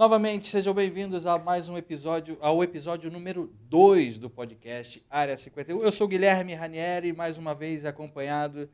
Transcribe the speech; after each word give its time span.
Novamente, 0.00 0.48
sejam 0.48 0.72
bem-vindos 0.72 1.26
a 1.26 1.36
mais 1.36 1.68
um 1.68 1.76
episódio, 1.76 2.38
ao 2.40 2.64
episódio 2.64 3.10
número 3.10 3.52
2 3.68 4.16
do 4.16 4.30
podcast 4.30 5.04
Área 5.10 5.36
51. 5.36 5.82
Eu 5.82 5.92
sou 5.92 6.08
Guilherme 6.08 6.54
Ranieri, 6.54 7.12
mais 7.12 7.36
uma 7.36 7.54
vez 7.54 7.84
acompanhado 7.84 8.66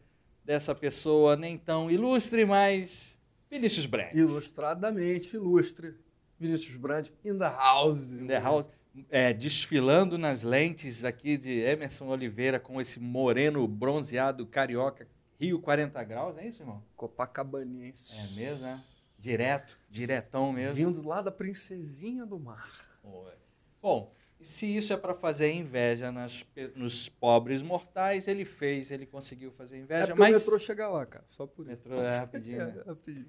dessa 0.45 0.73
pessoa 0.73 1.35
nem 1.35 1.59
tão 1.59 1.91
ilustre, 1.91 2.45
mas 2.47 3.19
Vinícius 3.51 3.87
Brand. 3.87 4.15
Ilustradamente 4.15 5.35
ilustre. 5.35 5.97
Vinícius 6.39 6.77
Brand 6.77 7.09
in 7.25 7.37
the 7.37 7.51
house. 7.51 8.13
In 8.13 8.29
the 8.29 8.39
house. 8.39 8.67
É, 9.11 9.33
desfilando 9.33 10.17
nas 10.17 10.45
lentes 10.45 11.05
aqui 11.05 11.37
de 11.37 11.59
Emerson 11.59 12.07
Oliveira 12.07 12.61
com 12.61 12.81
esse 12.81 13.01
moreno 13.01 13.67
bronzeado 13.67 14.47
carioca, 14.47 15.09
Rio 15.41 15.59
40 15.59 16.05
graus, 16.05 16.39
é 16.39 16.47
isso, 16.47 16.63
irmão? 16.63 16.85
Copacabaniense. 16.95 18.15
É 18.17 18.29
mesmo, 18.29 18.63
né? 18.63 18.81
Direto, 19.19 19.79
diretão 19.91 20.53
mesmo. 20.53 20.75
Vindo 20.75 21.07
lá 21.07 21.23
da 21.23 21.33
princesinha 21.33 22.25
do 22.25 22.39
mar. 22.39 22.71
Oi. 23.03 23.33
Bom, 23.81 24.11
se 24.41 24.77
isso 24.77 24.93
é 24.93 24.97
para 24.97 25.15
fazer 25.15 25.51
inveja 25.53 26.13
nas, 26.13 26.45
nos 26.75 27.09
pobres 27.09 27.63
mortais, 27.63 28.29
ele 28.29 28.45
fez, 28.45 28.91
ele 28.91 29.07
conseguiu 29.07 29.51
fazer 29.51 29.79
inveja. 29.79 30.13
É 30.13 30.15
mas 30.15 30.37
o 30.37 30.39
metrô 30.39 30.59
chega 30.59 30.89
lá, 30.89 31.07
cara, 31.07 31.25
só 31.29 31.47
por 31.47 31.63
isso. 31.63 31.71
metrô 31.71 32.01
é 32.01 32.17
rapidinho, 32.17 32.59
né? 32.59 32.75
É, 32.85 32.89
rapidinho. 32.89 33.27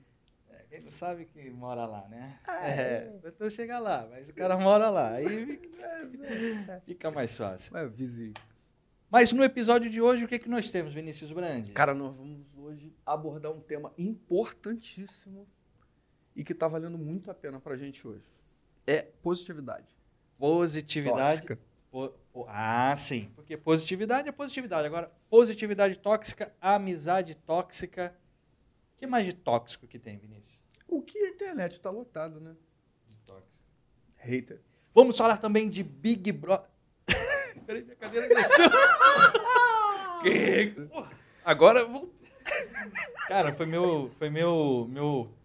É, 0.49 0.65
quem 0.69 0.81
não 0.81 0.91
sabe 0.91 1.25
que 1.25 1.49
mora 1.49 1.85
lá, 1.85 2.07
né? 2.09 2.39
Ah, 2.45 2.69
é, 2.69 2.81
é. 2.81 3.17
o 3.19 3.23
metrô 3.23 3.49
chega 3.49 3.79
lá, 3.79 4.07
mas 4.09 4.27
o 4.27 4.33
cara 4.33 4.57
mora 4.57 4.89
lá. 4.89 5.13
Aí 5.13 5.25
fica, 5.45 5.85
é, 6.25 6.81
fica 6.85 7.11
mais 7.11 7.35
fácil. 7.35 7.75
É 7.77 7.87
vizinho. 7.87 8.33
Mas 9.09 9.31
no 9.31 9.43
episódio 9.43 9.89
de 9.89 10.01
hoje, 10.01 10.25
o 10.25 10.27
que, 10.27 10.35
é 10.35 10.39
que 10.39 10.49
nós 10.49 10.69
temos, 10.69 10.93
Vinícius 10.93 11.31
Brandi? 11.31 11.71
Cara, 11.71 11.93
nós 11.93 12.15
vamos 12.15 12.45
hoje 12.57 12.93
abordar 13.05 13.53
um 13.53 13.61
tema 13.61 13.93
importantíssimo 13.97 15.47
e 16.37 16.43
que 16.43 16.53
está 16.53 16.67
valendo 16.67 16.99
muito 16.99 17.31
a 17.31 17.33
pena 17.33 17.59
para 17.59 17.73
a 17.73 17.77
gente 17.77 18.07
hoje. 18.07 18.23
É 18.85 19.01
positividade. 19.01 19.87
Positividade. 20.37 21.33
Tóxica. 21.33 21.59
Po, 21.89 22.09
po, 22.31 22.45
ah, 22.47 22.95
sim. 22.95 23.31
Porque 23.35 23.57
positividade 23.57 24.29
é 24.29 24.31
positividade. 24.31 24.85
Agora, 24.85 25.07
positividade 25.31 25.95
tóxica, 25.95 26.53
amizade 26.61 27.33
tóxica. 27.33 28.15
O 28.95 28.99
que 28.99 29.07
mais 29.07 29.25
de 29.25 29.33
tóxico 29.33 29.87
que 29.87 29.97
tem, 29.97 30.19
Vinícius? 30.19 30.59
O 30.87 31.01
que 31.01 31.17
a 31.17 31.29
internet 31.29 31.71
está 31.71 31.89
lotada, 31.89 32.39
né? 32.39 32.55
De 33.07 33.15
tóxico. 33.25 33.65
Hater. 34.17 34.61
Vamos 34.93 35.17
falar 35.17 35.37
também 35.37 35.67
de 35.67 35.81
Big 35.81 36.31
Brother. 36.31 36.69
Peraí, 37.65 37.83
minha 37.83 37.95
cadeira 37.95 38.27
desceu. 38.27 38.69
que... 40.21 40.75
Agora 41.43 41.83
vou. 41.83 42.13
Cara, 43.27 43.53
foi 43.53 43.65
meu, 43.65 44.11
foi 44.17 44.29
meu, 44.29 44.87
meu, 44.89 45.36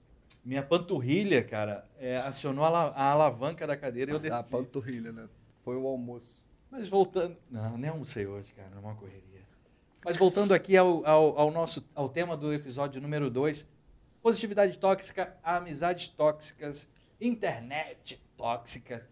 minha 0.44 0.62
panturrilha, 0.62 1.42
cara, 1.42 1.88
é, 1.98 2.16
acionou 2.18 2.64
a, 2.64 2.88
a, 2.88 3.10
alavanca 3.10 3.66
da 3.66 3.76
cadeira 3.76 4.10
e 4.10 4.14
eu 4.14 4.18
desci. 4.18 4.32
A 4.32 4.42
panturrilha, 4.42 5.12
né? 5.12 5.28
Foi 5.60 5.76
o 5.76 5.86
almoço. 5.86 6.44
Mas 6.70 6.88
voltando, 6.88 7.36
não, 7.50 7.76
nem 7.76 7.90
almocei 7.90 8.26
hoje, 8.26 8.52
cara, 8.54 8.70
numa 8.70 8.94
correria. 8.94 9.42
Mas 10.04 10.16
voltando 10.16 10.52
aqui 10.52 10.76
ao, 10.76 11.06
ao, 11.06 11.38
ao 11.38 11.50
nosso, 11.50 11.86
ao 11.94 12.08
tema 12.08 12.36
do 12.36 12.52
episódio 12.52 13.00
número 13.00 13.30
2, 13.30 13.64
positividade 14.20 14.78
tóxica, 14.78 15.36
amizades 15.42 16.08
tóxicas, 16.08 16.88
internet 17.20 18.20
tóxica. 18.36 19.06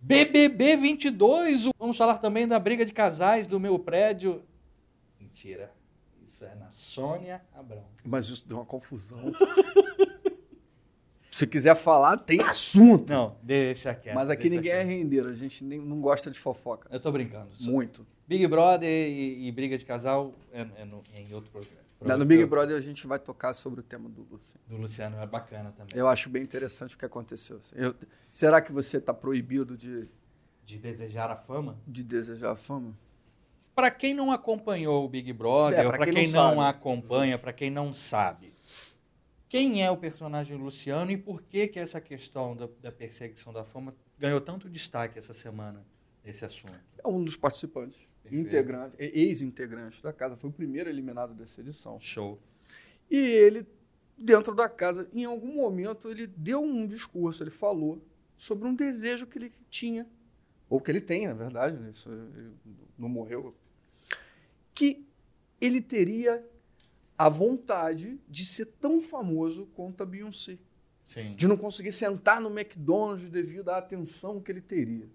BBB 0.00 0.76
22, 0.76 1.70
vamos 1.78 1.96
falar 1.96 2.18
também 2.18 2.48
da 2.48 2.58
briga 2.58 2.84
de 2.84 2.92
casais 2.92 3.46
do 3.46 3.60
meu 3.60 3.78
prédio. 3.78 4.42
Mentira, 5.20 5.72
isso 6.24 6.44
é 6.44 6.54
na 6.54 6.70
Sônia 6.70 7.42
Abrão. 7.54 7.84
Mas 8.04 8.28
isso 8.28 8.46
deu 8.48 8.58
uma 8.58 8.66
confusão. 8.66 9.18
Se 11.38 11.46
quiser 11.46 11.76
falar, 11.76 12.16
tem 12.16 12.40
assunto. 12.40 13.12
Não, 13.12 13.36
deixa 13.40 13.94
quieto. 13.94 14.12
Mas 14.16 14.28
aqui 14.28 14.50
ninguém 14.50 14.72
quieto. 14.72 14.80
é 14.80 14.82
rendeiro, 14.82 15.28
a 15.28 15.34
gente 15.34 15.62
nem, 15.62 15.78
não 15.78 16.00
gosta 16.00 16.32
de 16.32 16.38
fofoca. 16.38 16.88
Eu 16.90 16.98
tô 16.98 17.12
brincando. 17.12 17.48
Muito. 17.60 18.04
Big 18.26 18.44
Brother 18.48 18.90
e, 18.90 19.46
e 19.46 19.52
briga 19.52 19.78
de 19.78 19.84
casal 19.84 20.34
é, 20.52 20.66
é, 20.78 20.84
no, 20.84 21.00
é 21.14 21.22
em 21.22 21.32
outro 21.32 21.48
programa. 21.52 21.78
No 22.18 22.24
Big 22.24 22.44
Brother 22.44 22.76
a 22.76 22.80
gente 22.80 23.06
vai 23.06 23.20
tocar 23.20 23.54
sobre 23.54 23.78
o 23.78 23.82
tema 23.84 24.08
do 24.08 24.26
Luciano. 24.28 24.64
Do 24.66 24.76
Luciano, 24.78 25.16
é 25.20 25.26
bacana 25.28 25.70
também. 25.70 25.92
Eu 25.94 26.08
acho 26.08 26.28
bem 26.28 26.42
interessante 26.42 26.96
o 26.96 26.98
que 26.98 27.04
aconteceu. 27.04 27.60
Eu, 27.72 27.94
será 28.28 28.60
que 28.60 28.72
você 28.72 28.96
está 28.96 29.14
proibido 29.14 29.76
de... 29.76 30.08
De 30.66 30.76
desejar 30.76 31.30
a 31.30 31.36
fama? 31.36 31.78
De 31.86 32.02
desejar 32.02 32.50
a 32.50 32.56
fama? 32.56 32.94
Para 33.76 33.92
quem 33.92 34.12
não 34.12 34.32
acompanhou 34.32 35.04
o 35.04 35.08
Big 35.08 35.32
Brother, 35.32 35.78
é, 35.78 35.88
para 35.88 36.04
quem, 36.04 36.14
quem, 36.14 36.28
não, 36.32 36.56
não 36.56 36.62
acompanha, 36.62 37.38
para 37.38 37.52
quem 37.52 37.70
não 37.70 37.94
sabe, 37.94 38.52
quem 39.48 39.82
é 39.82 39.90
o 39.90 39.96
personagem 39.96 40.56
Luciano 40.56 41.10
e 41.10 41.16
por 41.16 41.42
que, 41.42 41.68
que 41.68 41.78
essa 41.78 42.00
questão 42.00 42.54
da, 42.54 42.68
da 42.82 42.92
perseguição 42.92 43.52
da 43.52 43.64
fama 43.64 43.94
ganhou 44.18 44.40
tanto 44.40 44.68
destaque 44.68 45.18
essa 45.18 45.32
semana, 45.32 45.84
esse 46.24 46.44
assunto? 46.44 46.78
É 47.02 47.08
um 47.08 47.24
dos 47.24 47.36
participantes 47.36 48.06
integrante, 48.30 48.94
ex-integrante 48.98 50.02
da 50.02 50.12
casa, 50.12 50.36
foi 50.36 50.50
o 50.50 50.52
primeiro 50.52 50.90
eliminado 50.90 51.32
dessa 51.32 51.60
edição. 51.60 51.98
Show. 51.98 52.38
E 53.10 53.16
ele, 53.16 53.66
dentro 54.18 54.54
da 54.54 54.68
casa, 54.68 55.08
em 55.14 55.24
algum 55.24 55.54
momento, 55.54 56.10
ele 56.10 56.26
deu 56.26 56.62
um 56.62 56.86
discurso, 56.86 57.42
ele 57.42 57.50
falou 57.50 58.04
sobre 58.36 58.68
um 58.68 58.74
desejo 58.74 59.26
que 59.26 59.38
ele 59.38 59.52
tinha, 59.70 60.06
ou 60.68 60.78
que 60.78 60.90
ele 60.90 61.00
tem, 61.00 61.26
na 61.26 61.32
verdade, 61.32 61.78
né? 61.78 61.90
Isso, 61.90 62.10
ele 62.10 62.52
não 62.98 63.08
morreu, 63.08 63.54
que 64.74 65.06
ele 65.58 65.80
teria 65.80 66.44
a 67.18 67.28
vontade 67.28 68.20
de 68.28 68.46
ser 68.46 68.66
tão 68.66 69.02
famoso 69.02 69.66
quanto 69.74 70.02
a 70.04 70.06
Beyoncé. 70.06 70.56
Sim. 71.04 71.34
De 71.34 71.48
não 71.48 71.56
conseguir 71.56 71.90
sentar 71.90 72.40
no 72.40 72.48
McDonald's 72.48 73.28
devido 73.28 73.70
à 73.70 73.78
atenção 73.78 74.40
que 74.40 74.52
ele 74.52 74.60
teria. 74.60 75.08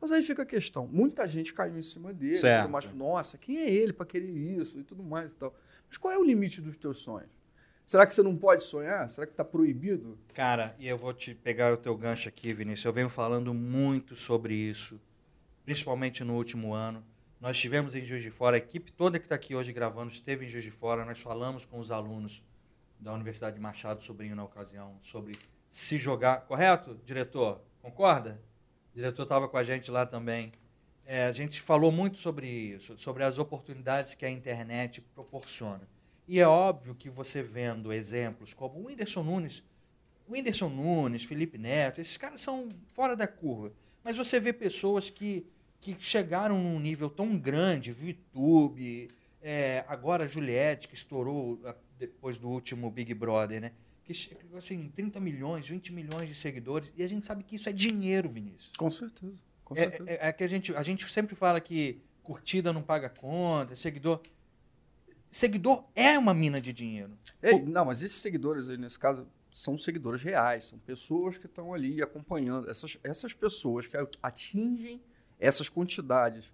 Mas 0.00 0.10
aí 0.10 0.22
fica 0.22 0.42
a 0.42 0.46
questão. 0.46 0.88
Muita 0.88 1.28
gente 1.28 1.52
caiu 1.52 1.78
em 1.78 1.82
cima 1.82 2.12
dele, 2.12 2.38
certo. 2.38 2.70
mais, 2.70 2.92
nossa, 2.92 3.36
quem 3.36 3.58
é 3.58 3.70
ele 3.70 3.92
para 3.92 4.06
querer 4.06 4.30
isso 4.30 4.80
e 4.80 4.82
tudo 4.82 5.02
mais 5.02 5.32
e 5.32 5.36
tal. 5.36 5.54
Mas 5.88 5.98
qual 5.98 6.14
é 6.14 6.18
o 6.18 6.24
limite 6.24 6.60
dos 6.60 6.76
teus 6.76 6.98
sonhos? 6.98 7.30
Será 7.84 8.06
que 8.06 8.14
você 8.14 8.22
não 8.22 8.36
pode 8.36 8.64
sonhar? 8.64 9.08
Será 9.08 9.26
que 9.26 9.32
está 9.32 9.44
proibido? 9.44 10.18
Cara, 10.32 10.74
e 10.78 10.88
eu 10.88 10.96
vou 10.96 11.12
te 11.12 11.34
pegar 11.34 11.72
o 11.72 11.76
teu 11.76 11.96
gancho 11.96 12.28
aqui, 12.28 12.54
Vinícius. 12.54 12.84
Eu 12.84 12.92
venho 12.92 13.08
falando 13.08 13.52
muito 13.52 14.16
sobre 14.16 14.54
isso, 14.54 14.98
principalmente 15.64 16.24
no 16.24 16.34
último 16.34 16.72
ano. 16.72 17.04
Nós 17.42 17.56
estivemos 17.56 17.96
em 17.96 18.04
Juiz 18.04 18.22
de 18.22 18.30
Fora, 18.30 18.54
a 18.54 18.58
equipe 18.58 18.92
toda 18.92 19.18
que 19.18 19.26
está 19.26 19.34
aqui 19.34 19.52
hoje 19.52 19.72
gravando 19.72 20.12
esteve 20.12 20.46
em 20.46 20.48
Juiz 20.48 20.62
de 20.62 20.70
Fora. 20.70 21.04
Nós 21.04 21.18
falamos 21.18 21.64
com 21.64 21.80
os 21.80 21.90
alunos 21.90 22.40
da 23.00 23.12
Universidade 23.12 23.56
de 23.56 23.60
Machado 23.60 24.00
Sobrinho 24.00 24.36
na 24.36 24.44
ocasião 24.44 24.96
sobre 25.02 25.34
se 25.68 25.98
jogar. 25.98 26.42
Correto, 26.42 26.96
diretor? 27.04 27.60
Concorda? 27.82 28.40
O 28.92 28.94
diretor 28.94 29.24
estava 29.24 29.48
com 29.48 29.56
a 29.56 29.64
gente 29.64 29.90
lá 29.90 30.06
também. 30.06 30.52
É, 31.04 31.24
a 31.24 31.32
gente 31.32 31.60
falou 31.60 31.90
muito 31.90 32.18
sobre 32.18 32.46
isso, 32.46 32.96
sobre 32.96 33.24
as 33.24 33.38
oportunidades 33.38 34.14
que 34.14 34.24
a 34.24 34.30
internet 34.30 35.00
proporciona. 35.12 35.82
E 36.28 36.38
é 36.38 36.46
óbvio 36.46 36.94
que 36.94 37.10
você 37.10 37.42
vendo 37.42 37.92
exemplos 37.92 38.54
como 38.54 38.78
o 38.78 38.86
Whindersson 38.86 39.24
Nunes, 39.24 39.64
o 40.28 40.34
Whindersson 40.34 40.68
Nunes, 40.68 41.24
Felipe 41.24 41.58
Neto, 41.58 42.00
esses 42.00 42.16
caras 42.16 42.40
são 42.40 42.68
fora 42.94 43.16
da 43.16 43.26
curva. 43.26 43.72
Mas 44.04 44.16
você 44.16 44.38
vê 44.38 44.52
pessoas 44.52 45.10
que, 45.10 45.44
que 45.82 45.96
chegaram 45.98 46.62
num 46.62 46.78
nível 46.78 47.10
tão 47.10 47.36
grande, 47.36 47.90
VTube, 47.90 49.08
é, 49.42 49.84
agora 49.88 50.24
a 50.24 50.26
Juliette, 50.28 50.88
que 50.88 50.94
estourou 50.94 51.60
depois 51.98 52.38
do 52.38 52.48
último 52.48 52.90
Big 52.90 53.12
Brother, 53.12 53.60
né? 53.60 53.72
que 54.04 54.36
assim, 54.56 54.90
30 54.94 55.20
milhões, 55.20 55.68
20 55.68 55.92
milhões 55.92 56.28
de 56.28 56.34
seguidores, 56.34 56.92
e 56.96 57.02
a 57.02 57.08
gente 57.08 57.26
sabe 57.26 57.42
que 57.42 57.56
isso 57.56 57.68
é 57.68 57.72
dinheiro, 57.72 58.28
Vinícius. 58.28 58.70
Com 58.78 58.90
certeza. 58.90 59.34
Com 59.64 59.74
é, 59.74 59.78
certeza. 59.78 60.10
É, 60.10 60.14
é, 60.14 60.28
é, 60.28 60.32
que 60.32 60.44
a 60.44 60.48
gente, 60.48 60.74
a 60.74 60.82
gente 60.82 61.10
sempre 61.10 61.34
fala 61.34 61.60
que 61.60 62.00
curtida 62.22 62.72
não 62.72 62.82
paga 62.82 63.08
conta, 63.08 63.74
seguidor. 63.74 64.20
Seguidor 65.30 65.84
é 65.94 66.18
uma 66.18 66.32
mina 66.32 66.60
de 66.60 66.72
dinheiro. 66.72 67.18
Ei, 67.42 67.60
não, 67.60 67.86
mas 67.86 68.02
esses 68.02 68.18
seguidores 68.18 68.68
aí, 68.68 68.76
nesse 68.76 68.98
caso, 68.98 69.26
são 69.50 69.78
seguidores 69.78 70.22
reais, 70.22 70.66
são 70.66 70.78
pessoas 70.78 71.38
que 71.38 71.46
estão 71.46 71.74
ali 71.74 72.02
acompanhando. 72.02 72.70
Essas, 72.70 72.98
essas 73.02 73.32
pessoas 73.32 73.86
que 73.86 73.96
atingem 74.22 75.00
essas 75.42 75.68
quantidades 75.68 76.52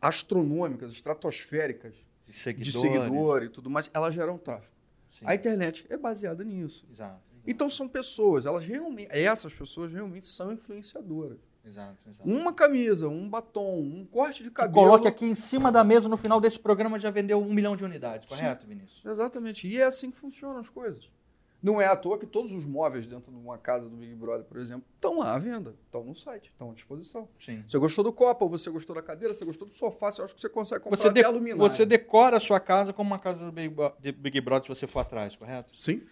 astronômicas, 0.00 0.92
estratosféricas 0.92 1.94
de 2.26 2.32
seguidores. 2.32 2.72
de 2.72 2.80
seguidor 2.80 3.42
e 3.44 3.48
tudo 3.48 3.70
mais, 3.70 3.90
elas 3.94 4.14
geram 4.14 4.36
tráfego. 4.36 4.76
Sim. 5.10 5.24
A 5.26 5.34
internet 5.34 5.86
é 5.88 5.96
baseada 5.96 6.44
nisso. 6.44 6.86
Exato, 6.92 7.20
exato. 7.32 7.42
Então 7.46 7.70
são 7.70 7.88
pessoas, 7.88 8.44
elas 8.44 8.64
realmente, 8.64 9.08
essas 9.10 9.54
pessoas 9.54 9.92
realmente 9.92 10.26
são 10.26 10.52
influenciadoras. 10.52 11.38
Exato, 11.64 11.96
exato. 12.08 12.28
Uma 12.28 12.52
camisa, 12.52 13.08
um 13.08 13.28
batom, 13.28 13.80
um 13.80 14.06
corte 14.06 14.42
de 14.42 14.50
cabelo. 14.50 14.74
coloque 14.74 15.06
aqui 15.06 15.26
em 15.26 15.34
cima 15.34 15.70
da 15.70 15.84
mesa 15.84 16.08
no 16.08 16.16
final 16.16 16.40
desse 16.40 16.58
programa 16.58 16.98
já 16.98 17.10
vendeu 17.10 17.40
um 17.40 17.52
milhão 17.52 17.76
de 17.76 17.84
unidades, 17.84 18.26
correto, 18.26 18.62
Sim, 18.62 18.68
Vinícius? 18.68 19.04
Exatamente. 19.04 19.68
E 19.68 19.78
é 19.78 19.84
assim 19.84 20.10
que 20.10 20.16
funcionam 20.16 20.58
as 20.58 20.68
coisas. 20.68 21.10
Não 21.60 21.80
é 21.80 21.86
à 21.86 21.96
toa 21.96 22.16
que 22.16 22.26
todos 22.26 22.52
os 22.52 22.64
móveis 22.66 23.06
dentro 23.06 23.32
de 23.32 23.36
uma 23.36 23.58
casa 23.58 23.88
do 23.88 23.96
Big 23.96 24.14
Brother, 24.14 24.44
por 24.44 24.58
exemplo, 24.58 24.84
estão 24.94 25.18
lá 25.18 25.34
à 25.34 25.38
venda, 25.38 25.74
estão 25.84 26.04
no 26.04 26.14
site, 26.14 26.50
estão 26.50 26.70
à 26.70 26.74
disposição. 26.74 27.28
Sim. 27.40 27.64
Você 27.66 27.76
gostou 27.78 28.04
do 28.04 28.12
copo, 28.12 28.48
você 28.48 28.70
gostou 28.70 28.94
da 28.94 29.02
cadeira, 29.02 29.34
você 29.34 29.44
gostou 29.44 29.66
do 29.66 29.74
sofá, 29.74 30.12
você 30.12 30.22
acha 30.22 30.34
que 30.34 30.40
você 30.40 30.48
consegue 30.48 30.84
comprar 30.84 30.96
você 30.96 31.08
até 31.08 31.26
luminária. 31.26 31.68
Você 31.68 31.84
decora 31.84 32.36
a 32.36 32.40
sua 32.40 32.60
casa 32.60 32.92
como 32.92 33.10
uma 33.10 33.18
casa 33.18 33.44
do 33.44 33.50
Big, 33.50 33.74
Big 34.16 34.40
Brother 34.40 34.64
se 34.64 34.68
você 34.68 34.86
for 34.86 35.00
atrás, 35.00 35.34
correto? 35.34 35.76
Sim. 35.76 36.02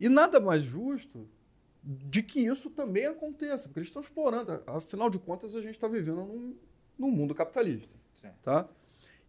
E 0.00 0.08
nada 0.08 0.40
mais 0.40 0.62
justo 0.62 1.28
de 1.82 2.22
que 2.22 2.40
isso 2.40 2.70
também 2.70 3.04
aconteça, 3.04 3.68
porque 3.68 3.80
eles 3.80 3.88
estão 3.88 4.00
explorando. 4.00 4.62
Afinal 4.66 5.10
de 5.10 5.18
contas, 5.18 5.54
a 5.54 5.60
gente 5.60 5.74
está 5.74 5.86
vivendo 5.86 6.24
num, 6.24 6.56
num, 6.98 7.10
mundo 7.10 7.34
capitalista. 7.34 7.94
Sim. 8.20 8.30
Tá? 8.42 8.66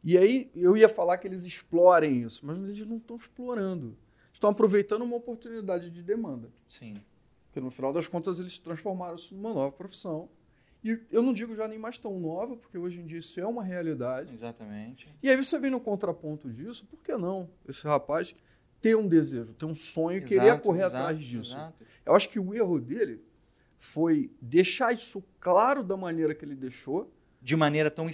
E 0.01 0.17
aí 0.17 0.49
eu 0.55 0.77
ia 0.77 0.87
falar 0.87 1.17
que 1.17 1.27
eles 1.27 1.43
explorem 1.43 2.21
isso, 2.21 2.45
mas 2.45 2.57
eles 2.59 2.85
não 2.85 2.97
estão 2.97 3.17
explorando. 3.17 3.97
Estão 4.35 4.49
aproveitando 4.49 5.01
uma 5.03 5.15
oportunidade 5.15 5.89
de 5.89 6.03
demanda. 6.03 6.51
Sim. 6.67 6.93
Porque 7.45 7.61
no 7.61 7.71
final 7.71 7.93
das 7.93 8.05
contas 8.05 8.37
eles 8.37 8.59
transformaram 8.59 9.15
numa 9.31 9.53
nova 9.53 9.71
profissão. 9.71 10.27
E 10.83 10.99
eu 11.09 11.23
não 11.23 11.31
digo 11.31 11.55
já 11.55 11.69
nem 11.69 11.79
mais 11.79 11.97
tão 11.97 12.19
nova, 12.19 12.57
porque 12.57 12.77
hoje 12.77 12.99
em 12.99 13.05
dia 13.05 13.19
isso 13.19 13.39
é 13.39 13.47
uma 13.47 13.63
realidade. 13.63 14.33
Exatamente. 14.33 15.07
E 15.23 15.29
aí 15.29 15.37
você 15.37 15.57
vem 15.57 15.71
no 15.71 15.79
contraponto 15.79 16.51
disso, 16.51 16.85
por 16.85 17.01
que 17.01 17.15
não? 17.15 17.49
Esse 17.65 17.87
rapaz 17.87 18.35
ter 18.81 18.97
um 18.97 19.07
desejo, 19.07 19.53
ter 19.53 19.63
um 19.63 19.73
sonho, 19.73 20.17
exato, 20.17 20.27
querer 20.27 20.59
correr 20.59 20.79
exato, 20.81 20.95
atrás 20.97 21.21
disso. 21.21 21.53
Exato. 21.53 21.85
Eu 22.05 22.13
acho 22.13 22.27
que 22.27 22.37
o 22.37 22.53
erro 22.53 22.77
dele 22.77 23.23
foi 23.77 24.29
deixar 24.41 24.93
isso 24.93 25.23
claro 25.39 25.81
da 25.81 25.95
maneira 25.95 26.35
que 26.35 26.43
ele 26.43 26.55
deixou. 26.55 27.09
De 27.45 27.55
maneira 27.55 27.91
tão 27.91 28.09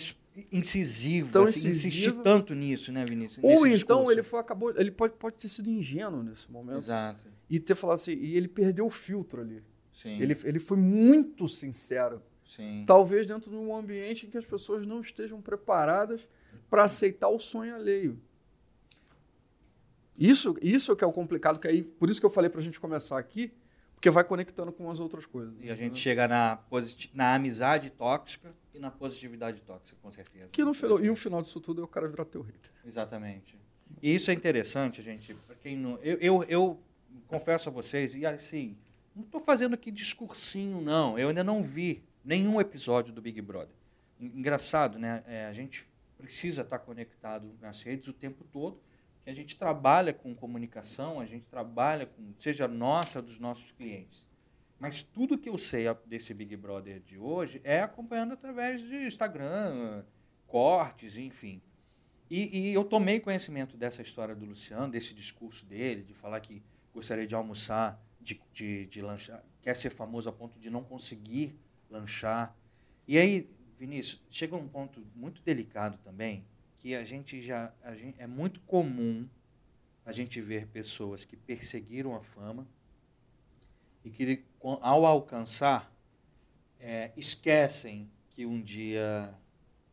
incisiva, 0.52 1.30
tão 1.32 1.44
assim, 1.46 1.70
insistir 1.70 2.12
tanto 2.22 2.54
nisso, 2.54 2.92
né, 2.92 3.06
Vinícius? 3.08 3.42
Ou 3.42 3.66
então 3.66 4.00
discurso. 4.00 4.12
ele 4.12 4.24
foi 4.24 4.40
acabou, 4.42 4.74
ele 4.76 4.92
pode, 4.92 5.14
pode 5.14 5.38
ter 5.38 5.48
sido 5.48 5.70
ingênuo 5.70 6.22
nesse 6.22 6.52
momento. 6.52 6.80
Exato. 6.80 7.26
E 7.50 7.58
ter 7.58 7.76
falado 7.76 7.96
assim, 7.96 8.12
e 8.12 8.36
ele 8.36 8.50
perdeu 8.50 8.86
o 8.86 8.90
filtro 8.90 9.40
ali. 9.40 9.64
Sim. 9.94 10.20
Ele, 10.22 10.38
ele 10.44 10.60
foi 10.60 10.76
muito 10.76 11.48
sincero. 11.48 12.22
Sim. 12.46 12.84
Talvez 12.86 13.26
dentro 13.26 13.50
de 13.50 13.56
um 13.56 13.74
ambiente 13.74 14.26
em 14.26 14.30
que 14.30 14.38
as 14.38 14.46
pessoas 14.46 14.86
não 14.86 15.00
estejam 15.00 15.42
preparadas 15.42 16.28
para 16.70 16.84
aceitar 16.84 17.30
o 17.30 17.40
sonho 17.40 17.74
alheio. 17.74 18.20
Isso, 20.18 20.58
isso 20.62 20.94
que 20.94 21.06
é 21.06 21.08
o 21.08 21.14
complicado, 21.14 21.58
que 21.58 21.70
aí, 21.70 21.82
por 21.82 22.10
isso 22.10 22.20
que 22.20 22.26
eu 22.26 22.30
falei 22.30 22.50
para 22.50 22.60
a 22.60 22.64
gente 22.64 22.82
começar 22.82 23.18
aqui, 23.18 23.54
porque 24.02 24.10
vai 24.10 24.24
conectando 24.24 24.72
com 24.72 24.90
as 24.90 25.00
outras 25.00 25.28
coisas. 25.28 25.54
E 25.62 25.70
a 25.70 25.76
gente 25.76 26.00
chega 26.00 26.28
na, 26.28 26.58
na 27.14 27.36
amizade 27.36 27.92
tóxica 27.92 28.52
e 28.74 28.80
na 28.80 28.90
positividade 28.90 29.62
tóxica, 29.62 29.96
com 30.02 30.12
certeza. 30.12 30.48
Que 30.52 30.64
no 30.64 30.74
final, 30.74 31.06
e 31.06 31.08
o 31.12 31.16
final 31.16 31.40
disso 31.40 31.62
tudo 31.62 31.84
é 31.84 31.86
o 31.86 31.88
cara 31.88 32.08
virar 32.08 32.26
teu 32.26 32.42
hater. 32.42 32.72
Exatamente. 32.84 33.56
E 34.02 34.16
isso 34.16 34.32
é 34.32 34.34
interessante, 34.34 35.04
gente. 35.04 35.36
Para 35.36 35.56
quem 35.56 35.78
não, 35.78 36.00
eu, 36.00 36.18
eu, 36.18 36.44
eu 36.50 36.80
confesso 37.28 37.70
a 37.70 37.72
vocês, 37.72 38.16
e 38.16 38.26
assim, 38.26 38.76
não 39.16 39.22
estou 39.22 39.40
fazendo 39.40 39.76
aqui 39.76 39.92
discursinho, 39.92 40.82
não. 40.82 41.20
Eu 41.20 41.30
ainda 41.30 41.44
não 41.44 41.62
vi 41.62 42.04
nenhum 42.26 42.60
episódio 42.60 43.14
do 43.14 43.22
Big 43.22 43.40
Brother. 43.40 43.76
Engraçado, 44.20 44.98
né? 44.98 45.24
É, 45.28 45.46
a 45.46 45.54
gente 45.54 45.88
precisa 46.18 46.62
estar 46.62 46.80
conectado 46.80 47.56
nas 47.62 47.84
redes 47.84 48.08
o 48.08 48.14
tempo 48.14 48.44
todo 48.52 48.80
que 49.24 49.30
a 49.30 49.34
gente 49.34 49.58
trabalha 49.58 50.14
com 50.14 50.34
comunicação, 50.36 51.20
a 51.20 51.26
gente 51.26 51.46
trabalha 51.46 52.06
com, 52.06 52.34
seja 52.40 52.68
nossa, 52.68 53.22
dos 53.22 53.40
nossos 53.40 53.72
clientes. 53.72 54.26
Mas 54.80 55.04
tudo 55.04 55.38
que 55.38 55.48
eu 55.48 55.58
sei 55.58 55.86
desse 56.08 56.34
Big 56.34 56.56
Brother 56.56 57.00
de 57.02 57.18
hoje 57.18 57.62
é 57.64 57.82
acompanhando 57.82 58.34
através 58.34 58.82
de 58.82 59.06
Instagram, 59.06 60.04
cortes, 60.48 61.18
enfim. 61.18 61.62
E, 62.30 62.70
e, 62.70 62.74
eu 62.74 62.84
tomei 62.84 63.20
conhecimento 63.20 63.78
dessa 63.78 64.02
história 64.02 64.34
do 64.34 64.46
Luciano, 64.46 64.92
desse 64.92 65.14
discurso 65.14 65.66
dele, 65.66 66.02
de 66.02 66.14
falar 66.14 66.40
que 66.40 66.64
gostaria 66.94 67.28
de 67.28 67.36
almoçar, 67.36 68.02
de, 68.20 68.42
de, 68.54 68.86
de 68.88 69.02
lanchar, 69.02 69.44
quer 69.62 69.76
ser 69.76 69.90
famoso 69.90 70.30
a 70.30 70.32
ponto 70.32 70.58
de 70.60 70.70
não 70.70 70.84
conseguir 70.84 71.60
lanchar. 71.90 72.56
E 73.08 73.18
aí, 73.18 73.50
Vinícius, 73.78 74.22
chega 74.30 74.56
um 74.56 74.68
ponto 74.68 75.06
muito 75.14 75.42
delicado 75.42 75.98
também, 76.04 76.46
que 76.82 76.96
a 76.96 77.04
gente 77.04 77.40
já 77.44 77.72
a 77.84 77.94
gente, 77.94 78.20
é 78.20 78.26
muito 78.26 78.60
comum 78.62 79.30
a 80.04 80.12
gente 80.12 80.42
ver 80.42 80.66
pessoas 80.66 81.24
que 81.24 81.38
perseguiram 81.38 82.16
a 82.16 82.24
fama 82.24 82.68
e 84.04 84.10
que 84.10 84.44
ao 84.60 85.06
alcançar 85.06 85.94
é, 86.80 87.12
esquecem 87.16 88.10
que 88.32 88.48
um 88.48 88.60
dia 88.60 89.32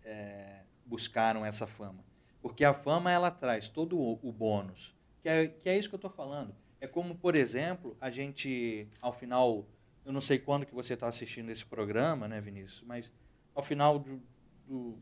é, 0.02 0.62
buscaram 0.87 1.44
essa 1.44 1.67
fama. 1.67 2.02
Porque 2.40 2.64
a 2.64 2.73
fama 2.73 3.12
ela 3.12 3.31
traz 3.31 3.69
todo 3.69 3.99
o, 3.99 4.19
o 4.23 4.32
bônus 4.32 4.96
que 5.20 5.29
é, 5.29 5.46
que 5.46 5.69
é 5.69 5.76
isso 5.76 5.90
que 5.90 5.94
eu 5.94 5.99
estou 5.99 6.11
falando. 6.11 6.55
É 6.81 6.87
como 6.87 7.14
por 7.14 7.35
exemplo 7.35 7.99
a 8.00 8.08
gente 8.08 8.88
ao 9.02 9.12
final 9.12 9.67
eu 10.06 10.12
não 10.12 10.23
sei 10.23 10.38
quando 10.38 10.64
que 10.64 10.75
você 10.75 10.94
está 10.94 11.06
assistindo 11.06 11.50
esse 11.50 11.67
programa 11.67 12.26
né 12.26 12.40
Vinícius 12.40 12.82
mas 12.87 13.12
ao 13.55 13.62
final 13.62 13.99
do, 13.99 14.23
do 14.67 14.99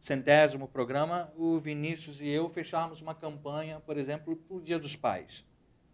centésimo 0.00 0.66
programa, 0.66 1.30
o 1.36 1.58
Vinícius 1.58 2.20
e 2.20 2.28
eu 2.28 2.48
fechamos 2.48 3.02
uma 3.02 3.14
campanha, 3.14 3.78
por 3.80 3.98
exemplo, 3.98 4.34
para 4.34 4.56
o 4.56 4.60
Dia 4.60 4.78
dos 4.78 4.96
Pais. 4.96 5.44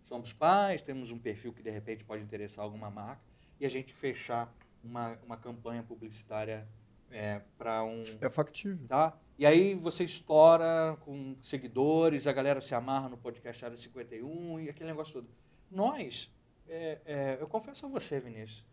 Somos 0.05 0.32
pais, 0.32 0.81
temos 0.81 1.11
um 1.11 1.19
perfil 1.19 1.53
que 1.53 1.61
de 1.61 1.70
repente 1.70 2.05
pode 2.05 2.23
interessar 2.23 2.64
alguma 2.64 2.88
marca, 2.88 3.20
e 3.58 3.67
a 3.67 3.69
gente 3.69 3.93
fechar 3.93 4.55
uma, 4.82 5.19
uma 5.26 5.37
campanha 5.37 5.82
publicitária 5.82 6.67
é, 7.11 7.41
para 7.58 7.82
um. 7.82 8.03
É 8.20 8.31
factível. 8.31 8.87
Tá? 8.87 9.19
E 9.37 9.44
aí 9.44 9.75
você 9.75 10.05
estoura 10.05 10.97
com 11.00 11.37
seguidores, 11.43 12.29
a 12.29 12.32
galera 12.32 12.61
se 12.61 12.75
amarra 12.75 13.08
no 13.08 13.17
podcast 13.17 13.64
Área 13.64 13.76
51 13.76 14.61
e 14.61 14.70
aquele 14.70 14.91
negócio 14.91 15.14
todo. 15.14 15.29
Nós, 15.69 16.31
é, 16.69 17.00
é, 17.05 17.38
eu 17.41 17.49
confesso 17.49 17.87
a 17.87 17.88
você, 17.88 18.20
Vinícius, 18.20 18.64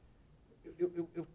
eu, 0.77 0.91
eu, 0.95 1.09
eu 1.15 1.27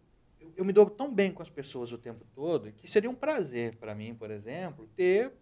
eu 0.55 0.65
me 0.65 0.73
dou 0.73 0.89
tão 0.89 1.13
bem 1.13 1.31
com 1.31 1.41
as 1.41 1.49
pessoas 1.49 1.91
o 1.91 1.97
tempo 1.97 2.25
todo 2.33 2.71
que 2.71 2.87
seria 2.87 3.09
um 3.09 3.15
prazer 3.15 3.75
para 3.77 3.93
mim, 3.95 4.13
por 4.13 4.31
exemplo, 4.31 4.87
ter 4.95 5.33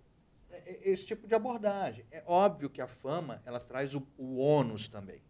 é, 0.50 0.72
é, 0.72 0.90
esse 0.90 1.06
tipo 1.06 1.28
de 1.28 1.36
abordagem. 1.36 2.06
É 2.12 2.24
óbvio 2.26 2.70
que 2.70 2.82
a 2.82 2.88
fama 2.88 3.42
ela 3.46 3.60
traz 3.60 3.96
o, 3.96 4.06
o 4.18 4.38
ônus 4.38 4.88
também, 4.88 5.22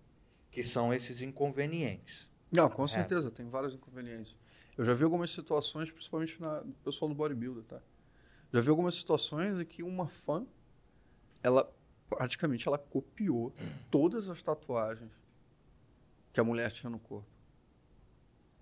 que 0.51 0.63
são 0.63 0.93
esses 0.93 1.21
inconvenientes. 1.21 2.27
Não, 2.55 2.69
com 2.69 2.85
é. 2.85 2.87
certeza, 2.87 3.29
é. 3.29 3.31
tem 3.31 3.47
vários 3.49 3.73
inconvenientes. 3.73 4.35
Eu 4.77 4.85
já 4.85 4.93
vi 4.93 5.03
algumas 5.03 5.31
situações, 5.31 5.91
principalmente 5.91 6.39
na, 6.41 6.61
no 6.61 6.73
pessoal 6.73 7.09
do 7.09 7.15
bodybuilder, 7.15 7.63
tá? 7.63 7.81
Já 8.53 8.61
vi 8.61 8.69
algumas 8.69 8.95
situações 8.95 9.59
em 9.59 9.65
que 9.65 9.83
uma 9.83 10.07
fã, 10.07 10.45
ela 11.43 11.69
praticamente 12.09 12.67
ela 12.67 12.77
copiou 12.77 13.53
todas 13.91 14.29
as 14.29 14.41
tatuagens 14.41 15.19
que 16.31 16.39
a 16.39 16.43
mulher 16.43 16.71
tinha 16.71 16.89
no 16.89 16.99
corpo. 16.99 17.27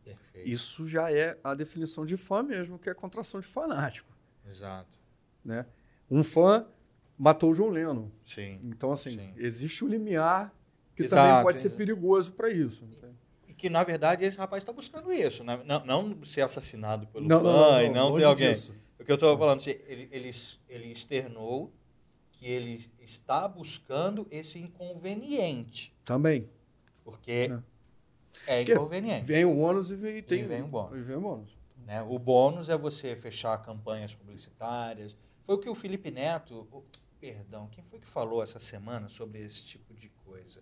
Perfeito. 0.06 0.48
Isso 0.48 0.88
já 0.88 1.12
é 1.12 1.38
a 1.44 1.56
definição 1.56 2.06
de 2.06 2.16
fã 2.16 2.44
mesmo, 2.44 2.78
que 2.78 2.90
é 2.90 2.94
contração 2.94 3.40
de 3.40 3.48
fanático. 3.48 4.10
Exato. 4.50 4.98
Né? 5.44 5.66
Um 6.10 6.24
fã 6.24 6.66
matou 7.18 7.52
o 7.52 7.56
João 7.56 7.70
Lennon. 7.70 8.10
Sim. 8.26 8.60
Então, 8.64 8.92
assim, 8.92 9.18
Sim. 9.18 9.34
existe 9.38 9.84
um 9.84 9.88
limiar 9.88 10.54
que 10.96 11.04
exato, 11.04 11.28
também 11.28 11.44
pode 11.44 11.60
ser 11.60 11.72
perigoso 11.72 12.34
para 12.34 12.50
isso. 12.50 12.88
E 13.48 13.54
que, 13.54 13.70
na 13.70 13.84
verdade, 13.84 14.24
esse 14.24 14.38
rapaz 14.38 14.62
está 14.62 14.72
buscando 14.72 15.12
isso. 15.12 15.44
Né? 15.44 15.60
Não, 15.66 15.86
não 15.86 16.26
ser 16.26 16.42
assassinado 16.42 17.08
pelo 17.08 17.28
não, 17.28 17.42
fã 17.42 17.44
não, 17.44 17.72
não, 17.72 17.82
e 17.82 17.90
não 17.90 18.18
ter 18.18 18.24
alguém. 18.24 18.52
Disso. 18.52 18.76
O 19.00 19.04
que 19.04 19.12
eu 19.12 19.16
estou 19.16 19.38
falando, 19.38 19.62
ele, 19.68 20.08
ele, 20.12 20.32
ele 20.70 20.92
externou 20.92 21.74
que 22.32 22.46
ele 22.46 22.90
está 23.02 23.48
buscando 23.48 24.28
esse 24.32 24.60
inconveniente. 24.60 25.94
Também. 26.04 26.50
Porque 27.04 27.50
é. 27.52 27.60
É 28.48 28.62
inconveniente. 28.62 29.26
Vem 29.26 29.46
o 29.46 29.58
ônus 29.58 29.92
e 29.92 29.96
vem, 29.96 30.22
tem, 30.22 30.42
e 30.42 30.44
vem 30.44 30.62
o 30.64 30.68
bônus. 30.68 30.98
E 30.98 31.02
vem 31.02 31.16
o 31.16 31.22
bônus. 31.22 31.58
Né? 31.86 32.02
O 32.04 32.18
bônus 32.18 32.70
é 32.70 32.78
você 32.78 33.16
fechar 33.16 33.62
campanhas 33.62 34.14
publicitárias. 34.14 35.16
Foi 35.46 35.56
o 35.56 35.58
que 35.58 35.70
o 35.70 35.76
Felipe 35.76 36.10
Neto, 36.10 36.68
o, 36.72 36.84
perdão, 37.20 37.68
quem 37.72 37.84
foi 37.84 38.00
que 38.00 38.08
falou 38.08 38.42
essa 38.42 38.60
semana 38.60 39.08
sobre 39.10 39.40
esse 39.40 39.64
tipo 39.64 39.94
de 39.94 40.10
coisa? 40.26 40.62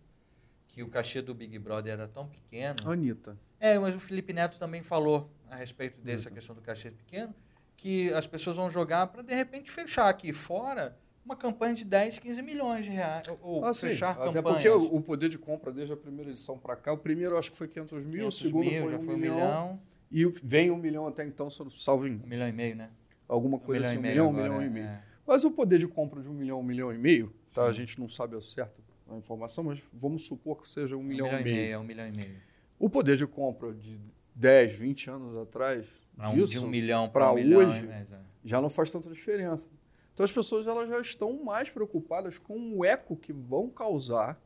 Que 0.67 0.83
o 0.83 0.89
cachê 0.89 1.21
do 1.21 1.33
Big 1.33 1.57
Brother 1.59 1.93
era 1.93 2.07
tão 2.07 2.27
pequeno. 2.27 2.75
Anitta. 2.85 3.37
É, 3.59 3.77
mas 3.79 3.95
o 3.95 3.99
Felipe 3.99 4.33
Neto 4.33 4.57
também 4.57 4.83
falou 4.83 5.29
a 5.49 5.55
respeito 5.55 6.01
dessa 6.01 6.23
Anitta. 6.23 6.35
questão 6.35 6.55
do 6.55 6.61
cachê 6.61 6.91
pequeno, 6.91 7.33
que 7.77 8.11
as 8.13 8.27
pessoas 8.27 8.55
vão 8.55 8.69
jogar 8.69 9.07
para 9.07 9.21
de 9.21 9.33
repente 9.33 9.71
fechar 9.71 10.09
aqui 10.09 10.33
fora 10.33 10.97
uma 11.25 11.35
campanha 11.35 11.73
de 11.73 11.85
10, 11.85 12.19
15 12.19 12.41
milhões 12.41 12.85
de 12.85 12.91
reais. 12.91 13.27
Ou 13.41 13.63
ah, 13.63 13.73
fechar 13.73 14.15
sim. 14.15 14.29
Até 14.29 14.41
porque 14.41 14.69
o, 14.69 14.95
o, 14.95 15.01
poder 15.01 15.29
de 15.29 15.37
compra 15.37 15.71
desde 15.71 15.93
a 15.93 15.97
primeira 15.97 16.29
edição 16.29 16.57
para 16.57 16.75
cá, 16.75 16.91
o 16.91 16.97
primeiro 16.97 17.37
acho 17.37 17.51
que 17.51 17.57
foi 17.57 17.67
500 17.67 18.03
mil, 18.03 18.11
500 18.11 18.35
o 18.35 18.39
segundo 18.39 18.69
mil, 18.69 18.83
foi, 18.83 18.95
um, 18.95 19.03
foi 19.03 19.15
milhão, 19.15 19.35
milhão, 19.35 19.81
E 20.11 20.25
vem 20.43 20.71
um 20.71 20.77
milhão 20.77 21.07
até 21.07 21.25
então, 21.25 21.49
salvo 21.49 22.07
em... 22.07 22.21
Um 22.23 22.27
milhão 22.27 22.47
e 22.47 22.51
meio, 22.51 22.75
né? 22.75 22.89
Alguma 23.27 23.57
coisa 23.57 23.81
um 23.81 23.85
assim, 23.85 23.97
um 23.97 24.01
milhão, 24.01 24.29
um 24.29 24.33
milhão 24.33 24.61
e 24.61 24.69
meio. 24.69 24.85
É. 24.85 25.01
Mas 25.25 25.43
o 25.43 25.51
poder 25.51 25.79
de 25.79 25.87
compra 25.87 26.21
de 26.21 26.27
um 26.27 26.33
milhão, 26.33 26.59
um 26.59 26.63
milhão 26.63 26.93
e 26.93 26.97
meio, 26.97 27.33
tá? 27.53 27.63
a 27.63 27.73
gente 27.73 27.99
não 27.99 28.09
sabe 28.09 28.35
ao 28.35 28.41
certo 28.41 28.83
a 29.09 29.15
informação, 29.15 29.63
mas 29.63 29.79
vamos 29.93 30.23
supor 30.23 30.61
que 30.61 30.69
seja 30.69 30.95
um, 30.95 30.99
um 30.99 31.03
milhão, 31.03 31.27
milhão, 31.27 31.39
e 31.39 31.43
meio. 31.43 31.55
meio. 31.55 31.73
É 31.73 31.79
um 31.79 31.83
milhão 31.83 32.07
e 32.07 32.11
meio. 32.11 32.35
O 32.79 32.89
poder 32.89 33.15
de 33.15 33.25
compra 33.25 33.73
de 33.73 33.99
10, 34.35 34.79
20 34.79 35.09
anos 35.09 35.37
atrás, 35.37 36.05
não, 36.17 36.33
disso, 36.33 36.53
de 36.53 36.59
um 36.59 36.67
milhão 36.67 37.09
para 37.09 37.31
um 37.31 37.35
hoje, 37.35 37.81
milhão, 37.81 37.93
é, 37.93 38.05
já 38.43 38.61
não 38.61 38.69
faz 38.69 38.91
tanta 38.91 39.09
diferença. 39.09 39.69
Então 40.13 40.23
as 40.23 40.31
pessoas 40.31 40.67
elas 40.67 40.87
já 40.89 40.99
estão 40.99 41.43
mais 41.43 41.69
preocupadas 41.69 42.37
com 42.37 42.77
o 42.77 42.85
eco 42.85 43.15
que 43.15 43.33
vão 43.33 43.69
causar 43.69 44.39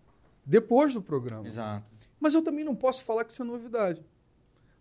depois 0.45 0.93
do 0.93 1.01
programa. 1.01 1.47
Exato. 1.47 1.85
Mas 2.19 2.33
eu 2.33 2.41
também 2.41 2.63
não 2.63 2.75
posso 2.75 3.03
falar 3.03 3.25
que 3.25 3.31
isso 3.33 3.41
é 3.41 3.45
novidade. 3.45 4.03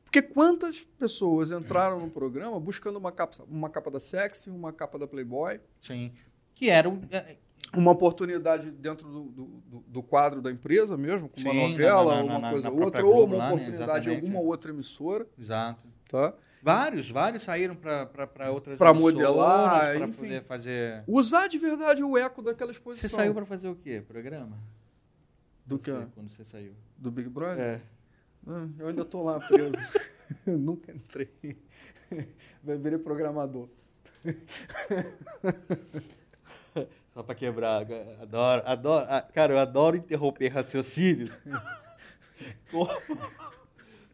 Porque 0.05 0.23
quantas 0.23 0.81
pessoas 0.81 1.50
entraram 1.50 1.99
no 2.00 2.09
programa 2.09 2.59
buscando 2.61 2.97
uma 2.97 3.11
capa, 3.11 3.43
uma 3.49 3.69
capa 3.69 3.90
da 3.90 3.99
Sexy, 4.00 4.49
uma 4.49 4.73
capa 4.73 4.99
da 4.99 5.07
Playboy? 5.07 5.61
Sim. 5.81 6.12
Que 6.55 6.71
era 6.71 6.88
o, 6.88 7.02
é, 7.11 7.37
uma 7.75 7.90
oportunidade 7.90 8.71
dentro 8.71 9.09
do, 9.09 9.25
do, 9.25 9.45
do- 9.88 10.02
quadro 10.05 10.40
da 10.40 10.50
empresa 10.50 10.97
mesmo, 10.97 11.28
com 11.28 11.40
uma 11.40 11.50
Sim, 11.50 11.61
novela, 11.71 12.14
na- 12.14 12.23
na- 12.23 12.25
uma 12.25 12.38
na- 12.38 12.50
coisa 12.52 12.71
na 12.71 12.75
ou 12.76 12.85
outra, 12.85 13.05
ou 13.05 13.25
uma 13.25 13.37
lá, 13.37 13.47
né? 13.49 13.52
oportunidade 13.55 14.09
em 14.09 14.12
Exatamente. 14.12 14.14
alguma 14.26 14.40
outra 14.40 14.71
emissora, 14.71 15.26
Exato. 15.38 15.83
tá? 16.09 16.33
Vários, 16.66 17.08
vários 17.08 17.44
saíram 17.44 17.76
para 17.76 18.50
outras 18.50 18.80
emissoras, 18.80 19.00
modelar, 19.00 19.96
enfim. 20.02 20.23
poder 20.23 20.42
fazer. 20.42 21.04
Usar 21.06 21.46
de 21.46 21.58
verdade 21.58 22.02
o 22.02 22.18
eco 22.18 22.42
daquela 22.42 22.73
Você 22.73 22.78
exposição. 22.78 23.11
saiu 23.11 23.32
para 23.32 23.46
fazer 23.46 23.68
o 23.68 23.76
quê? 23.76 24.02
Programa? 24.04 24.58
Do 25.64 25.76
Você, 25.76 25.92
que? 25.92 26.06
Quando 26.12 26.28
você 26.28 26.44
saiu. 26.44 26.73
Do 26.99 27.12
Big 27.12 27.28
Brother? 27.28 27.64
É. 27.64 27.80
Ah, 28.49 28.66
eu 28.80 28.88
ainda 28.88 29.04
tô 29.04 29.23
lá 29.23 29.38
preso. 29.38 29.78
eu 30.44 30.58
nunca 30.58 30.90
entrei. 30.90 31.30
Vai 32.64 32.76
virar 32.76 32.99
programador. 32.99 33.68
Só 37.14 37.23
para 37.23 37.35
quebrar. 37.37 37.87
Adoro, 38.20 38.62
adoro. 38.66 39.06
ah, 39.08 39.23
Cara, 39.23 39.52
eu 39.52 39.58
adoro 39.61 39.96
interromper 39.96 40.49
raciocínios 40.49 41.40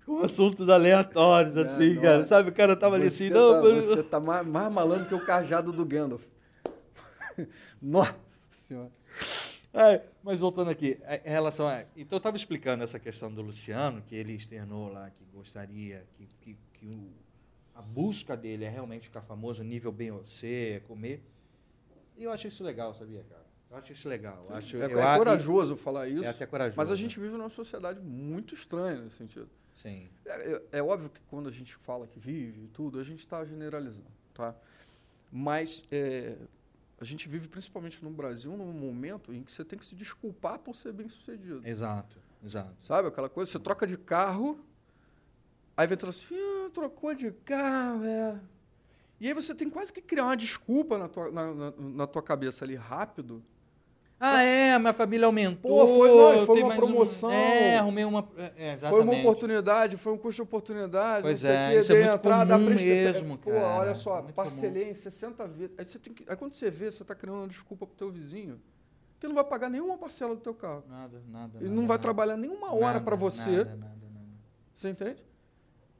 com, 0.06 0.20
assuntos 0.20 0.68
aleatórios, 0.68 1.56
assim, 1.56 1.94
não, 1.94 2.02
cara. 2.02 2.24
Sabe, 2.24 2.50
o 2.50 2.52
cara 2.52 2.76
tava 2.76 2.96
ali 2.96 3.06
assim, 3.06 3.30
não, 3.30 3.54
tá, 3.54 3.62
mas- 3.62 3.84
você 3.84 4.02
tá 4.02 4.20
mais, 4.20 4.46
mais 4.46 4.72
malandro 4.72 5.06
que 5.06 5.14
o 5.14 5.24
cajado 5.24 5.72
do 5.72 5.84
Gandalf. 5.84 6.22
Nossa 7.80 8.14
senhora. 8.50 8.90
É, 9.74 10.02
mas 10.22 10.38
voltando 10.40 10.70
aqui, 10.70 10.98
é, 11.02 11.22
em 11.24 11.30
relação 11.30 11.66
a. 11.66 11.82
Então 11.96 12.16
eu 12.16 12.18
estava 12.18 12.36
explicando 12.36 12.84
essa 12.84 12.98
questão 12.98 13.32
do 13.32 13.40
Luciano, 13.40 14.02
que 14.02 14.14
ele 14.14 14.34
externou 14.34 14.92
lá 14.92 15.10
que 15.10 15.24
gostaria, 15.32 16.04
que, 16.16 16.26
que, 16.40 16.56
que 16.74 16.86
o- 16.86 17.10
a 17.74 17.80
busca 17.80 18.36
dele 18.36 18.64
é 18.66 18.68
realmente 18.68 19.04
ficar 19.04 19.22
famoso, 19.22 19.62
nível 19.64 19.90
bem 19.90 20.10
você, 20.10 20.82
comer. 20.86 21.22
E 22.18 22.24
eu 22.24 22.30
acho 22.30 22.46
isso 22.48 22.62
legal, 22.62 22.92
sabia, 22.92 23.24
cara? 23.28 23.42
Eu 23.70 23.76
acho 23.78 23.92
isso 23.92 24.06
legal. 24.06 24.46
Acho, 24.50 24.76
É, 24.76 24.84
é 24.84 25.16
corajoso 25.16 25.74
falar 25.78 26.06
isso. 26.06 26.22
É 26.24 26.28
até 26.28 26.44
corajoso. 26.44 26.76
Mas 26.76 26.90
a 26.90 26.94
gente 26.96 27.18
vive 27.18 27.32
numa 27.38 27.48
sociedade 27.48 27.98
muito 28.00 28.52
estranha 28.54 29.00
nesse 29.00 29.16
sentido. 29.16 29.48
Sim. 29.82 30.08
É, 30.24 30.62
é- 30.72 30.82
óbvio 30.82 31.10
que 31.10 31.20
quando 31.22 31.48
a 31.48 31.52
gente 31.52 31.74
fala 31.74 32.06
que 32.06 32.18
vive 32.18 32.64
e 32.64 32.68
tudo, 32.68 32.98
a 33.00 33.04
gente 33.04 33.18
está 33.20 33.44
generalizando, 33.44 34.06
tá? 34.32 34.54
Mas 35.30 35.82
é, 35.90 36.36
a 37.00 37.04
gente 37.04 37.28
vive 37.28 37.48
principalmente 37.48 38.02
no 38.04 38.10
Brasil 38.10 38.56
num 38.56 38.72
momento 38.72 39.32
em 39.32 39.42
que 39.42 39.50
você 39.50 39.64
tem 39.64 39.78
que 39.78 39.84
se 39.84 39.94
desculpar 39.94 40.58
por 40.60 40.74
ser 40.76 40.92
bem 40.92 41.08
sucedido. 41.08 41.66
Exato, 41.66 42.16
exato. 42.44 42.74
Sabe 42.82 43.08
aquela 43.08 43.28
coisa? 43.28 43.50
Você 43.50 43.58
troca 43.58 43.86
de 43.86 43.96
carro, 43.96 44.64
aí 45.76 45.86
vem 45.86 45.98
assim, 46.08 46.26
ah, 46.34 46.70
trocou 46.72 47.14
de 47.14 47.32
carro, 47.32 48.04
é. 48.04 48.40
E 49.18 49.28
aí 49.28 49.34
você 49.34 49.54
tem 49.54 49.70
quase 49.70 49.92
que 49.92 50.02
criar 50.02 50.24
uma 50.24 50.36
desculpa 50.36 50.98
na 50.98 51.08
tua, 51.08 51.30
na, 51.30 51.54
na- 51.54 51.70
na 51.76 52.06
tua 52.06 52.22
cabeça 52.22 52.64
ali 52.64 52.74
rápido. 52.74 53.42
Ah, 54.24 54.42
é, 54.42 54.78
minha 54.78 54.92
família 54.92 55.26
aumentou. 55.26 55.70
Pô, 55.70 55.88
foi- 55.96 56.08
não, 56.38 56.46
foi 56.46 56.58
uma 56.60 56.68
mais 56.68 56.80
um- 56.80 56.86
promoção. 56.86 57.30
é, 57.32 57.76
arrumei 57.78 58.04
uma. 58.04 58.28
É, 58.56 58.76
Foi 58.76 59.00
uma 59.00 59.14
oportunidade, 59.18 59.96
foi 59.96 60.12
um 60.12 60.16
custo 60.16 60.36
de 60.36 60.42
oportunidade, 60.42 61.22
Pois 61.22 61.42
não 61.42 61.48
sei 61.50 61.56
é, 61.56 61.70
quê, 61.72 61.78
é 61.78 61.82
dei 61.82 62.02
muito 62.04 62.14
entrada, 62.14 62.54
comum 62.54 62.66
mesmo, 62.70 63.38
Pô, 63.38 63.50
cara, 63.50 63.66
olha 63.80 63.94
só, 63.96 64.20
é 64.20 64.32
parcelei 64.32 64.90
em 64.90 64.94
60 64.94 65.46
vezes. 65.48 65.74
Aí, 65.76 65.84
você 65.84 65.98
tem 65.98 66.14
que, 66.14 66.24
aí 66.28 66.36
quando 66.36 66.54
você 66.54 66.70
vê, 66.70 66.88
você 66.90 67.02
está 67.02 67.14
criando 67.16 67.38
uma 67.38 67.48
desculpa 67.48 67.84
pro 67.84 67.96
teu 67.96 68.10
vizinho, 68.12 68.60
que 69.18 69.26
não 69.26 69.34
vai 69.34 69.42
pagar 69.44 69.68
nenhuma 69.68 69.98
parcela 69.98 70.34
do 70.36 70.40
teu 70.40 70.54
carro. 70.54 70.84
Nada, 70.88 71.20
nada. 71.28 71.58
Ele 71.58 71.64
nada, 71.68 71.74
não 71.80 71.82
vai 71.88 71.96
nada. 71.96 72.02
trabalhar 72.02 72.36
nenhuma 72.36 72.72
hora 72.74 73.00
para 73.00 73.16
você, 73.16 73.50
Nada, 73.50 73.64
nada, 73.76 73.76
nada. 73.76 74.26
você 74.72 74.88
entende? 74.88 75.22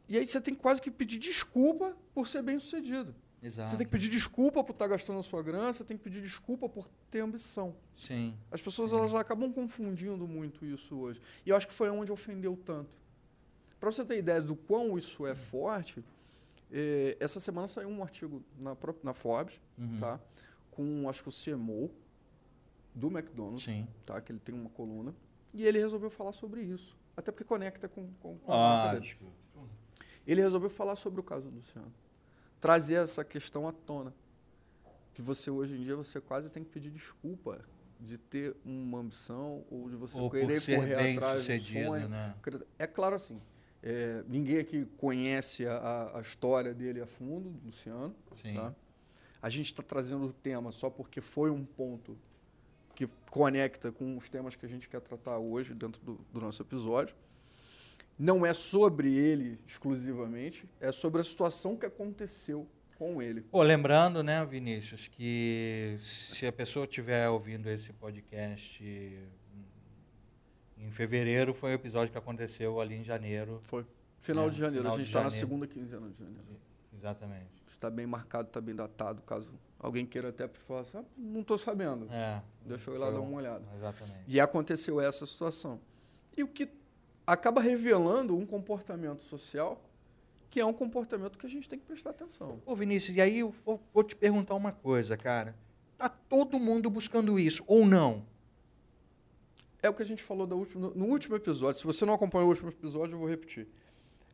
E 0.09 0.17
aí 0.17 0.25
você 0.27 0.41
tem 0.41 0.55
quase 0.55 0.81
que 0.81 0.91
pedir 0.93 1.19
desculpa 1.19 1.97
por 2.15 2.29
ser 2.29 2.43
bem 2.43 2.59
sucedido. 2.61 3.15
Exato. 3.43 3.71
Você 3.71 3.77
tem 3.77 3.85
que 3.87 3.91
pedir 3.91 4.09
desculpa 4.09 4.63
por 4.63 4.73
estar 4.73 4.87
gastando 4.87 5.19
a 5.19 5.23
sua 5.23 5.43
grana, 5.43 5.73
você 5.73 5.83
tem 5.85 5.97
que 5.97 6.05
pedir 6.05 6.23
desculpa 6.23 6.69
por 6.69 6.89
ter 7.11 7.21
ambição. 7.21 7.75
Sim. 7.97 8.37
As 8.51 8.63
pessoas 8.63 8.93
elas 8.93 9.13
acabam 9.15 9.53
confundindo 9.53 10.29
muito 10.29 10.65
isso 10.65 10.95
hoje. 10.97 11.21
E 11.45 11.51
eu 11.51 11.57
acho 11.57 11.67
que 11.67 11.73
foi 11.75 11.91
onde 11.91 12.13
ofendeu 12.13 12.57
tanto. 12.57 12.91
Para 13.81 13.91
você 13.91 14.05
ter 14.05 14.19
ideia 14.19 14.41
do 14.41 14.55
quão 14.55 14.97
isso 14.97 15.27
é 15.27 15.35
forte, 15.35 16.05
eh, 16.71 17.17
essa 17.19 17.41
semana 17.41 17.67
saiu 17.67 17.89
um 17.89 18.01
artigo 18.01 18.43
na, 18.57 18.77
na 19.03 19.13
Forbes, 19.13 19.61
Uhum. 19.77 19.99
tá? 19.99 20.21
com 20.71 21.09
acho 21.09 21.23
que 21.25 21.29
o 21.29 21.33
CMO 21.33 21.91
do 22.95 23.09
McDonald's, 23.09 23.65
Sim. 23.65 23.87
tá? 24.07 24.21
que 24.21 24.31
ele 24.33 24.39
tem 24.39 24.55
uma 24.55 24.71
coluna, 24.71 25.13
e 25.53 25.67
ele 25.67 25.79
resolveu 25.81 26.09
falar 26.11 26.33
sobre 26.33 26.63
isso. 26.63 26.97
Até 27.17 27.31
porque 27.33 27.45
conecta 27.45 27.89
com, 27.89 28.09
com, 28.23 28.39
com 28.39 28.53
a 28.53 28.57
marca 28.57 29.01
dele. 29.01 29.17
Ele 30.27 30.41
resolveu 30.41 30.71
falar 30.71 30.95
sobre 30.95 31.21
o 31.21 31.23
caso 31.25 31.51
do 31.51 31.57
Luciano. 31.57 31.93
Trazer 32.63 32.95
essa 32.95 33.25
questão 33.25 33.69
à 33.69 33.73
tona. 33.73 34.15
Que 35.13 35.21
você, 35.21 35.51
hoje 35.51 35.75
em 35.77 35.83
dia, 35.83 35.97
você 35.97 36.21
quase 36.21 36.49
tem 36.49 36.63
que 36.63 36.71
pedir 36.71 36.91
desculpa 36.91 37.61
de 38.01 38.17
ter 38.17 38.57
uma 38.65 39.01
ambição 39.01 39.65
ou 39.69 39.91
de 39.91 39.97
você 39.97 40.17
Ou 40.19 40.31
querer 40.31 40.65
correr 40.65 40.95
atrás 41.17 41.45
do 41.45 41.61
sonho. 41.61 42.09
né? 42.09 42.35
É 42.79 42.87
claro 42.87 43.17
assim, 43.17 43.41
é, 43.83 44.25
ninguém 44.29 44.59
aqui 44.59 44.85
conhece 44.97 45.67
a- 45.67 46.13
a, 46.15 46.21
história 46.21 46.73
dele 46.73 47.01
a 47.01 47.07
fundo, 47.07 47.51
do 47.51 47.67
Luciano. 47.67 48.15
Sim. 48.41 48.55
Tá? 48.55 48.73
A 49.43 49.49
gente 49.49 49.67
está 49.67 49.83
trazendo 49.83 50.27
o 50.27 50.33
tema 50.33 50.71
só 50.71 50.89
porque 50.89 51.21
foi 51.21 51.51
um 51.51 51.65
ponto 51.65 52.17
que 52.95 53.09
conecta 53.29 53.91
com 53.91 54.17
os 54.17 54.29
temas 54.29 54.55
que 54.55 54.65
a 54.65 54.69
gente 54.69 54.89
quer 54.89 55.01
tratar 55.01 55.39
hoje 55.39 55.75
dentro 55.75 56.01
do, 56.01 56.15
do 56.33 56.41
nosso 56.41 56.63
episódio. 56.63 57.15
Não 58.19 58.45
é 58.47 58.53
sobre 58.55 59.13
ele 59.15 59.59
exclusivamente, 59.67 60.69
é 60.81 60.93
sobre 60.93 61.21
a 61.21 61.25
situação 61.25 61.77
que 61.77 61.87
aconteceu 61.87 62.69
com 62.99 63.21
ele. 63.21 63.41
Pô, 63.43 63.63
lembrando, 63.63 64.23
né, 64.23 64.45
Vinícius, 64.47 65.09
que 65.09 65.99
se 66.03 66.47
a 66.47 66.53
pessoa 66.53 66.85
estiver 66.85 67.29
ouvindo 67.29 67.69
esse 67.69 67.93
podcast 67.93 68.83
em 70.79 70.91
fevereiro, 70.91 71.53
foi 71.55 71.73
o 71.73 71.75
episódio 71.75 72.13
que 72.13 72.19
aconteceu 72.19 72.81
ali 72.81 72.97
em 72.97 73.05
janeiro. 73.05 73.61
Foi. 73.63 73.85
Final 74.21 74.49
de 74.51 74.59
janeiro, 74.59 74.83
final 74.83 74.95
a 74.95 74.99
gente 74.99 75.07
está 75.09 75.23
na 75.23 75.31
segunda 75.31 75.67
quinzena 75.67 76.09
de 76.09 76.19
janeiro. 76.19 76.61
Exatamente. 76.97 77.63
Está 77.71 77.91
bem 77.91 78.07
marcado, 78.07 78.47
está 78.49 78.61
bem 78.61 78.75
datado, 78.75 79.21
caso 79.23 79.53
alguém 79.79 80.07
queira 80.07 80.29
até 80.29 80.47
falar 80.47 80.83
assim, 80.83 80.99
ah, 80.99 81.05
não 81.19 81.41
estou 81.41 81.59
sabendo. 81.59 82.07
É. 82.13 82.41
Deixa 82.65 82.89
eu 82.91 82.95
ir 82.95 82.99
lá 82.99 83.11
dar 83.11 83.19
um- 83.21 83.29
uma 83.29 83.39
olhada. 83.39 83.65
Exatamente. 83.77 84.21
E 84.29 84.39
aconteceu 84.39 85.01
essa 85.01 85.27
situação. 85.27 85.81
E 86.37 86.45
o 86.45 86.49
que 86.49 86.69
acaba 87.27 87.61
revelando 87.61 88.37
um 88.37 88.45
comportamento 88.47 89.23
social 89.23 89.81
que 90.53 90.61
é 90.61 90.67
um 90.67 90.73
comportamento 90.73 91.39
que 91.39 91.47
a 91.47 91.49
gente 91.49 91.67
tem 91.67 91.79
que 91.79 91.87
prestar 91.87 92.11
atenção. 92.11 92.61
Ô, 92.67 92.77
Vinícius, 92.77 93.17
e 93.17 93.23
aí 93.23 93.39
eu 93.39 93.55
vou, 93.65 93.81
vou 93.95 94.05
te 94.05 94.15
perguntar 94.15 94.55
uma 94.55 94.71
coisa, 94.71 95.17
cara. 95.17 95.57
Tá 95.97 96.11
todo 96.11 96.61
mundo 96.61 96.91
buscando 96.91 97.39
isso, 97.39 97.65
ou 97.67 97.87
não? 97.87 98.23
É 99.83 99.89
o 99.89 99.95
que 99.95 100.03
a 100.03 100.05
gente 100.05 100.23
falou 100.23 100.47
última, 100.55 100.91
no, 100.91 101.07
último 101.07 101.37
episódio. 101.37 101.81
Se 101.81 101.87
você 101.87 102.05
não 102.05 102.13
acompanhou 102.13 102.49
o 102.49 102.51
último 102.51 102.69
episódio, 102.69 103.15
eu 103.15 103.19
vou 103.19 103.29
repetir. 103.29 103.67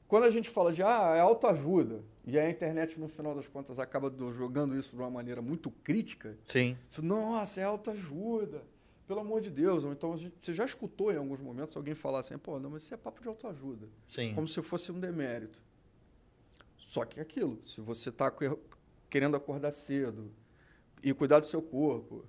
Quando 0.09 0.25
a 0.25 0.30
gente 0.30 0.50
fala 0.50 0.73
de 0.73 0.83
ah, 0.83 1.14
é 1.14 1.21
autoajuda, 1.21 2.02
e 2.26 2.37
a 2.37 2.50
internet, 2.50 2.99
no 2.99 3.07
final 3.09 3.33
das 3.33 3.47
contas, 3.47 3.78
acaba 3.78 4.11
do- 4.11 4.33
jogando 4.33 4.76
isso 4.76 4.97
de 4.97 5.00
uma 5.00 5.11
maneira 5.11 5.40
muito 5.40 5.71
crítica, 5.71 6.37
Sim. 6.49 6.76
Nossa, 7.00 7.61
é 7.61 7.64
autoajuda. 7.64 8.62
Pelo 9.08 9.20
amor 9.20 9.40
de 9.40 9.50
Deus. 9.50 9.84
Ou 9.84 9.92
então 9.92 10.16
gente- 10.16 10.36
você 10.38 10.52
já 10.54 10.64
escutou 10.66 11.10
em 11.12 11.16
alguns 11.16 11.40
momentos 11.40 11.74
alguém 11.76 11.94
falar 11.94 12.20
assim, 12.20 12.36
pô, 12.38 12.60
não, 12.60 12.70
mas 12.70 12.82
isso 12.82 12.92
é 12.94 12.96
papo 12.96 13.20
de 13.22 13.26
autoajuda. 13.28 13.88
Sim. 14.08 14.34
Como 14.34 14.46
se 14.46 14.62
fosse 14.62 14.92
um 14.92 15.00
demérito. 15.00 15.60
Só 16.76 17.04
que 17.04 17.18
é 17.18 17.22
aquilo, 17.22 17.58
se 17.64 17.80
você 17.80 18.10
está 18.10 18.32
querendo 19.10 19.36
acordar 19.36 19.70
cedo 19.72 20.30
e 21.02 21.12
cuidar 21.12 21.40
do 21.40 21.46
seu 21.46 21.60
corpo, 21.62 22.24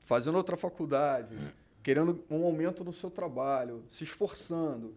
fazendo 0.00 0.36
outra 0.36 0.56
faculdade, 0.56 1.36
querendo 1.82 2.24
um 2.30 2.44
aumento 2.44 2.84
no 2.84 2.92
seu 2.92 3.10
trabalho, 3.10 3.84
se 3.88 4.04
esforçando 4.04 4.94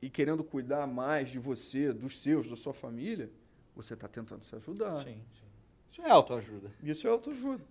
e 0.00 0.08
querendo 0.10 0.42
cuidar 0.44 0.86
mais 0.86 1.30
de 1.30 1.38
você, 1.38 1.92
dos 1.92 2.18
seus, 2.20 2.48
da 2.48 2.56
sua 2.56 2.72
família, 2.74 3.30
você 3.74 3.94
está 3.94 4.08
tentando 4.08 4.44
se 4.44 4.54
ajudar. 4.56 4.98
Sim, 5.04 5.14
sim. 5.34 5.46
Isso 5.90 6.02
é 6.02 6.10
autoajuda. 6.10 6.70
Isso 6.82 7.06
é 7.06 7.10
autoajuda. 7.10 7.64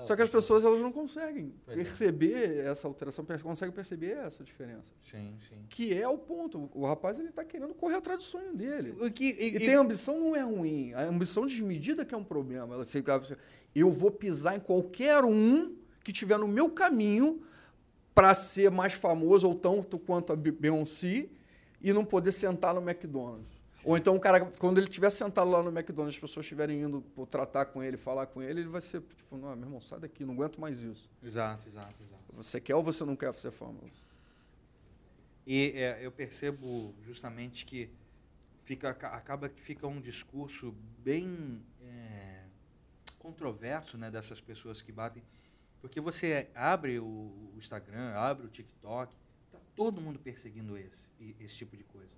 É 0.00 0.04
Só 0.04 0.14
que 0.14 0.22
as 0.22 0.28
autoajuda. 0.28 0.32
pessoas 0.32 0.64
elas 0.64 0.80
não 0.80 0.92
conseguem 0.92 1.54
Pois 1.64 1.76
é. 1.78 1.82
perceber 1.82 2.58
essa 2.64 2.86
alteração, 2.86 3.24
conseguem 3.42 3.74
perceber 3.74 4.16
essa 4.18 4.44
diferença. 4.44 4.92
Sim, 5.10 5.34
sim. 5.48 5.56
Que 5.68 5.94
é 5.94 6.06
o 6.08 6.18
ponto. 6.18 6.70
O 6.74 6.84
rapaz 6.86 7.18
ele 7.18 7.28
está 7.30 7.42
querendo 7.44 7.74
correr 7.74 7.96
atrás 7.96 8.18
do 8.20 8.24
sonho 8.24 8.54
dele. 8.54 8.94
O 9.00 9.10
que, 9.10 9.24
e, 9.24 9.44
E 9.44 9.56
e- 9.56 9.58
ter 9.58 9.74
ambição 9.74 10.18
não 10.18 10.36
é 10.36 10.40
ruim. 10.42 10.92
A 10.94 11.02
ambição 11.04 11.46
desmedida 11.46 12.04
que 12.04 12.14
é 12.14 12.18
um 12.18 12.24
problema. 12.24 12.74
Ela- 12.74 12.84
você- 12.84 13.02
Eu 13.74 13.90
vou 13.90 14.10
pisar 14.10 14.56
em 14.56 14.60
qualquer 14.60 15.24
um 15.24 15.74
que 16.04 16.10
estiver 16.12 16.38
no 16.38 16.46
meu 16.48 16.70
caminho 16.70 17.42
para 18.14 18.32
ser 18.34 18.70
mais 18.70 18.92
famoso 18.94 19.46
ou 19.48 19.54
tanto 19.54 19.98
quanto 19.98 20.32
a 20.32 20.36
Be- 20.36 20.50
Beyoncé 20.52 21.28
e 21.82 21.92
não 21.92 22.04
poder 22.04 22.32
sentar 22.32 22.74
no 22.74 22.80
McDonald's. 22.80 23.55
Ou 23.86 23.96
então 23.96 24.16
o 24.16 24.20
cara, 24.20 24.44
quando 24.58 24.78
ele 24.78 24.88
estiver 24.88 25.10
sentado 25.10 25.48
lá 25.48 25.62
no 25.62 25.68
McDonald's, 25.70 26.16
as 26.16 26.20
pessoas 26.20 26.44
estiverem 26.44 26.82
indo 26.82 27.00
pô, 27.14 27.24
tratar 27.24 27.66
com 27.66 27.80
ele, 27.80 27.96
falar 27.96 28.26
com 28.26 28.42
ele, 28.42 28.62
ele 28.62 28.68
vai 28.68 28.80
ser 28.80 29.00
tipo, 29.00 29.36
não, 29.36 29.54
meu 29.54 29.64
irmão, 29.66 29.80
sai 29.80 30.00
daqui, 30.00 30.24
não 30.24 30.34
aguento 30.34 30.60
mais 30.60 30.82
isso. 30.82 31.08
Exato, 31.22 31.68
exato, 31.68 31.94
exato. 32.02 32.22
Você 32.32 32.60
quer 32.60 32.74
ou 32.74 32.82
você 32.82 33.04
não 33.04 33.14
quer 33.14 33.32
ser 33.32 33.52
famoso? 33.52 34.04
E 35.46 35.70
é, 35.76 36.04
eu 36.04 36.10
percebo 36.10 36.92
justamente 37.04 37.64
que 37.64 37.88
fica, 38.64 38.90
aca- 38.90 39.10
acaba 39.10 39.48
que 39.48 39.62
fica 39.62 39.86
um 39.86 40.00
discurso 40.00 40.74
bem 40.98 41.62
é, 41.84 42.42
controverso 43.20 43.96
né, 43.96 44.10
dessas 44.10 44.40
pessoas 44.40 44.82
que 44.82 44.90
batem. 44.90 45.22
Porque 45.80 46.00
você 46.00 46.48
abre 46.56 46.98
o 46.98 47.52
Instagram, 47.56 48.14
abre 48.16 48.46
o 48.46 48.48
TikTok, 48.50 49.12
tá 49.52 49.58
todo 49.76 50.00
mundo 50.00 50.18
perseguindo 50.18 50.76
esse, 50.76 51.06
esse 51.38 51.54
tipo 51.58 51.76
de 51.76 51.84
coisa. 51.84 52.10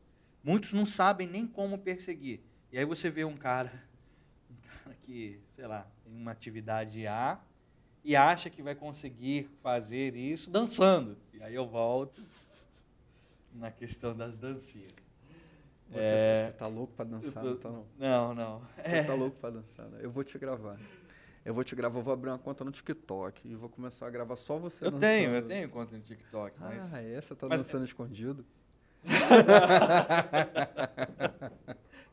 Muitos 0.42 0.72
não 0.72 0.86
sabem 0.86 1.26
nem 1.26 1.46
como 1.46 1.78
perseguir. 1.78 2.40
E 2.72 2.78
aí 2.78 2.84
você 2.84 3.10
vê 3.10 3.24
um 3.24 3.36
cara, 3.36 3.72
um 4.50 4.56
cara 4.56 4.96
que, 5.04 5.40
sei 5.52 5.66
lá, 5.66 5.86
tem 6.04 6.12
uma 6.12 6.32
atividade 6.32 7.06
A 7.06 7.40
e 8.04 8.14
acha 8.16 8.48
que 8.48 8.62
vai 8.62 8.74
conseguir 8.74 9.50
fazer 9.62 10.14
isso 10.14 10.50
dançando. 10.50 11.16
E 11.32 11.42
aí 11.42 11.54
eu 11.54 11.66
volto 11.66 12.20
na 13.52 13.70
questão 13.70 14.16
das 14.16 14.36
dancinhas. 14.36 14.92
Você, 15.90 16.00
é... 16.00 16.44
tá, 16.44 16.50
você 16.50 16.56
tá 16.58 16.66
louco 16.66 16.92
para 16.94 17.04
dançar, 17.06 17.42
tô... 17.42 17.50
não 17.50 17.56
tá 17.56 17.70
não? 17.70 17.86
Não, 17.98 18.34
não. 18.34 18.60
Você 18.60 18.96
é... 18.96 19.04
tá 19.04 19.14
louco 19.14 19.36
para 19.38 19.50
dançar, 19.50 19.86
né? 19.88 19.98
Eu 20.02 20.10
vou 20.10 20.22
te 20.22 20.38
gravar. 20.38 20.78
Eu 21.44 21.54
vou 21.54 21.64
te 21.64 21.74
gravar, 21.74 21.98
eu 21.98 22.02
vou 22.02 22.12
abrir 22.12 22.28
uma 22.28 22.38
conta 22.38 22.62
no 22.62 22.70
TikTok 22.70 23.48
e 23.48 23.54
vou 23.54 23.70
começar 23.70 24.06
a 24.06 24.10
gravar 24.10 24.36
só 24.36 24.58
você 24.58 24.84
eu 24.84 24.90
dançando. 24.90 25.04
Eu 25.04 25.08
tenho, 25.08 25.34
eu 25.34 25.48
tenho 25.48 25.68
conta 25.70 25.96
no 25.96 26.02
TikTok, 26.02 26.60
mas... 26.60 26.92
Ah, 26.92 27.00
é? 27.00 27.20
Você 27.20 27.34
tá 27.34 27.46
mas... 27.48 27.60
dançando 27.60 27.86
escondido? 27.86 28.44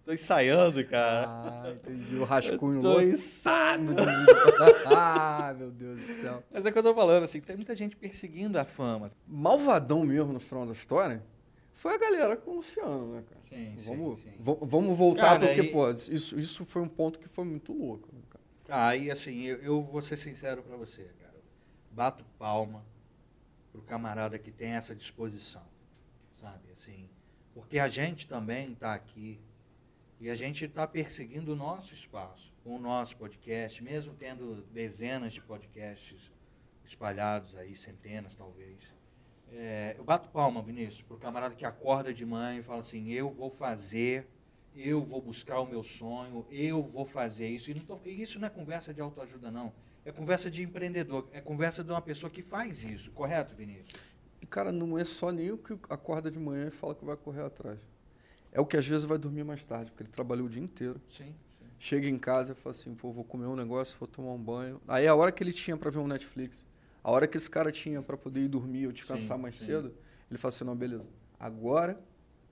Tô 0.06 0.14
ensaiando, 0.14 0.86
cara. 0.86 1.26
Ah, 1.28 1.72
entendi. 1.72 2.16
O 2.18 2.24
rascunho 2.24 2.80
tô 2.80 3.00
louco. 3.00 3.02
Ah, 4.86 5.52
meu 5.58 5.72
Deus 5.72 6.00
do 6.00 6.14
céu. 6.14 6.44
Mas 6.52 6.64
é 6.64 6.70
o 6.70 6.72
que 6.72 6.78
eu 6.78 6.84
tô 6.84 6.94
falando, 6.94 7.24
assim, 7.24 7.42
tem 7.42 7.56
muita 7.56 7.76
gente 7.76 7.96
perseguindo 7.96 8.60
a 8.60 8.66
fama. 8.66 9.10
Malvadão 9.28 10.06
mesmo 10.06 10.32
no 10.32 10.40
final 10.40 10.66
da 10.66 10.74
história 10.74 11.24
foi 11.74 11.96
a 11.96 11.98
galera 11.98 12.38
com 12.38 12.52
o 12.52 12.56
Luciano, 12.56 13.16
né, 13.16 13.24
cara? 13.28 13.42
Sim, 13.50 13.78
vamos, 13.84 14.22
sim, 14.22 14.30
sim. 14.30 14.38
Vamos 14.40 14.98
voltar 14.98 15.40
cara, 15.40 15.48
porque, 15.48 15.62
e... 15.62 15.72
pô, 15.72 15.90
isso, 15.90 16.40
isso 16.40 16.66
foi 16.66 16.82
um 16.82 16.88
ponto 16.88 17.20
que 17.20 17.28
foi 17.28 17.44
muito 17.44 17.74
louco. 17.74 18.08
Né, 18.14 18.22
cara? 18.30 18.44
Ah, 18.70 18.96
e 18.96 19.10
assim, 19.10 19.42
eu, 19.42 19.58
eu 19.58 19.82
vou 19.82 20.02
ser 20.02 20.18
sincero 20.18 20.62
para 20.62 20.78
você, 20.78 21.04
cara. 21.20 21.36
Bato 21.92 22.24
palma 22.38 22.86
pro 23.72 23.82
camarada 23.82 24.38
que 24.38 24.52
tem 24.52 24.72
essa 24.72 24.96
disposição 24.96 25.64
sabe? 26.36 26.72
Assim, 26.72 27.10
porque 27.54 27.80
a 27.80 27.88
gente 27.88 28.28
também 28.28 28.74
está 28.74 28.94
aqui 28.94 29.40
e 30.20 30.30
a 30.30 30.36
gente 30.36 30.66
está 30.66 30.88
perseguindo 30.88 31.54
o 31.54 31.56
nosso 31.56 31.94
espaço, 31.94 32.54
com 32.64 32.76
o 32.76 32.80
nosso 32.80 33.18
podcast, 33.18 33.84
mesmo 33.84 34.14
tendo 34.14 34.64
dezenas 34.72 35.34
de 35.34 35.42
podcasts 35.42 36.32
espalhados 36.86 37.56
aí, 37.56 37.76
centenas 37.76 38.36
talvez. 38.36 38.78
É, 39.52 39.96
eu 39.98 40.04
bato 40.04 40.30
palma, 40.30 40.62
Vinícius, 40.62 41.02
para 41.02 41.16
o 41.16 41.20
camarada 41.20 41.56
que 41.56 41.66
acorda 41.66 42.14
de 42.14 42.26
manhã 42.26 42.60
e 42.60 42.64
fala 42.64 42.80
assim: 42.80 43.12
eu 43.12 43.30
vou 43.32 43.50
fazer, 43.50 44.28
eu 44.76 45.02
vou 45.04 45.22
buscar 45.22 45.60
o 45.60 45.66
meu 45.66 45.84
sonho, 45.84 46.46
eu 46.50 46.82
vou 46.84 47.06
fazer 47.06 47.48
isso. 47.48 47.70
E, 47.70 47.74
não 47.74 47.82
tô, 47.82 48.00
e 48.06 48.22
isso 48.22 48.40
não 48.40 48.48
é 48.48 48.50
conversa 48.50 48.94
de 48.94 49.02
autoajuda, 49.02 49.52
não. 49.52 49.74
É 50.04 50.12
conversa 50.12 50.52
de 50.52 50.62
empreendedor, 50.62 51.28
é 51.32 51.42
conversa 51.42 51.84
de 51.84 51.92
uma 51.92 52.02
pessoa 52.02 52.30
que 52.30 52.42
faz 52.42 52.84
isso, 52.84 53.12
correto, 53.12 53.56
Vinícius? 53.56 54.15
E, 54.42 54.46
cara, 54.46 54.72
não 54.72 54.98
é 54.98 55.04
só 55.04 55.32
nem 55.32 55.52
o 55.52 55.58
que 55.58 55.74
acorda 55.90 56.30
de 56.30 56.40
manhã 56.40 56.68
e 56.68 56.72
fala 56.72 56.94
que 56.94 57.04
vai 57.04 57.16
correr 57.16 57.44
atrás. 57.44 57.80
É 58.52 58.60
o 58.60 58.66
que 58.66 58.78
às 58.78 58.88
vezes 58.88 59.04
vai 59.04 59.18
dormir 59.18 59.44
mais 59.44 59.64
tarde, 59.64 59.92
porque 59.92 60.04
ele 60.04 60.12
trabalhou 60.12 60.46
o 60.46 60.50
dia 60.50 60.64
inteiro. 60.64 61.02
Sim. 61.10 61.26
sim. 61.26 61.36
Chega 61.78 62.08
em 62.08 62.18
casa 62.18 62.54
e 62.54 62.56
fala 62.56 62.72
assim, 62.72 62.96
pô, 62.96 63.12
vou 63.12 63.24
comer 63.24 63.48
um 63.48 63.56
negócio, 63.56 63.98
vou 64.00 64.08
tomar 64.08 64.32
um 64.32 64.42
banho. 64.42 64.82
Aí 64.88 65.08
a 65.08 65.16
hora 65.16 65.32
que 65.32 65.44
ele 65.44 65.52
tinha 65.52 65.76
para 65.76 65.90
ver 65.90 66.00
um 66.00 66.08
Netflix, 66.08 66.66
a 67.04 67.12
hora 67.12 67.28
que 67.28 67.38
esse 67.38 67.50
cara 67.50 67.72
tinha 67.72 68.02
para 68.02 68.16
poder 68.16 68.42
ir 68.42 68.48
dormir 68.48 68.88
ou 68.88 68.92
descansar 68.92 69.38
sim, 69.38 69.44
mais 69.44 69.56
sim. 69.56 69.66
cedo, 69.66 69.94
ele 70.30 70.38
fala 70.38 70.50
assim, 70.50 70.64
não, 70.64 70.76
beleza, 70.76 71.10
agora 71.40 72.00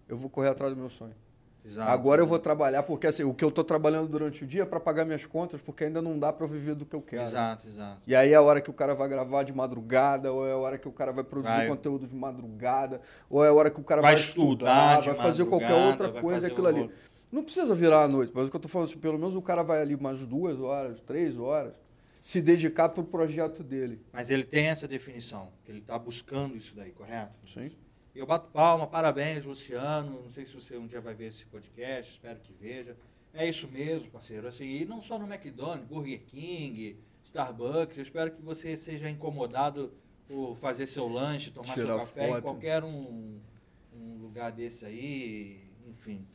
eu 0.07 0.17
vou 0.17 0.29
correr 0.29 0.49
atrás 0.49 0.73
do 0.73 0.79
meu 0.79 0.89
sonho. 0.89 1.15
Exato. 1.65 1.89
Agora 1.89 2.21
eu 2.21 2.27
vou 2.27 2.37
trabalhar, 2.39 2.83
porque 2.83 3.07
assim, 3.07 3.23
o 3.23 3.33
que 3.33 3.43
eu 3.43 3.49
estou 3.49 3.63
trabalhando 3.63 4.09
durante 4.09 4.43
o 4.43 4.47
dia 4.47 4.63
é 4.63 4.65
para 4.65 4.79
pagar 4.79 5.05
minhas 5.05 5.25
contas, 5.25 5.61
porque 5.61 5.85
ainda 5.85 6.01
não 6.01 6.19
dá 6.19 6.33
para 6.33 6.45
viver 6.45 6.75
do 6.75 6.85
que 6.85 6.95
eu 6.95 7.01
quero. 7.01 7.23
Exato, 7.23 7.67
exato. 7.67 8.01
E 8.05 8.13
aí 8.13 8.33
é 8.33 8.35
a 8.35 8.41
hora 8.41 8.59
que 8.59 8.69
o 8.69 8.73
cara 8.73 8.93
vai 8.93 9.07
gravar 9.07 9.43
de 9.43 9.53
madrugada, 9.53 10.31
ou 10.31 10.45
é 10.45 10.51
a 10.51 10.57
hora 10.57 10.77
que 10.77 10.87
o 10.87 10.91
cara 10.91 11.13
vai 11.13 11.23
produzir 11.23 11.55
vai. 11.55 11.67
conteúdo 11.67 12.05
de 12.05 12.15
madrugada, 12.15 12.99
ou 13.29 13.45
é 13.45 13.47
a 13.47 13.53
hora 13.53 13.71
que 13.71 13.79
o 13.79 13.83
cara 13.83 14.01
vai, 14.01 14.13
vai 14.13 14.21
estudar, 14.21 15.01
vai 15.01 15.15
fazer 15.15 15.45
qualquer 15.45 15.73
outra 15.73 16.09
coisa, 16.11 16.47
aquilo 16.47 16.67
ali. 16.67 16.89
Não 17.31 17.43
precisa 17.43 17.73
virar 17.73 18.03
à 18.03 18.07
noite, 18.07 18.31
mas 18.35 18.47
o 18.47 18.49
que 18.49 18.55
eu 18.55 18.59
estou 18.59 18.69
falando 18.69 18.89
assim, 18.89 18.99
pelo 18.99 19.17
menos 19.17 19.35
o 19.35 19.41
cara 19.41 19.63
vai 19.63 19.81
ali 19.81 19.95
mais 19.95 20.23
duas 20.27 20.59
horas, 20.59 21.01
três 21.01 21.39
horas, 21.39 21.73
se 22.21 22.41
dedicar 22.41 22.89
para 22.89 23.01
o 23.01 23.03
projeto 23.03 23.63
dele. 23.63 24.01
Mas 24.11 24.29
ele 24.29 24.43
tem 24.43 24.67
essa 24.67 24.87
definição, 24.87 25.49
que 25.65 25.71
ele 25.71 25.79
está 25.79 25.97
buscando 25.97 26.55
isso 26.55 26.75
daí, 26.75 26.91
correto? 26.91 27.33
Sim. 27.47 27.71
Eu 28.15 28.27
bato 28.27 28.51
palma, 28.51 28.85
parabéns, 28.85 29.43
Luciano. 29.43 30.21
Não 30.23 30.29
sei 30.29 30.45
se 30.45 30.53
você 30.53 30.77
um 30.77 30.85
dia 30.85 31.01
vai 31.01 31.15
ver 31.15 31.27
esse 31.27 31.45
podcast, 31.45 32.11
espero 32.13 32.39
que 32.39 32.53
veja. 32.53 32.95
É 33.33 33.47
isso 33.49 33.67
mesmo, 33.67 34.09
parceiro. 34.11 34.47
Assim, 34.47 34.65
e 34.65 34.85
não 34.85 35.01
só 35.01 35.17
no 35.17 35.31
McDonald's, 35.31 35.87
Burger 35.87 36.21
King, 36.27 36.97
Starbucks. 37.23 37.97
Eu 37.97 38.03
espero 38.03 38.31
que 38.31 38.41
você 38.41 38.77
seja 38.77 39.09
incomodado 39.09 39.91
por 40.27 40.55
fazer 40.57 40.85
seu 40.85 41.07
lanche, 41.07 41.49
tomar 41.49 41.73
Tirar 41.73 41.87
seu 41.87 41.97
café 41.97 42.27
foto. 42.27 42.37
em 42.37 42.41
qualquer 42.41 42.83
um, 42.83 43.39
um 43.91 44.17
lugar 44.21 44.51
desse 44.51 44.85
aí, 44.85 45.63
enfim. 45.87 46.25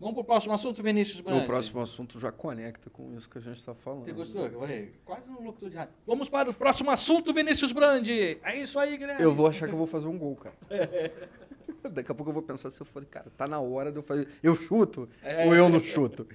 Vamos 0.00 0.14
para 0.14 0.20
o 0.20 0.24
próximo 0.24 0.54
assunto, 0.54 0.80
Vinícius 0.80 1.20
Branco. 1.20 1.42
O 1.42 1.46
próximo 1.46 1.80
assunto 1.80 2.20
já 2.20 2.30
conecta 2.30 2.88
com 2.88 3.12
isso 3.14 3.28
que 3.28 3.38
a 3.38 3.40
gente 3.40 3.56
está 3.56 3.74
falando. 3.74 4.04
Você 4.04 4.12
gostou? 4.12 4.46
Eu 4.46 4.60
falei, 4.60 4.94
quase 5.04 5.28
no 5.28 5.42
locutor 5.42 5.70
de 5.70 5.76
rádio. 5.76 5.94
Vamos 6.06 6.28
para 6.28 6.50
o 6.50 6.54
próximo 6.54 6.90
assunto, 6.90 7.34
Vinícius 7.34 7.72
Brandi. 7.72 8.38
É 8.42 8.56
isso 8.56 8.78
aí, 8.78 8.96
Guilherme. 8.96 9.22
Eu 9.22 9.34
vou 9.34 9.48
achar 9.48 9.66
que 9.66 9.74
eu 9.74 9.78
vou 9.78 9.88
fazer 9.88 10.06
um 10.06 10.16
gol, 10.16 10.36
cara. 10.36 10.54
Daqui 11.90 12.12
a 12.12 12.14
pouco 12.14 12.30
eu 12.30 12.34
vou 12.34 12.42
pensar 12.42 12.70
se 12.70 12.80
eu 12.80 12.86
falei, 12.86 13.08
cara, 13.08 13.30
tá 13.36 13.48
na 13.48 13.58
hora 13.58 13.90
de 13.90 13.98
eu 13.98 14.02
fazer. 14.02 14.28
Eu 14.40 14.54
chuto 14.54 15.08
é. 15.22 15.46
ou 15.46 15.54
eu 15.54 15.68
não 15.68 15.80
chuto? 15.80 16.26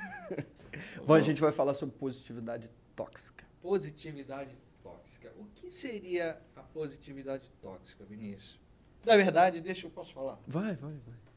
Bom, 1.06 1.14
a 1.14 1.20
gente 1.20 1.40
vai 1.40 1.52
falar 1.52 1.72
sobre 1.72 1.94
positividade 1.96 2.70
tóxica. 2.94 3.44
Positividade 3.62 4.54
tóxica. 4.82 5.32
O 5.38 5.46
que 5.54 5.70
seria 5.70 6.38
a 6.54 6.60
positividade 6.60 7.50
tóxica, 7.62 8.04
Vinícius? 8.04 8.60
Na 9.04 9.16
verdade, 9.16 9.60
deixa 9.60 9.86
eu 9.86 9.90
posso 9.90 10.12
falar. 10.12 10.38
Vai, 10.46 10.74
vai, 10.74 10.92
vai. 10.92 11.31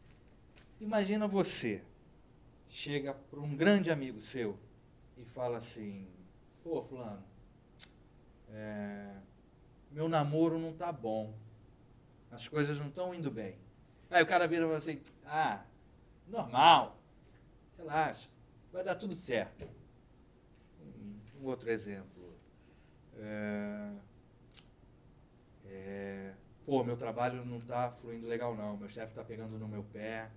Imagina 0.79 1.27
você 1.27 1.81
chega 2.67 3.13
para 3.13 3.39
um 3.39 3.55
grande 3.55 3.89
amigo 3.89 4.19
seu 4.19 4.59
e 5.15 5.23
fala 5.23 5.57
assim, 5.57 6.07
pô, 6.61 6.83
fulano, 6.83 7.23
é, 8.49 9.15
meu 9.89 10.09
namoro 10.09 10.59
não 10.59 10.73
tá 10.73 10.91
bom, 10.91 11.33
as 12.29 12.49
coisas 12.49 12.77
não 12.77 12.89
estão 12.89 13.13
indo 13.15 13.31
bem. 13.31 13.57
Aí 14.09 14.21
o 14.21 14.27
cara 14.27 14.47
vira 14.47 14.63
e 14.63 14.65
fala 14.65 14.77
assim, 14.77 15.01
ah, 15.25 15.63
normal, 16.27 16.99
relaxa, 17.77 18.29
vai 18.71 18.83
dar 18.83 18.95
tudo 18.95 19.15
certo. 19.15 19.65
Um, 20.81 21.45
outro 21.45 21.69
exemplo. 21.69 22.35
É, 23.17 23.91
é, 25.67 26.33
pô, 26.65 26.83
meu 26.83 26.97
trabalho 26.97 27.45
não 27.45 27.59
está 27.59 27.89
fluindo 27.89 28.27
legal 28.27 28.53
não, 28.53 28.75
meu 28.75 28.89
chefe 28.89 29.13
está 29.13 29.23
pegando 29.23 29.57
no 29.57 29.67
meu 29.67 29.83
pé, 29.83 30.29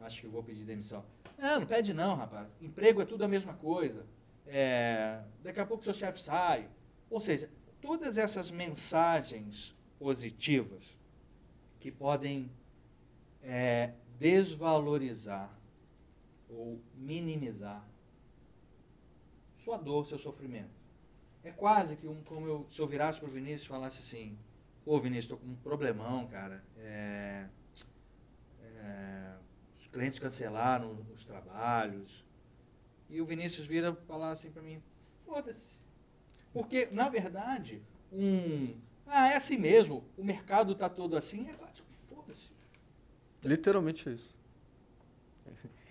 acho 0.00 0.20
que 0.20 0.26
vou 0.26 0.42
pedir 0.42 0.64
demissão. 0.64 1.04
Não, 1.38 1.60
não 1.60 1.66
pede 1.66 1.92
não, 1.92 2.16
rapaz. 2.16 2.48
Emprego 2.60 3.00
é 3.02 3.04
tudo 3.04 3.24
a 3.24 3.28
mesma 3.28 3.54
coisa. 3.54 4.06
É, 4.46 5.22
daqui 5.42 5.60
a 5.60 5.66
pouco 5.66 5.84
seu 5.84 5.92
chefe 5.92 6.20
sai. 6.20 6.68
Ou 7.10 7.20
seja, 7.20 7.50
todas 7.80 8.18
essas 8.18 8.50
mensagens 8.50 9.74
positivas 9.98 10.96
que 11.80 11.90
podem 11.90 12.50
é, 13.42 13.92
desvalorizar 14.18 15.50
ou 16.48 16.80
minimizar 16.94 17.84
sua 19.56 19.76
dor, 19.76 20.06
seu 20.06 20.18
sofrimento. 20.18 20.80
É 21.44 21.50
quase 21.50 21.96
que 21.96 22.06
um, 22.06 22.22
como 22.22 22.46
eu, 22.46 22.66
se 22.70 22.80
eu 22.80 22.86
virasse 22.86 23.18
para 23.18 23.28
o 23.28 23.32
Vinícius 23.32 23.64
e 23.64 23.68
falasse 23.68 24.00
assim, 24.00 24.38
ô 24.84 25.00
Vinícius, 25.00 25.24
estou 25.24 25.38
com 25.38 25.46
um 25.46 25.56
problemão, 25.56 26.26
cara. 26.26 26.62
É, 26.76 27.48
clientes 29.92 30.18
cancelaram 30.18 30.98
os 31.14 31.24
trabalhos. 31.24 32.24
E 33.08 33.20
o 33.20 33.26
Vinícius 33.26 33.66
vira 33.66 33.94
falar 33.94 34.32
assim 34.32 34.50
para 34.50 34.62
mim, 34.62 34.82
foda-se. 35.24 35.74
Porque, 36.52 36.88
na 36.90 37.08
verdade, 37.08 37.82
um. 38.10 38.74
Ah, 39.06 39.28
é 39.28 39.36
assim 39.36 39.58
mesmo, 39.58 40.04
o 40.16 40.24
mercado 40.24 40.72
está 40.72 40.88
todo 40.88 41.16
assim, 41.16 41.48
é 41.50 41.52
quase 41.52 41.82
foda-se. 42.08 42.50
Literalmente 43.44 44.08
é 44.08 44.12
isso. 44.12 44.34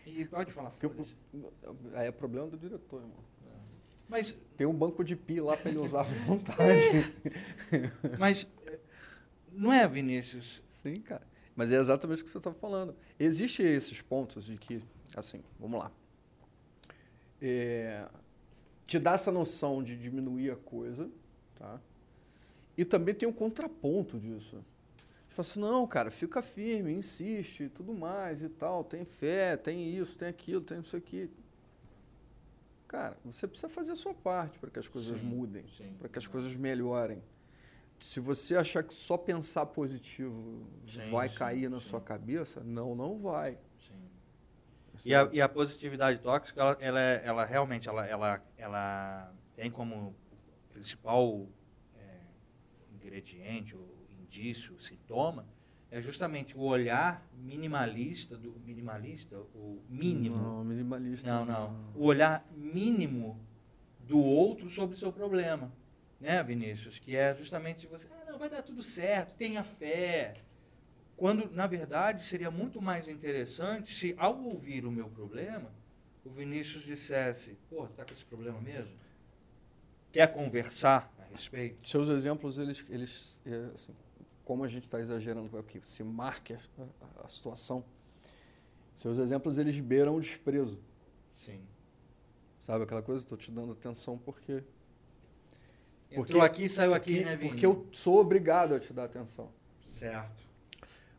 E 0.06 0.26
pode 0.26 0.52
falar, 0.52 0.72
foda-se. 0.72 1.16
Aí 1.94 2.08
é 2.08 2.12
problema 2.12 2.48
do 2.48 2.58
diretor, 2.58 3.02
irmão. 3.02 3.32
Mas, 4.10 4.36
Tem 4.58 4.68
um 4.68 4.74
banco 4.74 5.06
de 5.06 5.16
pi 5.16 5.40
lá 5.40 5.56
para 5.56 5.70
ele 5.70 5.80
usar 5.80 6.02
à 6.02 6.04
vontade. 6.28 6.60
É. 7.72 8.18
Mas, 8.20 8.46
não 9.54 9.72
é, 9.72 9.88
Vinícius? 9.88 10.62
Sim, 10.68 10.96
cara. 10.96 11.26
Mas 11.62 11.72
é 11.72 11.76
exatamente 11.76 12.24
o 12.24 12.26
que 12.26 12.32
você 12.32 12.40
está 12.40 12.52
falando. 12.52 12.96
Existem 13.20 13.68
esses 13.68 14.02
pontos 14.02 14.46
de 14.46 14.58
que, 14.58 14.82
assim, 15.16 15.44
vamos 15.60 15.80
lá. 15.80 15.92
É, 17.40 18.10
te 18.84 18.98
dá 18.98 19.14
essa 19.14 19.32
noção 19.32 19.84
de 19.84 19.96
diminuir 19.96 20.50
a 20.50 20.56
coisa, 20.56 21.08
tá? 21.54 21.80
E 22.76 22.84
também 22.84 23.14
tem 23.14 23.30
um 23.30 23.32
contraponto 23.32 24.20
disso. 24.20 24.56
Você 25.30 25.36
fala 25.36 25.48
assim, 25.48 25.60
não, 25.60 25.86
cara, 25.86 26.10
fica 26.10 26.42
firme, 26.42 26.94
insiste, 26.94 27.70
tudo 27.70 27.94
mais 27.94 28.42
e 28.42 28.50
tal, 28.50 28.84
tem 28.84 29.06
fé, 29.06 29.56
tem 29.56 29.88
isso, 29.88 30.18
tem 30.18 30.30
aquilo, 30.30 30.62
tem 30.62 30.80
isso 30.80 30.98
aqui. 30.98 31.30
Cara, 32.88 33.16
você 33.24 33.48
precisa 33.48 33.70
fazer 33.70 33.92
a 33.92 33.96
sua 33.96 34.16
parte 34.16 34.58
para 34.58 34.72
que 34.72 34.80
as 34.80 34.88
coisas 34.88 35.20
Sim, 35.20 35.26
mudem, 35.28 35.64
para 36.00 36.10
que 36.10 36.18
as 36.18 36.26
coisas 36.26 36.56
melhorem. 36.56 37.22
Se 38.02 38.20
você 38.20 38.56
achar 38.56 38.82
que 38.84 38.96
só 38.96 39.16
pensar 39.16 39.64
positivo 39.68 40.66
Sim, 40.88 41.12
vai 41.12 41.30
sim, 41.30 41.36
cair 41.36 41.70
na 41.70 41.80
sim. 41.80 41.88
sua 41.88 42.02
cabeça, 42.02 42.64
não, 42.64 42.96
não 42.96 43.20
vai. 43.20 43.60
E 45.06 45.14
a, 45.14 45.30
e 45.32 45.40
a 45.40 45.48
positividade 45.48 46.20
tóxica, 46.20 46.60
ela, 46.60 46.78
ela, 46.80 47.00
é- 47.00 47.22
ela 47.24 47.46
realmente 47.46 47.88
ela, 47.88 48.06
ela, 48.06 48.44
ela 48.58 49.32
tem 49.56 49.70
como 49.70 50.16
principal 50.72 51.48
é, 51.96 52.18
ingrediente, 52.94 53.76
ou 53.76 53.88
indício, 54.10 54.80
sintoma, 54.82 55.46
é 55.92 56.02
justamente 56.02 56.58
o 56.58 56.62
olhar 56.62 57.28
minimalista, 57.36 58.36
do 58.36 58.60
minimalista, 58.66 59.38
o 59.54 59.80
mínimo. 59.88 60.38
Não, 60.38 60.64
minimalista. 60.64 61.28
Não, 61.28 61.46
não. 61.46 61.78
O 61.96 62.06
olhar 62.06 62.48
mínimo 62.56 63.40
do 64.00 64.20
outro 64.20 64.70
sobre 64.70 64.96
o 64.96 65.00
seu 65.00 65.12
problema. 65.12 65.72
Né, 66.22 66.42
Vinícius? 66.44 67.00
Que 67.00 67.16
é 67.16 67.36
justamente 67.36 67.88
você, 67.88 68.08
ah, 68.12 68.32
não, 68.32 68.38
vai 68.40 68.50
dar 68.50 68.62
tudo 68.62 68.84
certo, 68.84 69.34
tenha 69.34 69.64
fé. 69.64 70.36
Quando, 71.18 71.50
na 71.52 71.66
verdade, 71.68 72.24
seria 72.26 72.52
muito 72.52 72.82
mais 72.82 73.08
interessante 73.08 73.94
se, 73.94 74.14
ao 74.18 74.40
ouvir 74.44 74.86
o 74.86 74.92
meu 74.92 75.10
problema, 75.10 75.72
o 76.24 76.30
Vinícius 76.30 76.84
dissesse, 76.84 77.58
pô, 77.70 77.88
tá 77.88 78.06
com 78.06 78.14
esse 78.14 78.24
problema 78.24 78.62
mesmo? 78.62 78.92
Quer 80.12 80.32
conversar 80.32 81.12
a 81.20 81.24
respeito? 81.26 81.86
Seus 81.88 82.08
exemplos, 82.10 82.60
eles, 82.60 82.86
eles 82.90 83.42
é, 83.46 83.56
assim, 83.74 83.96
como 84.46 84.64
a 84.64 84.68
gente 84.68 84.84
está 84.84 85.00
exagerando 85.00 85.58
aqui, 85.58 85.80
se 85.84 86.04
marque 86.04 86.54
a, 86.54 86.60
a- 86.80 87.26
a 87.26 87.28
situação, 87.28 87.84
seus 88.94 89.18
exemplos, 89.18 89.58
eles 89.58 89.80
beiram 89.80 90.16
o 90.16 90.20
desprezo. 90.22 90.80
Sim. 91.34 91.62
Sabe 92.60 92.84
aquela 92.84 93.02
coisa? 93.02 93.24
Estou 93.24 93.38
te 93.38 93.50
dando 93.52 93.72
atenção 93.72 94.18
porque, 94.20 94.64
Entrou 96.12 96.26
Porque- 96.26 96.40
aqui 96.40 96.66
e 96.66 96.70
saiu 96.70 96.94
aqui, 96.94 97.14
porque, 97.16 97.26
né, 97.26 97.36
Vini? 97.38 97.50
porque 97.50 97.66
eu 97.66 97.88
sou 97.92 98.20
obrigado 98.20 98.76
a 98.76 98.80
te 98.80 98.92
dar 98.92 99.06
atenção. 99.06 99.52
Certo. 99.86 100.44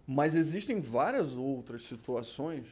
Mas 0.07 0.35
existem 0.35 0.81
várias 0.81 1.35
outras 1.35 1.83
situações 1.85 2.67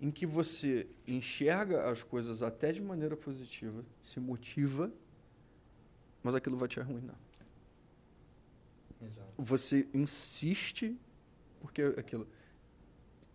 em 0.00 0.10
que 0.10 0.26
você 0.26 0.86
enxerga 1.06 1.90
as 1.90 2.02
coisas 2.02 2.42
até 2.42 2.72
de 2.72 2.82
maneira 2.82 3.16
positiva, 3.16 3.82
se 4.02 4.20
motiva, 4.20 4.92
mas 6.22 6.34
aquilo 6.34 6.56
vai 6.58 6.68
te 6.68 6.78
arruinar. 6.78 7.18
Exato. 9.00 9.32
Você 9.38 9.88
insiste, 9.94 10.98
porque 11.60 11.82
aquilo. 11.82 12.28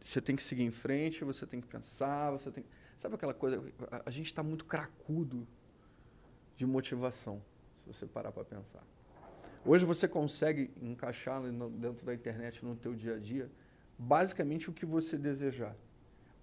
Você 0.03 0.19
tem 0.19 0.35
que 0.35 0.43
seguir 0.43 0.63
em 0.63 0.71
frente, 0.71 1.23
você 1.23 1.45
tem 1.45 1.61
que 1.61 1.67
pensar, 1.67 2.31
você 2.31 2.51
tem. 2.51 2.65
Sabe 2.97 3.15
aquela 3.15 3.33
coisa? 3.33 3.63
A, 4.05 4.11
gente 4.11 4.27
está 4.27 4.43
muito 4.43 4.65
cracudo 4.65 5.47
de 6.55 6.65
motivação, 6.65 7.41
você 7.93 8.05
parar 8.05 8.31
para 8.31 8.43
pensar. 8.43 8.83
Hoje 9.65 9.85
você 9.85 10.07
consegue 10.07 10.71
encaixar 10.81 11.41
dentro 11.71 12.05
da 12.05 12.13
internet 12.13 12.65
no 12.65 12.75
teu 12.75 12.95
dia 12.95 13.15
a 13.15 13.19
dia 13.19 13.49
basicamente 14.01 14.69
o 14.69 14.73
que 14.73 14.85
você 14.85 15.17
desejar. 15.17 15.75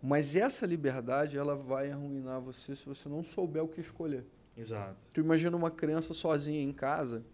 Mas 0.00 0.36
essa 0.36 0.64
liberdade 0.64 1.36
ela 1.36 1.56
vai 1.56 1.90
arruinar 1.90 2.40
você 2.40 2.76
se 2.76 2.86
você 2.86 3.08
não 3.08 3.24
souber 3.24 3.64
o 3.64 3.68
que 3.68 3.80
escolher. 3.80 4.24
Exato. 4.56 4.96
Tu 5.12 5.20
imagina 5.20 5.56
uma 5.56 5.70
criança 5.70 6.14
sozinha 6.14 6.62
em 6.62 6.72
casa 6.72 7.24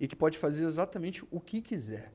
e 0.00 0.08
que 0.08 0.16
pode 0.16 0.38
fazer 0.38 0.64
exatamente 0.64 1.22
o 1.30 1.38
que 1.38 1.60
quiser. 1.60 2.12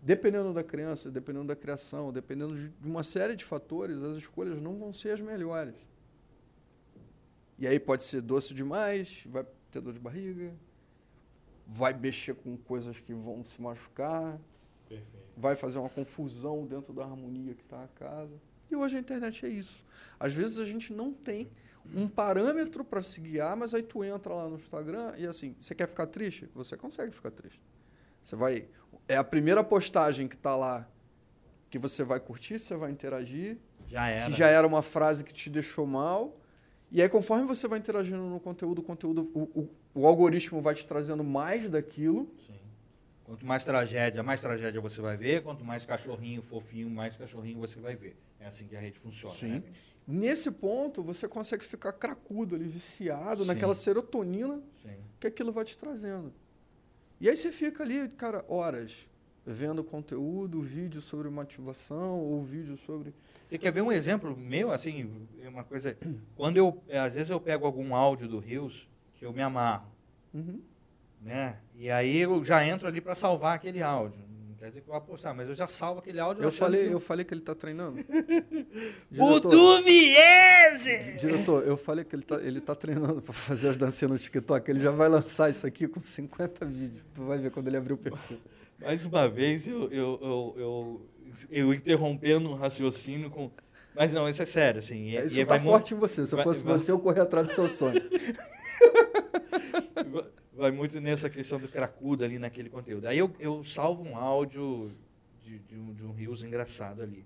Dependendo 0.00 0.52
da 0.52 0.62
criança, 0.62 1.10
dependendo 1.10 1.48
da 1.48 1.56
criação, 1.56 2.12
dependendo 2.12 2.54
de 2.56 2.88
uma 2.88 3.02
série 3.02 3.36
de 3.36 3.44
fatores, 3.44 4.02
as 4.02 4.16
escolhas 4.16 4.60
não 4.60 4.78
vão 4.78 4.92
ser 4.92 5.10
as 5.10 5.20
melhores. 5.20 5.76
E 7.58 7.66
aí 7.66 7.78
pode 7.78 8.04
ser 8.04 8.20
doce 8.20 8.52
demais, 8.52 9.22
vai 9.26 9.44
ter 9.74 9.80
dor 9.80 9.92
de 9.92 10.00
barriga, 10.00 10.54
vai 11.66 11.92
mexer 11.92 12.34
com 12.34 12.56
coisas 12.56 13.00
que 13.00 13.12
vão 13.12 13.42
se 13.44 13.60
machucar, 13.60 14.40
Perfeito. 14.88 15.28
vai 15.36 15.56
fazer 15.56 15.78
uma 15.78 15.88
confusão 15.88 16.66
dentro 16.66 16.92
da 16.92 17.02
harmonia 17.04 17.54
que 17.54 17.62
está 17.62 17.82
a 17.84 17.88
casa. 17.88 18.34
E 18.70 18.76
hoje 18.76 18.96
a 18.96 19.00
internet 19.00 19.44
é 19.44 19.48
isso. 19.48 19.84
Às 20.18 20.32
vezes 20.32 20.58
a 20.58 20.64
gente 20.64 20.92
não 20.92 21.12
tem 21.12 21.50
um 21.94 22.08
parâmetro 22.08 22.84
para 22.84 23.02
se 23.02 23.20
guiar, 23.20 23.56
mas 23.56 23.74
aí 23.74 23.82
tu 23.82 24.02
entra 24.02 24.32
lá 24.32 24.48
no 24.48 24.56
Instagram 24.56 25.14
e 25.18 25.26
assim, 25.26 25.54
você 25.58 25.74
quer 25.74 25.86
ficar 25.88 26.06
triste? 26.06 26.48
Você 26.54 26.76
consegue 26.76 27.12
ficar 27.12 27.30
triste. 27.30 27.60
Você 28.22 28.36
vai. 28.36 28.68
É 29.06 29.16
a 29.16 29.24
primeira 29.24 29.62
postagem 29.62 30.26
que 30.26 30.34
está 30.34 30.56
lá 30.56 30.88
que 31.68 31.78
você 31.78 32.02
vai 32.04 32.20
curtir, 32.20 32.58
você 32.58 32.76
vai 32.76 32.90
interagir, 32.90 33.58
Já 33.88 34.06
era. 34.06 34.26
que 34.30 34.32
já 34.32 34.46
era 34.46 34.66
uma 34.66 34.80
frase 34.80 35.24
que 35.24 35.34
te 35.34 35.50
deixou 35.50 35.86
mal. 35.86 36.36
E 36.94 37.02
aí, 37.02 37.08
conforme 37.08 37.44
você 37.44 37.66
vai 37.66 37.80
interagindo 37.80 38.22
no 38.22 38.38
conteúdo, 38.38 38.78
o 38.78 38.82
conteúdo, 38.84 39.28
o, 39.34 39.42
o, 39.42 39.68
o 39.92 40.06
algoritmo 40.06 40.60
vai 40.60 40.76
te 40.76 40.86
trazendo 40.86 41.24
mais 41.24 41.68
daquilo. 41.68 42.32
Sim. 42.46 42.54
Quanto 43.24 43.44
mais 43.44 43.64
tragédia, 43.64 44.22
mais 44.22 44.40
tragédia 44.40 44.80
você 44.80 45.00
vai 45.00 45.16
ver. 45.16 45.42
Quanto 45.42 45.64
mais 45.64 45.84
cachorrinho 45.84 46.40
fofinho, 46.40 46.88
mais 46.88 47.16
cachorrinho 47.16 47.58
você 47.58 47.80
vai 47.80 47.96
ver. 47.96 48.16
É 48.38 48.46
assim 48.46 48.68
que 48.68 48.76
a 48.76 48.80
rede 48.80 49.00
funciona. 49.00 49.34
Sim. 49.34 49.54
Né? 49.54 49.62
Nesse 50.06 50.52
ponto, 50.52 51.02
você 51.02 51.26
consegue 51.26 51.64
ficar 51.64 51.94
cracudo 51.94 52.54
ali, 52.54 52.68
viciado 52.68 53.42
Sim. 53.42 53.48
naquela 53.48 53.74
serotonina 53.74 54.62
Sim. 54.80 54.94
que 55.18 55.26
aquilo 55.26 55.50
vai 55.50 55.64
te 55.64 55.76
trazendo. 55.76 56.32
E 57.20 57.28
aí 57.28 57.36
você 57.36 57.50
fica 57.50 57.82
ali, 57.82 58.08
cara, 58.10 58.44
horas 58.46 59.08
vendo 59.44 59.82
conteúdo, 59.82 60.62
vídeo 60.62 61.00
sobre 61.00 61.28
motivação 61.28 62.20
ou 62.20 62.40
vídeo 62.44 62.76
sobre. 62.76 63.12
Você 63.48 63.58
quer 63.58 63.70
ver 63.72 63.82
um 63.82 63.92
exemplo 63.92 64.36
meu, 64.36 64.72
assim, 64.72 65.10
é 65.42 65.48
uma 65.48 65.62
coisa. 65.64 65.96
Quando 66.34 66.56
eu, 66.56 66.82
é, 66.88 66.98
às 66.98 67.14
vezes 67.14 67.30
eu 67.30 67.40
pego 67.40 67.66
algum 67.66 67.94
áudio 67.94 68.26
do 68.28 68.38
Rios 68.38 68.88
que 69.14 69.24
eu 69.24 69.32
me 69.32 69.42
amarro, 69.42 69.86
Uhum. 70.32 70.60
né? 71.20 71.56
E 71.76 71.90
aí 71.90 72.18
eu 72.18 72.44
já 72.44 72.66
entro 72.66 72.88
ali 72.88 73.00
para 73.00 73.14
salvar 73.14 73.54
aquele 73.56 73.82
áudio. 73.82 74.18
Não 74.48 74.54
quer 74.56 74.68
dizer 74.68 74.80
que 74.80 74.88
eu 74.88 74.92
vou 74.92 74.96
apostar, 74.96 75.34
mas 75.34 75.48
eu 75.48 75.54
já 75.54 75.66
salvo 75.66 76.00
aquele 76.00 76.18
áudio. 76.18 76.42
Eu 76.42 76.50
falei, 76.50 76.86
que- 76.88 76.94
eu 76.94 77.00
falei 77.00 77.24
que 77.24 77.34
ele 77.34 77.40
está 77.42 77.54
treinando. 77.54 77.98
O 79.12 79.14
Diretor, 79.14 79.50
Duviese! 79.50 81.16
diretor, 81.18 81.62
eu 81.66 81.76
falei 81.76 82.04
que 82.04 82.14
ele 82.16 82.22
está 82.22 82.36
ele 82.42 82.60
tá 82.60 82.74
treinando 82.74 83.20
para 83.22 83.32
fazer 83.32 83.68
as 83.68 83.76
dancinhas 83.76 84.10
no 84.12 84.18
TikTok. 84.18 84.68
Ele 84.70 84.80
já 84.80 84.90
vai 84.90 85.08
lançar 85.08 85.48
isso 85.50 85.66
aqui 85.66 85.86
com 85.86 86.00
50 86.00 86.64
vídeos. 86.66 87.04
Tu 87.14 87.22
vai 87.24 87.38
ver 87.38 87.50
quando 87.50 87.68
ele 87.68 87.76
abrir 87.76 87.92
o 87.92 87.96
perfil. 87.96 88.38
Mais 88.80 89.04
uma 89.06 89.28
vez 89.28 89.66
eu, 89.66 89.90
eu, 89.92 90.54
eu, 90.56 91.10
eu, 91.50 91.74
interrompendo 91.74 92.50
o 92.50 92.54
raciocínio 92.54 93.30
com. 93.30 93.50
Mas 93.94 94.12
não, 94.12 94.28
isso 94.28 94.42
é 94.42 94.46
sério, 94.46 94.78
assim. 94.80 95.10
E, 95.10 95.16
Isso 95.16 95.40
e 95.40 95.44
mu- 95.44 95.58
forte 95.58 95.94
em 95.94 95.96
você. 95.96 96.26
Se 96.26 96.34
eu 96.34 96.42
fosse 96.42 96.64
você, 96.64 96.90
eu 96.90 96.98
correr 96.98 97.20
atrás 97.20 97.48
do 97.48 97.54
seu 97.54 97.68
sonho. 97.68 98.02
Va- 100.10 100.26
vai 100.52 100.70
muito 100.70 101.00
nessa 101.00 101.30
questão 101.30 101.58
do 101.58 101.68
cracudo 101.68 102.24
ali 102.24 102.38
naquele 102.38 102.68
conteúdo. 102.68 103.06
Aí 103.06 103.18
eu, 103.18 103.30
eu 103.38 103.62
salvo 103.64 104.02
um 104.02 104.16
áudio 104.16 104.90
de, 105.42 105.58
de 105.60 105.76
um, 105.76 105.92
de 105.92 106.04
um 106.04 106.12
Rios 106.12 106.42
engraçado 106.42 107.02
ali. 107.02 107.24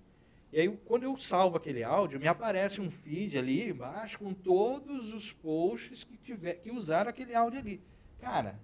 E 0.51 0.59
aí, 0.59 0.69
quando 0.85 1.03
eu 1.03 1.15
salvo 1.17 1.57
aquele 1.57 1.83
áudio, 1.83 2.19
me 2.19 2.27
aparece 2.27 2.81
um 2.81 2.89
feed 2.89 3.37
ali 3.37 3.69
embaixo 3.69 4.17
com 4.17 4.33
todos 4.33 5.13
os 5.13 5.31
posts 5.31 6.03
que, 6.03 6.17
tiver, 6.17 6.55
que 6.55 6.71
usaram 6.71 7.09
aquele 7.09 7.35
áudio 7.35 7.59
ali. 7.59 7.81
Cara, 8.19 8.59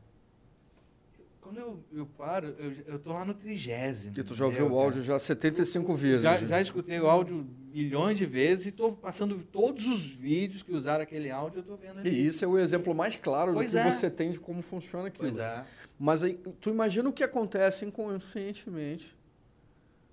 quando 1.45 1.60
eu, 1.60 1.79
eu 1.93 2.05
paro, 2.08 2.55
eu, 2.58 2.73
eu 2.88 2.99
tô 2.99 3.13
lá 3.13 3.23
no 3.23 3.36
trigésimo. 3.36 4.15
E 4.17 4.23
tu 4.23 4.34
já 4.34 4.45
ouviu 4.45 4.71
o 4.71 4.79
áudio 4.79 5.03
já 5.03 5.19
75 5.19 5.93
vezes. 5.93 6.23
Já, 6.23 6.38
já 6.38 6.60
escutei 6.60 6.99
o 6.99 7.05
áudio 7.05 7.45
milhões 7.71 8.17
de 8.17 8.25
vezes 8.25 8.65
e 8.65 8.69
estou 8.69 8.93
passando 8.93 9.38
todos 9.51 9.86
os 9.86 10.03
vídeos 10.03 10.63
que 10.63 10.73
usaram 10.73 11.03
aquele 11.03 11.29
áudio, 11.29 11.60
eu 11.60 11.62
estou 11.62 11.77
vendo 11.77 11.99
ali. 11.99 12.10
E 12.10 12.25
isso 12.25 12.43
é 12.43 12.47
o 12.47 12.58
exemplo 12.58 12.95
mais 12.95 13.15
claro 13.15 13.53
Pois 13.53 13.69
do 13.69 13.73
que 13.73 13.77
é. 13.77 13.91
você 13.91 14.10
tem 14.10 14.31
de 14.31 14.39
como 14.39 14.63
funciona 14.63 15.10
aquilo. 15.10 15.27
Pois 15.29 15.38
é. 15.38 15.63
Mas 15.99 16.23
aí, 16.23 16.34
tu 16.60 16.71
imagina 16.71 17.08
o 17.08 17.13
que 17.13 17.23
acontece 17.23 17.86
inconscientemente. 17.86 19.15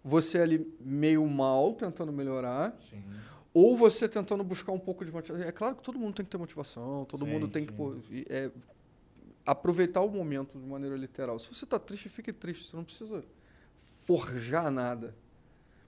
Você 0.05 0.39
ali 0.39 0.71
meio 0.81 1.27
mal, 1.27 1.73
tentando 1.73 2.13
melhorar, 2.13 2.77
Sim. 2.91 3.03
ou 3.55 3.75
você 3.75 4.07
tentando 4.07 4.45
buscar 4.45 4.73
um 4.73 4.79
pouco 4.79 5.03
de 5.03 5.11
motivação. 5.11 5.49
É 5.49 5.53
claro 5.53 5.77
que 5.77 5.83
todo 5.83 5.99
mundo 5.99 6.15
tem 6.15 6.27
que 6.27 6.31
ter 6.31 6.37
motivação, 6.37 7.07
todo 7.07 7.25
Sim, 7.25 7.31
mundo 7.31 7.49
tem 7.49 7.65
que 7.65 7.71
sim. 7.71 7.77
pô, 7.77 7.97
e, 8.11 8.27
é, 8.29 8.51
aproveitar 9.45 10.01
o 10.01 10.09
momento 10.09 10.59
de 10.59 10.67
maneira 10.67 10.97
literal. 10.97 11.39
Se 11.39 11.53
você 11.53 11.65
está 11.65 11.79
triste, 11.79 12.09
fique 12.09 12.33
triste. 12.33 12.69
Você 12.69 12.77
não 12.77 12.85
precisa 12.85 13.25
forjar 14.05 14.71
nada. 14.71 15.15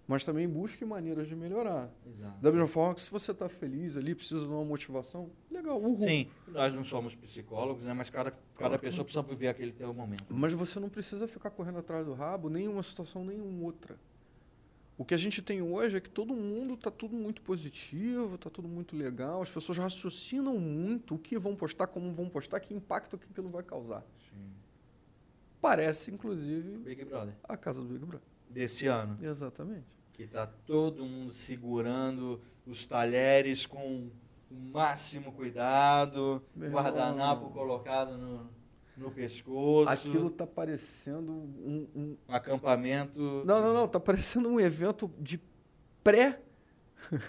Mas 0.07 0.23
também 0.23 0.47
busque 0.47 0.85
maneiras 0.85 1.27
de 1.27 1.35
melhorar. 1.35 1.91
Exato. 2.07 2.39
Da 2.39 2.53
mesma 2.53 2.67
forma 2.67 2.95
que 2.95 3.01
se 3.01 3.11
você 3.11 3.31
está 3.31 3.49
feliz 3.49 3.97
ali, 3.97 4.15
precisa 4.15 4.43
de 4.43 4.53
uma 4.53 4.65
motivação, 4.65 5.31
legal, 5.51 5.81
uhul. 5.81 5.99
Sim, 5.99 6.29
nós 6.47 6.75
não 6.75 6.85
somos 6.85 7.15
psicólogos, 7.15 7.83
né? 7.83 7.95
mas 7.95 8.11
cada, 8.11 8.31
cada 8.55 8.79
pessoa 8.79 9.03
precisa 9.03 9.23
viver 9.23 9.49
aquele 9.49 9.73
teu 9.73 9.95
momento. 9.95 10.27
Mas 10.29 10.53
você 10.53 10.79
não 10.79 10.91
precisa 10.91 11.27
ficar 11.27 11.51
correndo 11.51 11.79
atrás 11.79 12.05
do 12.05 12.13
rabo, 12.13 12.51
nem 12.51 12.69
uma 12.69 12.83
situação, 12.83 13.25
nem 13.25 13.41
uma 13.41 13.65
outra. 13.65 13.99
O 14.97 15.05
que 15.05 15.13
a 15.13 15.17
gente 15.17 15.43
tem 15.43 15.61
hoje 15.61 15.97
é 15.97 16.01
que 16.01 16.09
todo 16.11 16.35
mundo 16.35 16.75
está 16.75 16.91
tudo 16.91 17.17
muito 17.17 17.43
positivo, 17.43 18.37
está 18.37 18.49
tudo 18.49 18.69
muito 18.69 18.97
legal, 18.97 19.43
as 19.43 19.51
pessoas 19.51 19.77
raciocinam 19.79 20.57
muito 20.59 21.17
o 21.17 21.19
que 21.19 21.37
vão 21.37 21.57
postar, 21.57 21.89
como 21.89 22.13
vão 22.13 22.29
postar, 22.29 22.61
que 22.61 22.73
impacto 22.73 23.19
que 23.19 23.27
aquilo 23.29 23.49
vai 23.49 23.65
causar. 23.65 24.05
Sim. 24.31 24.53
Parece, 25.61 26.13
inclusive, 26.13 26.79
Big 26.79 27.05
Brother. 27.05 27.35
a 27.43 27.57
casa 27.57 27.83
do 27.83 27.89
Big 27.89 28.05
Brother. 28.05 28.27
Desse 28.49 28.87
ano, 28.87 29.17
Exatamente. 29.21 29.87
que 30.13 30.29
tá 30.29 30.47
todo 30.47 31.05
mundo 31.05 31.33
segurando 31.33 32.41
os 32.65 32.87
talheres 32.87 33.67
com 33.67 34.11
o 34.49 34.55
máximo 34.55 35.33
cuidado, 35.33 36.41
Meu 36.55 36.71
guardanapo 36.71 37.47
irmão. 37.47 37.53
colocado 37.53 38.17
no, 38.17 38.49
no 38.97 39.11
pescoço. 39.11 39.91
Aquilo 39.91 40.31
tá 40.31 40.47
parecendo 40.47 41.33
um, 41.33 41.89
um- 41.95 42.17
Um 42.29 42.35
acampamento. 42.35 43.19
Não, 43.45 43.61
não, 43.61 43.75
não. 43.75 43.89
Tá 43.89 43.99
parecendo 44.01 44.49
um 44.49 44.61
evento 44.61 45.11
de 45.19 45.41
pré 46.03 46.41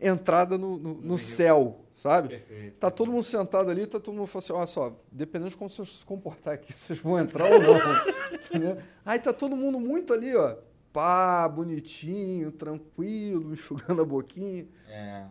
entrada 0.00 0.56
no, 0.58 0.76
no, 0.78 0.94
no 0.94 1.18
céu, 1.18 1.84
sabe? 1.92 2.28
Perfeito. 2.30 2.76
Tá 2.78 2.90
todo 2.90 3.10
mundo 3.10 3.22
sentado 3.22 3.70
ali, 3.70 3.86
tá 3.86 4.00
todo 4.00 4.14
mundo 4.14 4.26
falando 4.26 4.44
assim, 4.44 4.52
olha 4.52 4.66
só, 4.66 4.96
dependendo 5.10 5.50
de 5.50 5.56
como 5.56 5.70
vocês 5.70 5.88
se 5.88 6.06
comportar 6.06 6.54
aqui, 6.54 6.72
vocês 6.76 6.98
vão 6.98 7.18
entrar 7.18 7.44
ou 7.52 7.60
não. 7.60 7.74
Aí 9.04 9.18
tá 9.18 9.32
todo 9.32 9.56
mundo 9.56 9.78
muito 9.78 10.12
ali, 10.12 10.34
ó. 10.34 10.56
Pá, 10.92 11.48
bonitinho, 11.48 12.52
tranquilo, 12.52 13.52
enxugando 13.52 14.00
a 14.00 14.04
boquinha. 14.04 14.66
É. 14.88 15.24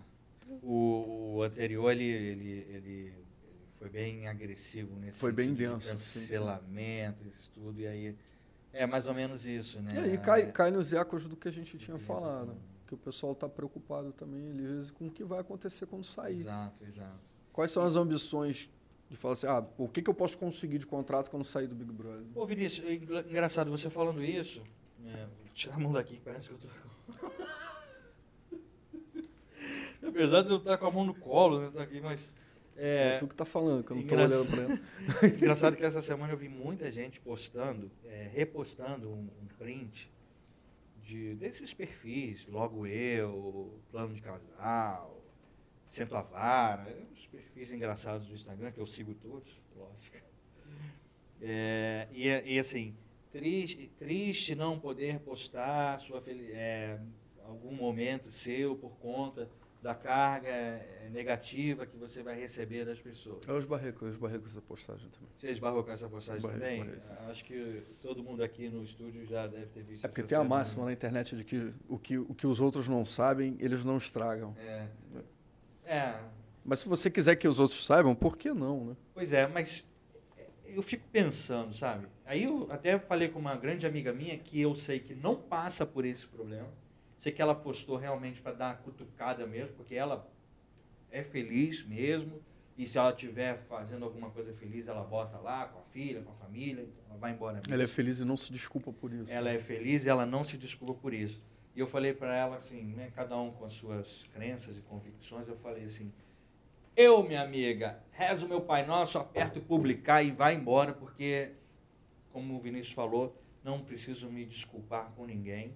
O, 0.61 1.35
o 1.37 1.41
anterior, 1.41 1.89
ele, 1.91 2.03
ele, 2.03 2.67
ele 2.69 3.13
foi 3.83 3.89
bem 3.89 4.27
agressivo 4.27 4.95
nesse 4.97 5.19
Foi 5.19 5.31
bem 5.31 5.53
denso, 5.53 5.89
sim, 5.89 5.97
sim. 5.97 6.19
cancelamento, 6.21 7.23
isso 7.27 7.49
tudo. 7.53 7.79
E 7.81 7.87
aí, 7.87 8.15
é 8.71 8.85
mais 8.87 9.07
ou 9.07 9.13
menos 9.13 9.45
isso, 9.45 9.79
né? 9.81 9.91
E 9.93 9.97
aí 9.99 10.13
É, 10.13 10.17
cai, 10.17 10.51
cai 10.51 10.71
nos 10.71 10.93
ecos 10.93 11.27
do 11.27 11.35
que 11.35 11.47
a 11.47 11.51
gente 11.51 11.77
tinha 11.77 11.99
falado. 11.99 12.55
Que 12.87 12.93
o 12.93 12.97
pessoal 12.97 13.35
tá 13.35 13.47
preocupado 13.49 14.11
também, 14.13 14.49
às 14.51 14.57
vezes, 14.57 14.91
com 14.91 15.07
o 15.07 15.11
que 15.11 15.23
vai 15.23 15.39
acontecer 15.39 15.85
quando 15.85 16.05
sair. 16.05 16.39
Exato, 16.39 16.83
exato. 16.85 17.19
Quais 17.51 17.71
são 17.71 17.83
as 17.83 17.95
ambições 17.95 18.69
de 19.09 19.17
falar 19.17 19.33
assim, 19.33 19.47
ah, 19.47 19.63
o 19.77 19.87
que, 19.87 20.01
que 20.01 20.09
eu 20.09 20.13
posso 20.13 20.37
conseguir 20.37 20.79
de 20.79 20.87
contrato 20.87 21.29
quando 21.29 21.43
sair 21.43 21.67
do 21.67 21.75
Big 21.75 21.91
Brother? 21.91 22.23
Ô, 22.35 22.45
Vinícius, 22.45 22.89
engra- 22.89 23.25
engraçado, 23.29 23.69
você 23.69 23.89
falando 23.89 24.23
isso. 24.23 24.61
É, 25.05 25.25
vou 25.25 25.53
tirar 25.53 25.75
a 25.75 25.79
mão 25.79 25.91
daqui, 25.91 26.15
que 26.15 26.21
parece 26.21 26.47
que 26.49 26.53
eu 26.53 26.59
tô. 26.59 26.67
Apesar 30.07 30.41
de 30.43 30.49
eu 30.51 30.57
estar 30.57 30.77
com 30.77 30.85
a 30.87 30.91
mão 30.91 31.05
no 31.05 31.13
colo, 31.13 31.61
né? 31.61 31.71
Tá 31.73 31.83
aqui, 31.83 32.01
mas. 32.01 32.33
É, 32.75 33.15
É, 33.15 33.17
tu 33.17 33.27
que 33.27 33.35
tá 33.35 33.45
falando, 33.45 33.83
que 33.83 33.91
eu 33.91 33.97
não 33.97 34.03
tô 34.03 34.15
engraçado. 34.15 34.41
olhando 34.41 34.51
pra 34.51 34.63
ela. 34.63 35.27
engraçado 35.35 35.75
que 35.75 35.83
essa 35.85 36.01
semana 36.01 36.33
eu 36.33 36.37
vi 36.37 36.49
muita 36.49 36.89
gente 36.91 37.19
postando, 37.19 37.91
é, 38.05 38.29
repostando 38.33 39.09
um, 39.09 39.29
um 39.41 39.47
print 39.57 40.11
de, 41.01 41.35
desses 41.35 41.73
perfis, 41.73 42.47
logo 42.47 42.87
eu, 42.87 43.79
plano 43.91 44.13
de 44.13 44.21
casal, 44.21 45.21
Sento 45.85 46.15
a 46.15 46.21
Vara, 46.21 46.87
uns 47.11 47.27
perfis 47.27 47.71
engraçados 47.71 48.27
do 48.27 48.33
Instagram, 48.33 48.71
que 48.71 48.79
eu 48.79 48.85
sigo 48.85 49.13
todos, 49.13 49.61
lógico. 49.75 50.17
É, 51.41 52.07
e, 52.11 52.27
e 52.55 52.57
assim, 52.57 52.95
triste, 53.31 53.91
triste 53.99 54.55
não 54.55 54.79
poder 54.79 55.19
postar 55.19 55.99
sua 55.99 56.23
é, 56.27 56.99
algum 57.45 57.73
momento 57.73 58.31
seu 58.31 58.75
por 58.75 58.97
conta 58.97 59.49
da 59.83 59.93
carga 59.93 60.47
é, 60.47 61.09
negativa 61.11 61.85
que 61.85 61.97
você 61.97 62.23
vai 62.23 62.39
receber 62.39 62.85
das 62.85 62.99
pessoas. 62.99 63.45
Eu 63.45 63.59
esbarrei 63.59 63.91
com, 63.91 64.05
eu 64.05 64.11
esbarrei 64.11 64.39
com 64.39 64.45
essa 64.45 64.61
postagem 64.61 65.09
também. 65.09 65.29
Você 65.35 65.51
esbarrou 65.51 65.83
com 65.83 65.91
essa 65.91 66.07
postagem 66.07 66.37
Esbarrei, 66.39 66.77
também? 66.79 66.97
esbarrei, 66.97 67.01
sim. 67.25 67.29
Acho 67.29 67.43
que 67.43 67.83
todo 68.01 68.23
mundo 68.23 68.41
aqui 68.41 68.69
no 68.69 68.81
estúdio 68.81 69.25
já 69.25 69.45
deve 69.45 69.65
ter 69.65 69.83
visto 69.83 70.05
É 70.05 70.07
porque 70.07 70.23
tem 70.23 70.37
a 70.37 70.41
semana. 70.41 70.55
máxima 70.61 70.85
na 70.85 70.93
internet 70.93 71.35
de 71.35 71.43
que 71.43 71.73
o, 71.89 71.99
que 71.99 72.17
o 72.17 72.33
que 72.33 72.47
os 72.47 72.61
outros 72.61 72.87
não 72.87 73.05
sabem, 73.05 73.57
eles 73.59 73.83
não 73.83 73.97
estragam. 73.97 74.55
É. 74.57 74.87
É, 75.85 76.17
Mas 76.63 76.79
se 76.79 76.87
você 76.87 77.11
quiser 77.11 77.35
que 77.35 77.45
os 77.45 77.59
outros 77.59 77.85
saibam, 77.85 78.15
por 78.15 78.37
que 78.37 78.53
não, 78.53 78.85
né? 78.85 78.95
pois 79.13 79.33
é, 79.33 79.45
mas 79.47 79.85
eu 80.65 80.81
fico 80.81 81.03
pensando, 81.11 81.73
sabe? 81.73 82.07
Aí 82.25 82.43
eu 82.45 82.67
até 82.71 82.97
falei 82.97 83.27
com 83.27 83.37
uma 83.37 83.55
grande 83.57 83.85
amiga 83.85 84.13
minha 84.13 84.37
que 84.37 84.61
eu 84.61 84.73
sei 84.75 84.97
que 84.99 85.13
não 85.13 85.35
passa 85.35 85.85
por 85.85 86.05
esse 86.05 86.25
problema. 86.25 86.69
Sei 87.23 87.31
que 87.31 87.41
ela 87.41 87.55
postou 87.55 87.95
realmente 87.95 88.41
para 88.41 88.51
dar 88.51 88.65
uma 88.65 88.75
cutucada 88.81 89.47
mesmo, 89.47 89.73
porque 89.77 89.95
ela 89.95 90.29
é 91.09 91.23
feliz 91.23 91.81
mesmo. 91.81 92.43
E 92.77 92.85
se 92.85 92.97
ela 92.97 93.11
estiver 93.11 93.59
fazendo 93.59 94.03
alguma 94.03 94.29
coisa 94.29 94.51
feliz, 94.51 94.89
ela 94.89 95.05
bota 95.05 95.37
lá 95.37 95.67
com 95.67 95.79
a 95.79 95.83
filha, 95.83 96.21
com 96.21 96.31
a 96.31 96.33
família, 96.33 96.83
então 96.83 97.01
ela 97.09 97.17
vai 97.17 97.31
embora 97.31 97.53
mesmo. 97.59 97.73
Ela 97.73 97.83
é 97.83 97.87
feliz 97.87 98.19
e 98.19 98.25
não 98.25 98.35
se 98.35 98.51
desculpa 98.51 98.91
por 98.91 99.13
isso. 99.13 99.31
Ela 99.31 99.51
é 99.51 99.57
feliz 99.57 100.03
e 100.03 100.09
ela 100.09 100.25
não 100.25 100.43
se 100.43 100.57
desculpa 100.57 100.93
por 100.95 101.13
isso. 101.13 101.41
E 101.73 101.79
eu 101.79 101.87
falei 101.87 102.13
para 102.13 102.35
ela 102.35 102.57
assim, 102.57 102.83
né, 102.93 103.09
cada 103.15 103.37
um 103.37 103.53
com 103.53 103.63
as 103.63 103.71
suas 103.71 104.29
crenças 104.33 104.77
e 104.77 104.81
convicções, 104.81 105.47
eu 105.47 105.55
falei 105.55 105.85
assim: 105.85 106.11
eu, 106.93 107.23
minha 107.23 107.41
amiga, 107.41 108.03
rezo 108.11 108.49
meu 108.49 108.59
Pai 108.59 108.85
Nosso, 108.85 109.17
aperto 109.17 109.61
publicar 109.61 110.21
e 110.23 110.31
vai 110.31 110.55
embora, 110.55 110.91
porque, 110.91 111.53
como 112.33 112.53
o 112.53 112.59
Vinícius 112.59 112.93
falou, 112.93 113.41
não 113.63 113.81
preciso 113.81 114.29
me 114.29 114.43
desculpar 114.43 115.13
com 115.15 115.25
ninguém 115.25 115.73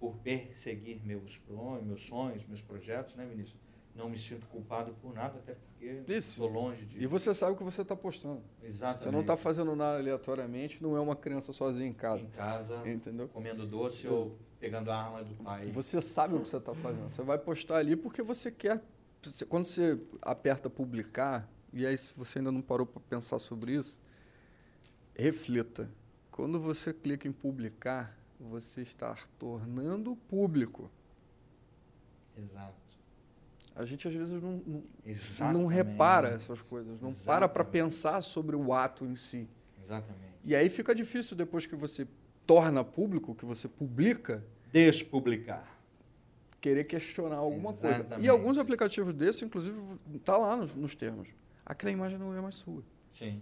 por 0.00 0.16
perseguir 0.16 1.00
meus 1.04 1.38
sonhos, 1.46 1.84
meus 1.84 2.02
sonhos, 2.06 2.44
meus 2.46 2.62
projetos, 2.62 3.14
né, 3.14 3.26
Vinícius? 3.26 3.60
Não 3.94 4.08
me 4.08 4.18
sinto 4.18 4.46
culpado 4.46 4.94
por 5.02 5.12
nada, 5.12 5.38
até 5.38 5.54
porque 5.54 6.04
estou 6.08 6.48
longe 6.48 6.86
de. 6.86 7.02
E 7.02 7.06
você 7.06 7.34
sabe 7.34 7.52
o 7.52 7.56
que 7.56 7.64
você 7.64 7.82
está 7.82 7.94
postando. 7.94 8.40
Exatamente. 8.62 9.04
Você 9.04 9.10
não 9.10 9.20
está 9.20 9.36
fazendo 9.36 9.76
nada 9.76 9.98
aleatoriamente, 9.98 10.82
não 10.82 10.96
é 10.96 11.00
uma 11.00 11.16
criança 11.16 11.52
sozinha 11.52 11.86
em 11.86 11.92
casa. 11.92 12.22
em 12.22 12.30
casa, 12.30 12.82
Entendeu? 12.88 13.28
comendo 13.28 13.66
doce 13.66 14.06
ou 14.08 14.38
pegando 14.58 14.90
a 14.90 14.96
arma 14.96 15.22
do 15.22 15.34
pai. 15.42 15.70
Você 15.72 16.00
sabe 16.00 16.34
o 16.34 16.40
que 16.40 16.48
você 16.48 16.56
está 16.56 16.72
fazendo. 16.74 17.10
Você 17.10 17.22
vai 17.22 17.36
postar 17.36 17.76
ali 17.76 17.96
porque 17.96 18.22
você 18.22 18.50
quer. 18.50 18.80
Quando 19.48 19.66
você 19.66 20.00
aperta 20.22 20.70
publicar, 20.70 21.50
e 21.72 21.84
aí 21.84 21.98
se 21.98 22.14
você 22.16 22.38
ainda 22.38 22.52
não 22.52 22.62
parou 22.62 22.86
para 22.86 23.02
pensar 23.02 23.38
sobre 23.38 23.72
isso, 23.74 24.00
reflita. 25.14 25.90
Quando 26.30 26.58
você 26.60 26.92
clica 26.92 27.26
em 27.28 27.32
publicar, 27.32 28.16
você 28.44 28.80
está 28.82 29.16
tornando 29.38 30.16
público. 30.16 30.90
Exato. 32.36 32.74
A 33.74 33.84
gente 33.84 34.06
às 34.08 34.14
vezes 34.14 34.34
não, 34.42 34.52
não, 34.52 34.62
não 34.66 34.84
Exatamente. 35.06 35.72
repara 35.72 36.28
essas 36.28 36.60
coisas, 36.62 37.00
não 37.00 37.12
para 37.14 37.48
para 37.48 37.62
Exatamente. 37.62 37.70
pensar 37.72 38.22
sobre 38.22 38.56
o 38.56 38.72
ato 38.72 39.04
em 39.04 39.14
si. 39.16 39.48
Exatamente. 39.82 40.20
E 40.44 40.54
aí 40.56 40.68
fica 40.68 40.94
difícil 40.94 41.36
depois 41.36 41.66
que 41.66 41.76
você 41.76 42.06
torna 42.46 42.82
público, 42.82 43.34
que 43.34 43.44
você 43.44 43.68
publica, 43.68 44.44
Despublicar. 44.72 45.78
querer 46.60 46.84
questionar 46.84 47.36
alguma 47.36 47.72
coisa. 47.72 47.88
E 47.88 48.00
Exatamente. 48.00 48.28
alguns 48.28 48.58
aplicativos 48.58 49.14
desses, 49.14 49.42
inclusive, 49.42 49.76
tá 50.24 50.36
lá 50.36 50.56
nos, 50.56 50.74
nos 50.74 50.94
termos. 50.96 51.28
Aquela 51.64 51.92
imagem 51.92 52.18
não 52.18 52.34
é 52.34 52.40
mais 52.40 52.56
sua. 52.56 52.82
Sim. 53.16 53.40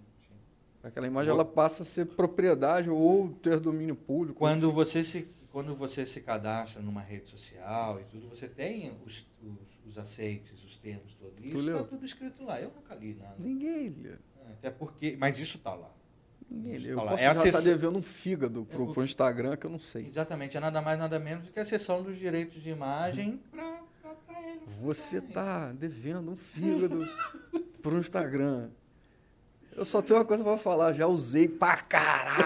Aquela 0.83 1.07
imagem 1.07 1.33
ela 1.33 1.45
passa 1.45 1.83
a 1.83 1.87
ser 1.87 2.07
propriedade 2.07 2.88
ou 2.88 3.31
ter 3.31 3.59
domínio 3.59 3.97
público. 3.97 4.38
Quando 4.38 4.71
você 4.71 5.03
se 5.03 5.27
quando 5.51 5.75
você 5.75 6.05
se 6.07 6.21
cadastra 6.21 6.81
numa 6.81 7.01
rede 7.01 7.31
social 7.31 8.01
e 8.01 8.05
tudo, 8.05 8.29
você 8.29 8.47
tem 8.47 8.93
os, 9.05 9.27
os, 9.43 9.91
os 9.91 9.99
aceites, 9.99 10.62
os 10.62 10.77
termos 10.79 11.14
todos. 11.14 11.35
Tu 11.41 11.49
Isso 11.49 11.71
está 11.71 11.83
tudo 11.85 12.05
escrito 12.05 12.45
lá. 12.45 12.61
Eu 12.61 12.71
nunca 12.71 12.95
li 12.95 13.14
nada. 13.14 13.35
Ninguém 13.38 13.88
lê. 13.88 14.11
É, 14.11 14.53
Até 14.53 14.71
porque, 14.71 15.17
mas 15.19 15.38
isso 15.38 15.57
está 15.57 15.75
lá. 15.75 15.91
Ninguém 16.49 16.77
Isso 16.77 16.87
lê. 16.87 16.93
Eu 16.93 16.97
tá 16.97 17.03
lá. 17.03 17.11
posso 17.12 17.25
É 17.25 17.35
já 17.35 17.47
estar 17.47 17.61
devendo 17.61 17.99
um 17.99 18.03
fígado 18.03 18.64
pro, 18.67 18.91
É, 18.91 18.93
pro 18.93 19.03
Instagram 19.03 19.57
que 19.57 19.67
eu 19.67 19.71
não 19.71 19.79
sei. 19.79 20.07
Exatamente, 20.07 20.57
é 20.57 20.61
nada 20.61 20.81
mais 20.81 20.99
nada 20.99 21.19
menos 21.19 21.47
do 21.47 21.53
que 21.53 21.59
a 21.59 21.64
seção 21.64 22.03
dos 22.03 22.17
direitos 22.19 22.62
de 22.62 22.71
imagem 22.71 23.41
para 23.51 23.81
ele. 24.51 24.61
Você 24.81 25.21
tá 25.21 25.73
devendo 25.73 26.31
um 26.31 26.37
fígado 26.37 27.05
pro 27.83 27.99
Instagram. 27.99 28.71
Eu 29.79 29.85
só 29.85 30.03
tenho 30.03 30.19
uma 30.19 30.25
coisa 30.25 30.43
para 30.43 30.59
falar, 30.59 30.93
já 30.93 31.07
usei 31.07 31.49
pra 31.49 31.77
caralho. 31.77 32.45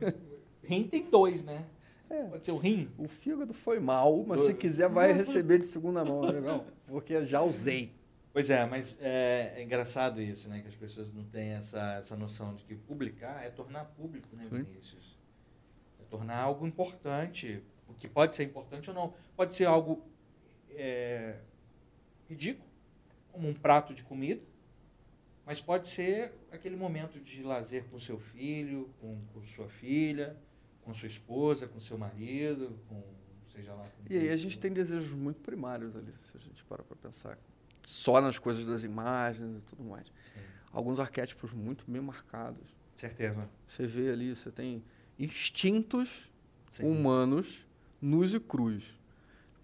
Rim 0.64 0.88
tem 0.88 1.08
dois, 1.08 1.44
né? 1.44 1.64
É. 2.10 2.24
Pode 2.24 2.44
ser 2.44 2.50
o 2.50 2.58
rim. 2.58 2.90
O 2.98 3.08
fígado 3.08 3.54
foi 3.54 3.78
mal, 3.78 4.24
mas 4.26 4.42
se 4.42 4.52
quiser 4.52 4.88
vai 4.88 5.12
receber 5.12 5.58
de 5.58 5.66
segunda 5.66 6.04
mão, 6.04 6.22
né, 6.30 6.40
não? 6.40 6.66
Porque 6.86 7.14
eu 7.14 7.24
já 7.24 7.40
usei. 7.40 7.94
Pois 8.32 8.50
é, 8.50 8.66
mas 8.66 8.98
é, 9.00 9.54
é 9.56 9.62
engraçado 9.62 10.20
isso, 10.20 10.48
né? 10.48 10.60
Que 10.60 10.68
as 10.68 10.74
pessoas 10.74 11.12
não 11.12 11.24
têm 11.24 11.50
essa, 11.50 11.94
essa 11.94 12.16
noção 12.16 12.54
de 12.54 12.64
que 12.64 12.74
publicar 12.74 13.44
é 13.44 13.48
tornar 13.48 13.84
público, 13.84 14.34
né, 14.34 14.42
Sim. 14.42 14.64
Vinícius? 14.64 15.18
É 16.00 16.04
tornar 16.10 16.36
algo 16.36 16.66
importante, 16.66 17.62
o 17.88 17.94
que 17.94 18.08
pode 18.08 18.34
ser 18.34 18.42
importante 18.42 18.90
ou 18.90 18.96
não. 18.96 19.14
Pode 19.36 19.54
ser 19.54 19.66
algo 19.66 20.02
é, 20.70 21.36
ridículo, 22.28 22.68
como 23.30 23.48
um 23.48 23.54
prato 23.54 23.94
de 23.94 24.02
comida, 24.02 24.42
mas 25.44 25.60
pode 25.60 25.88
ser 25.88 26.32
aquele 26.50 26.76
momento 26.76 27.18
de 27.20 27.42
lazer 27.42 27.84
com 27.90 27.98
seu 27.98 28.18
filho, 28.18 28.88
com, 29.00 29.20
com 29.32 29.42
sua 29.42 29.68
filha, 29.68 30.36
com 30.82 30.92
sua 30.94 31.08
esposa, 31.08 31.66
com 31.66 31.80
seu 31.80 31.98
marido, 31.98 32.78
com 32.88 33.02
seja 33.54 33.74
lá. 33.74 33.84
E 34.08 34.16
aí 34.16 34.28
a 34.30 34.36
gente 34.36 34.58
tem 34.58 34.72
desejos 34.72 35.12
muito 35.12 35.40
primários 35.40 35.96
ali, 35.96 36.12
se 36.16 36.36
a 36.36 36.40
gente 36.40 36.64
para 36.64 36.82
para 36.82 36.96
pensar. 36.96 37.38
Só 37.82 38.20
nas 38.20 38.38
coisas 38.38 38.64
das 38.64 38.84
imagens 38.84 39.58
e 39.58 39.60
tudo 39.62 39.84
mais. 39.84 40.06
Sim, 40.06 40.40
Alguns 40.72 40.98
arquétipos 40.98 41.52
muito 41.52 41.84
bem 41.90 42.00
marcados. 42.00 42.74
certeza. 42.96 43.48
Você 43.66 43.86
vê 43.86 44.10
ali, 44.10 44.34
você 44.34 44.50
tem 44.50 44.82
instintos 45.18 46.30
Sim. 46.70 46.84
humanos 46.84 47.66
nus 48.00 48.32
e 48.32 48.40
crus. 48.40 48.98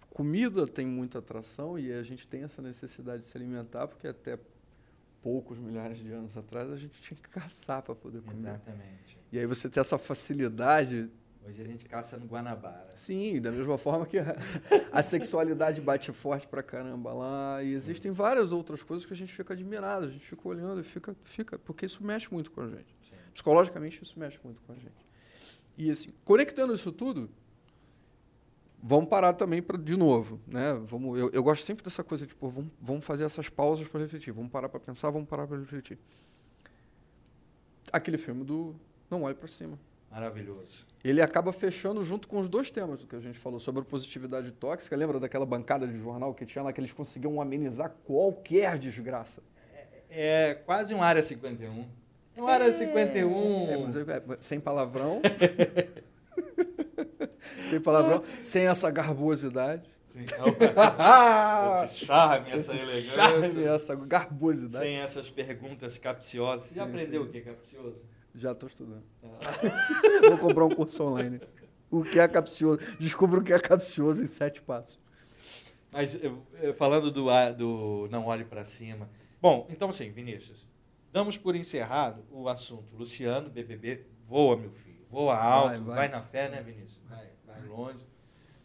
Comida 0.09 0.67
tem 0.67 0.85
muita 0.85 1.19
atração 1.19 1.79
e 1.79 1.91
a 1.93 2.03
gente 2.03 2.27
tem 2.27 2.43
essa 2.43 2.61
necessidade 2.61 3.23
de 3.23 3.29
se 3.29 3.37
alimentar, 3.37 3.87
porque 3.87 4.07
até 4.07 4.37
poucos 5.21 5.59
milhares 5.59 5.97
de 5.97 6.11
anos 6.11 6.35
atrás 6.37 6.71
a 6.71 6.75
gente 6.75 7.01
tinha 7.01 7.17
que 7.17 7.29
caçar 7.29 7.81
para 7.81 7.95
poder 7.95 8.21
comer. 8.21 8.49
Exatamente. 8.49 9.19
E 9.31 9.39
aí 9.39 9.45
você 9.45 9.69
tem 9.69 9.81
essa 9.81 9.97
facilidade 9.97 11.09
Hoje 11.49 11.61
a 11.63 11.65
gente 11.65 11.87
caça 11.87 12.15
no 12.17 12.27
Guanabara. 12.27 12.91
Sim, 12.95 13.41
da 13.41 13.51
mesma 13.51 13.75
forma 13.77 14.05
que 14.05 14.19
a, 14.19 14.35
a 14.91 15.01
sexualidade 15.01 15.81
bate 15.81 16.11
forte 16.11 16.47
pra 16.47 16.61
caramba 16.61 17.11
lá. 17.11 17.63
E 17.63 17.73
existem 17.73 18.11
várias 18.11 18.51
outras 18.51 18.83
coisas 18.83 19.03
que 19.03 19.13
a 19.13 19.15
gente 19.15 19.33
fica 19.33 19.53
admirado, 19.53 20.05
a 20.05 20.09
gente 20.09 20.23
fica 20.23 20.47
olhando 20.47 20.79
e 20.79 20.83
fica, 20.83 21.15
fica. 21.23 21.57
Porque 21.57 21.87
isso 21.87 22.03
mexe 22.03 22.31
muito 22.31 22.51
com 22.51 22.61
a 22.61 22.67
gente. 22.67 22.95
Sim. 23.01 23.15
Psicologicamente, 23.33 24.03
isso 24.03 24.19
mexe 24.19 24.39
muito 24.43 24.61
com 24.61 24.73
a 24.73 24.75
gente. 24.75 25.07
E 25.75 25.89
assim, 25.89 26.09
conectando 26.23 26.73
isso 26.73 26.91
tudo, 26.91 27.29
vamos 28.81 29.09
parar 29.09 29.33
também 29.33 29.61
pra, 29.61 29.77
de 29.77 29.97
novo. 29.97 30.39
Né? 30.47 30.73
Vamos, 30.83 31.19
eu, 31.19 31.29
eu 31.31 31.43
gosto 31.43 31.63
sempre 31.63 31.83
dessa 31.83 32.03
coisa, 32.03 32.25
tipo, 32.25 32.49
vamos, 32.49 32.71
vamos 32.81 33.05
fazer 33.05 33.25
essas 33.25 33.49
pausas 33.49 33.87
para 33.87 34.01
refletir. 34.01 34.31
Vamos 34.31 34.51
parar 34.51 34.69
para 34.69 34.79
pensar, 34.79 35.09
vamos 35.09 35.27
parar 35.27 35.47
para 35.47 35.57
refletir. 35.57 35.97
Aquele 37.91 38.17
filme 38.17 38.43
do 38.43 38.75
Não 39.09 39.23
Olhe 39.23 39.35
para 39.35 39.47
Cima. 39.47 39.79
Maravilhoso. 40.11 40.87
Ele 41.03 41.21
acaba 41.21 41.53
fechando 41.53 42.03
junto 42.03 42.27
com 42.27 42.39
os 42.39 42.49
dois 42.49 42.71
temas 42.71 43.01
do 43.01 43.07
que 43.07 43.15
a 43.15 43.19
gente 43.19 43.37
falou 43.37 43.59
sobre 43.59 43.81
a 43.81 43.85
positividade 43.85 44.51
tóxica. 44.51 44.95
Lembra 44.95 45.19
daquela 45.19 45.45
bancada 45.45 45.87
de 45.87 45.97
jornal 45.97 46.33
que 46.33 46.45
tinha 46.45 46.63
lá 46.63 46.73
que 46.73 46.79
eles 46.79 46.91
conseguiam 46.91 47.39
amenizar 47.39 47.95
qualquer 48.05 48.77
desgraça? 48.77 49.41
É 50.09 50.55
quase 50.65 50.93
um 50.93 51.03
Área 51.03 51.21
51. 51.21 51.85
Um 52.37 52.47
Área 52.47 52.71
51. 52.71 53.67
É, 53.69 53.77
mas 53.77 53.95
é- 53.95 54.01
é- 54.01 54.37
sem 54.39 54.59
palavrão. 54.59 55.21
sem 57.69 57.79
palavrão, 57.81 58.23
sem 58.41 58.67
essa 58.67 58.89
garbosidade. 58.91 59.89
Sim, 60.07 60.23
esse 61.85 62.05
charme, 62.05 62.51
essa 62.51 62.73
esse 62.73 62.83
elegância. 62.91 63.13
charme, 63.13 63.63
essa 63.63 63.95
garbosidade. 63.95 64.83
Sem 64.85 64.95
essas 64.97 65.29
perguntas 65.29 65.97
capciosas. 65.97 66.69
Você 66.69 66.75
já 66.75 66.83
Sim, 66.83 66.89
aprendeu 66.89 67.23
sim. 67.23 67.29
o 67.29 67.31
que 67.31 67.37
é 67.37 67.41
capcioso? 67.41 68.05
Já 68.35 68.51
estou 68.51 68.67
estudando. 68.67 69.03
Ah, 69.23 70.29
Vou 70.29 70.37
comprar 70.37 70.65
um 70.65 70.69
curso 70.69 71.03
online. 71.03 71.39
O 71.91 72.03
que 72.03 72.19
é 72.19 72.27
capcioso? 72.27 72.79
Descubra 72.99 73.39
o 73.39 73.43
que 73.43 73.53
é 73.53 73.59
capcioso 73.59 74.23
em 74.23 74.27
sete 74.27 74.61
passos. 74.61 74.99
Mas 75.91 76.21
eu- 76.23 76.43
eu 76.61 76.73
falando 76.75 77.09
do, 77.11 77.25
do 77.57 78.07
Não 78.11 78.25
Olhe 78.27 78.45
para 78.45 78.63
Cima. 78.65 79.09
Bom, 79.41 79.67
então 79.69 79.89
assim, 79.89 80.11
Vinícius, 80.11 80.67
damos 81.11 81.37
por 81.37 81.55
encerrado 81.55 82.23
o 82.31 82.47
assunto. 82.47 82.95
Luciano, 82.95 83.49
BBB, 83.49 84.05
voa, 84.27 84.55
meu 84.57 84.71
filho. 84.71 84.88
Voa 85.09 85.35
alto, 85.37 85.69
vai, 85.69 85.79
Vai, 85.81 85.95
vai. 85.95 86.07
na 86.09 86.21
fé, 86.21 86.49
né, 86.49 86.61
Vinícius? 86.61 86.99
Vai, 87.09 87.27
vai 87.45 87.61
longe. 87.67 88.05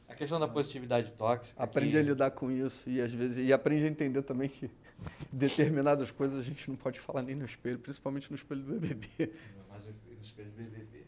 A 0.08 0.14
questão 0.14 0.38
da 0.38 0.46
positividade 0.46 1.10
tóxica. 1.12 1.60
Aprende 1.62 1.92
que- 1.92 1.96
a 1.98 2.02
lidar 2.02 2.30
com 2.30 2.50
isso 2.50 2.88
e 2.88 3.00
às 3.00 3.12
vezes 3.12 3.38
e 3.48 3.52
aprende 3.52 3.84
a 3.86 3.88
entender 3.88 4.22
também 4.22 4.48
que 4.48 4.70
determinadas 5.32 6.10
coisas 6.10 6.38
a 6.38 6.42
gente 6.42 6.68
não 6.68 6.76
pode 6.76 7.00
falar 7.00 7.22
nem 7.22 7.34
no 7.34 7.44
espelho, 7.44 7.78
principalmente 7.78 8.30
no 8.30 8.36
espelho 8.36 8.62
do 8.62 8.74
BBB. 8.78 9.08
Mas 9.70 9.84
no 9.86 10.22
espelho 10.22 10.50
do 10.50 10.56
BBB. 10.56 11.04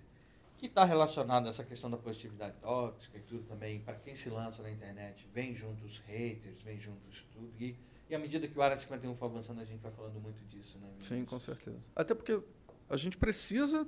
Que 0.59 0.66
está 0.66 0.85
relacionado 0.85 1.46
a 1.46 1.51
essa 1.51 1.62
questão 1.62 1.90
da 1.90 1.99
positividade 1.99 2.55
tóxica 2.62 3.18
e 3.18 3.20
tudo 3.20 3.44
também, 3.44 3.81
para 3.81 3.94
quem 3.94 4.16
se 4.16 4.31
lança 4.31 4.62
na 4.62 4.70
internet, 4.70 5.29
vem 5.33 5.55
junto 5.55 5.85
os 5.85 5.99
haters, 6.07 6.61
vem 6.62 6.81
juntos 6.81 7.25
tudo. 7.33 7.53
E, 7.61 7.77
e 8.09 8.14
à 8.14 8.18
medida 8.18 8.49
que 8.49 8.59
o 8.59 8.62
Área 8.62 8.77
51 8.77 9.14
for 9.16 9.27
avançando, 9.27 9.61
a 9.61 9.64
gente 9.66 9.81
vai 9.83 9.92
falando 9.92 10.18
muito 10.18 10.42
disso, 10.46 10.79
né? 10.79 10.87
Vinícius? 10.88 11.09
Sim, 11.18 11.25
com 11.27 11.38
certeza. 11.38 11.90
Até 11.94 12.14
porque 12.14 12.40
a 12.88 12.96
gente 12.96 13.18
precisa 13.18 13.87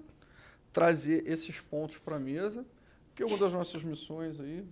trazer 0.73 1.27
esses 1.27 1.61
pontos 1.61 1.99
para 1.99 2.17
a 2.17 2.19
mesa, 2.19 2.65
porque 3.09 3.25
uma 3.25 3.37
das 3.39 3.53
nossas 3.53 3.83
missões 3.83 4.39
aí, 4.41 4.65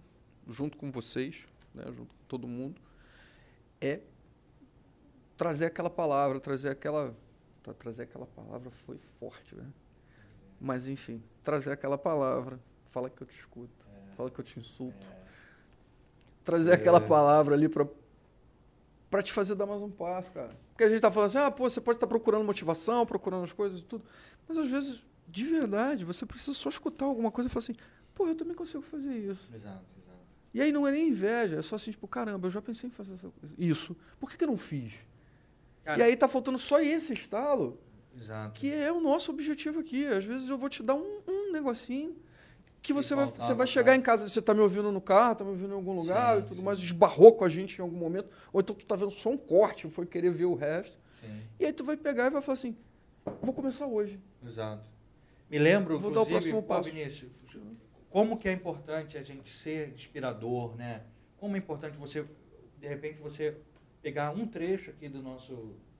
junto 0.48 0.76
com 0.76 0.90
vocês, 0.92 1.46
né, 1.74 1.84
junto 1.86 2.14
com 2.14 2.24
todo 2.28 2.46
mundo, 2.46 2.80
é 3.80 4.00
trazer 5.36 5.66
aquela 5.66 5.90
palavra, 5.90 6.40
trazer 6.40 6.70
aquela. 6.70 7.14
tá, 7.62 7.74
Trazer 7.74 8.04
aquela 8.04 8.26
palavra 8.26 8.70
foi 8.70 8.96
forte, 9.18 9.54
né? 9.54 9.66
Mas 10.60 10.86
enfim, 10.88 11.22
trazer 11.42 11.72
aquela 11.72 11.98
palavra, 11.98 12.58
fala 12.86 13.10
que 13.10 13.22
eu 13.22 13.26
te 13.26 13.34
escuto, 13.38 13.86
fala 14.16 14.30
que 14.30 14.38
eu 14.40 14.44
te 14.44 14.58
insulto. 14.58 15.10
É, 15.10 15.26
Trazer 16.44 16.70
É. 16.70 16.74
aquela 16.74 17.00
palavra 17.00 17.54
ali 17.54 17.68
para 17.68 17.86
para 19.10 19.22
te 19.22 19.32
fazer 19.32 19.54
dar 19.54 19.66
mais 19.66 19.80
um 19.82 19.90
passo, 19.90 20.30
cara. 20.32 20.54
Porque 20.70 20.82
a 20.84 20.88
gente 20.88 21.00
tá 21.00 21.10
falando 21.10 21.26
assim, 21.26 21.38
ah, 21.38 21.50
pô, 21.50 21.68
você 21.70 21.80
pode 21.80 21.96
estar 21.96 22.06
procurando 22.08 22.44
motivação, 22.44 23.06
procurando 23.06 23.44
as 23.44 23.52
coisas 23.52 23.78
e 23.78 23.82
tudo. 23.82 24.04
Mas 24.48 24.58
às 24.58 24.68
vezes, 24.68 25.06
de 25.28 25.44
verdade, 25.44 26.04
você 26.04 26.24
precisa 26.26 26.54
só 26.54 26.68
escutar 26.68 27.04
alguma 27.06 27.30
coisa 27.30 27.48
e 27.48 27.52
falar 27.52 27.62
assim, 27.62 27.76
pô, 28.14 28.26
eu 28.26 28.34
também 28.34 28.54
consigo 28.54 28.82
fazer 28.82 29.12
isso. 29.14 29.48
exato, 29.54 29.84
exato. 30.02 30.18
E 30.54 30.60
aí 30.62 30.72
não 30.72 30.86
é 30.86 30.92
nem 30.92 31.08
inveja, 31.08 31.56
é 31.56 31.62
só 31.62 31.76
assim, 31.76 31.90
tipo, 31.90 32.06
caramba, 32.08 32.46
eu 32.46 32.50
já 32.50 32.62
pensei 32.62 32.88
em 32.88 32.92
fazer 32.92 33.14
essa 33.14 33.28
coisa. 33.28 33.54
isso. 33.58 33.96
Por 34.18 34.30
que, 34.30 34.36
que 34.38 34.44
eu 34.44 34.48
não 34.48 34.56
fiz? 34.56 34.94
Cara, 35.84 35.98
E 35.98 36.02
aí 36.02 36.16
tá 36.16 36.26
faltando 36.26 36.58
só 36.58 36.80
esse 36.80 37.12
estalo, 37.12 37.78
exato. 38.18 38.58
que 38.58 38.72
é 38.72 38.90
o 38.90 39.00
nosso 39.00 39.30
objetivo 39.30 39.80
aqui. 39.80 40.06
Às 40.06 40.24
vezes 40.24 40.48
eu 40.48 40.56
vou 40.58 40.68
te 40.68 40.82
dar 40.82 40.94
um, 40.94 41.20
um 41.28 41.52
negocinho 41.52 42.16
que 42.82 42.92
você 42.92 43.14
vai, 43.14 43.26
você 43.26 43.52
vai 43.52 43.66
chegar 43.66 43.96
em 43.96 44.00
casa, 44.00 44.28
você 44.28 44.40
tá 44.40 44.54
me 44.54 44.60
ouvindo 44.60 44.90
no 44.92 45.00
carro, 45.00 45.34
tá 45.34 45.44
me 45.44 45.50
ouvindo 45.50 45.70
em 45.72 45.74
algum 45.74 45.92
lugar 45.92 46.36
Sim, 46.36 46.40
e 46.42 46.46
tudo 46.46 46.58
sim. 46.58 46.62
mais, 46.64 46.78
esbarrou 46.78 47.32
com 47.34 47.44
a 47.44 47.48
gente 47.48 47.78
em 47.78 47.82
algum 47.82 47.96
momento, 47.96 48.28
ou 48.52 48.60
então 48.60 48.74
tu 48.76 48.86
tá 48.86 48.94
vendo 48.96 49.10
só 49.10 49.28
um 49.30 49.36
corte, 49.36 49.88
foi 49.90 50.06
querer 50.06 50.30
ver 50.30 50.44
o 50.44 50.54
resto. 50.54 50.96
Sim, 51.20 51.40
E 51.58 51.66
aí 51.66 51.72
tu 51.72 51.82
vai 51.84 51.96
pegar 51.96 52.26
e 52.26 52.30
vai 52.30 52.40
falar 52.40 52.54
assim: 52.54 52.76
vou 53.42 53.52
começar 53.52 53.86
hoje. 53.86 54.20
exato. 54.46 54.88
Me 55.48 55.58
lembro, 55.58 55.98
Vou 55.98 56.10
dar 56.12 56.22
o 56.22 56.26
próximo 56.26 56.62
passo. 56.62 56.90
Vinícius, 56.90 57.32
como 58.10 58.38
que 58.38 58.48
é 58.48 58.52
importante 58.52 59.16
a 59.16 59.22
gente 59.22 59.52
ser 59.52 59.90
inspirador, 59.92 60.74
né? 60.76 61.04
Como 61.36 61.54
é 61.54 61.58
importante 61.58 61.96
você, 61.96 62.26
de 62.78 62.88
repente, 62.88 63.20
você 63.20 63.56
pegar 64.02 64.30
um 64.32 64.46
trecho 64.46 64.90
aqui 64.90 65.08
do 65.08 65.22
nosso, 65.22 65.54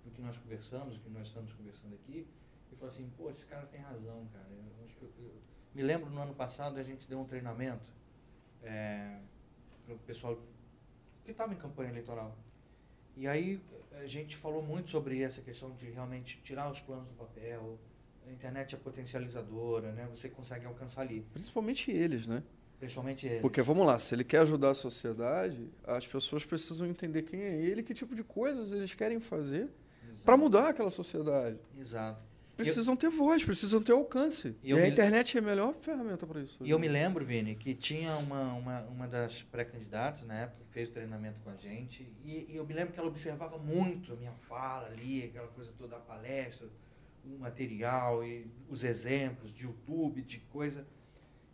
do 0.05 0.11
que 0.11 0.21
nós 0.21 0.37
conversamos, 0.39 0.95
do 0.95 1.01
que 1.01 1.11
nós 1.11 1.29
estamos 1.29 1.53
conversando 1.53 1.95
aqui, 1.95 2.27
e 2.73 2.77
falar 2.77 2.91
assim, 2.91 3.09
pô, 3.17 3.31
esse 3.31 3.47
cara 3.47 3.67
tem 3.67 3.81
razão, 3.81 4.27
cara. 4.33 4.47
Eu 4.51 4.67
eu- 5.03 5.13
eu- 5.25 5.35
me 5.75 5.83
lembro 5.83 6.09
no 6.11 6.21
ano 6.23 6.35
passado 6.35 6.79
a 6.79 6.83
gente 6.83 7.07
deu 7.07 7.21
um 7.21 7.25
treinamento 7.27 7.85
para 8.63 9.95
o 9.95 9.99
pessoal 9.99 10.39
que 11.25 11.31
estava 11.31 11.53
em 11.53 11.57
campanha 11.57 11.91
eleitoral. 11.91 12.37
E 13.17 13.27
aí 13.29 13.61
a 13.93 14.07
gente 14.07 14.37
falou 14.37 14.63
muito 14.63 14.91
sobre 14.91 15.23
essa 15.23 15.41
questão 15.43 15.71
de 15.75 15.91
realmente 15.91 16.41
tirar 16.43 16.71
os 16.71 16.81
planos 16.81 17.07
do 17.09 17.15
papel. 17.15 17.79
A 18.27 18.33
internet 18.33 18.75
é 18.75 18.79
potencializadora, 18.79 19.93
né? 19.93 20.09
Você 20.15 20.29
consegue 20.29 20.67
alcançar 20.67 21.03
ali, 21.03 21.25
Principalmente 21.33 21.91
eles, 21.91 22.27
né? 22.27 22.43
principalmente 22.79 23.27
ele. 23.27 23.41
Porque 23.41 23.63
vamos 23.63 23.87
lá, 23.87 23.99
se 23.99 24.15
ele 24.15 24.23
quer 24.25 24.39
ajudar 24.41 24.71
a 24.71 24.75
sociedade, 24.75 25.71
as 25.87 26.07
pessoas 26.07 26.45
precisam 26.45 26.87
entender 26.87 27.23
quem 27.23 27.41
é 27.41 27.55
ele, 27.57 27.83
que 27.83 27.95
tipo 27.95 28.15
de 28.15 28.23
coisas 28.23 28.73
eles 28.73 28.95
querem 28.95 29.19
fazer 29.19 29.69
para 30.25 30.37
mudar 30.37 30.69
aquela 30.69 30.91
sociedade. 30.91 31.59
Exato. 31.81 32.21
Precisam 32.55 32.95
ter 32.97 33.09
voz, 33.11 33.45
precisam 33.45 33.83
ter 33.83 33.93
alcance. 33.93 34.57
E 34.63 34.69
E, 34.69 34.71
eu 34.71 34.79
a 34.79 34.81
me- 34.81 34.89
internet 34.89 35.37
é 35.37 35.41
a 35.41 35.43
melhor 35.43 35.75
ferramenta 35.75 36.27
para 36.27 36.41
isso. 36.41 36.59
E 36.63 36.71
eu 36.71 36.79
me 36.79 36.89
lembro, 36.89 37.25
Vini, 37.25 37.55
que 37.55 37.75
tinha 37.75 38.15
uma, 38.17 38.53
uma, 38.55 38.81
uma 38.85 39.07
das 39.09 39.43
pré-candidatas 39.43 40.27
na 40.27 40.35
época 40.43 40.65
que 40.67 40.73
fez 40.73 40.89
o 40.89 40.93
treinamento 40.93 41.39
com 41.41 41.51
a 41.51 41.57
gente, 41.57 42.11
e, 42.25 42.47
e 42.51 42.57
eu 42.57 42.67
me 42.67 42.73
lembro 42.75 42.93
que 42.95 42.99
ela 42.99 43.09
observava 43.09 43.57
muito 43.59 44.13
a 44.13 44.17
minha 44.17 44.33
fala 44.49 44.87
ali, 44.89 45.25
aquela 45.25 45.49
coisa 45.49 45.71
toda, 45.79 45.97
a 45.97 46.01
palestra, 46.01 46.67
o 47.35 47.39
material 47.39 48.25
e 48.25 48.47
os 48.69 48.85
exemplos 48.85 49.53
de 49.53 49.65
YouTube, 49.65 50.23
de 50.23 50.39
coisa. 50.39 50.87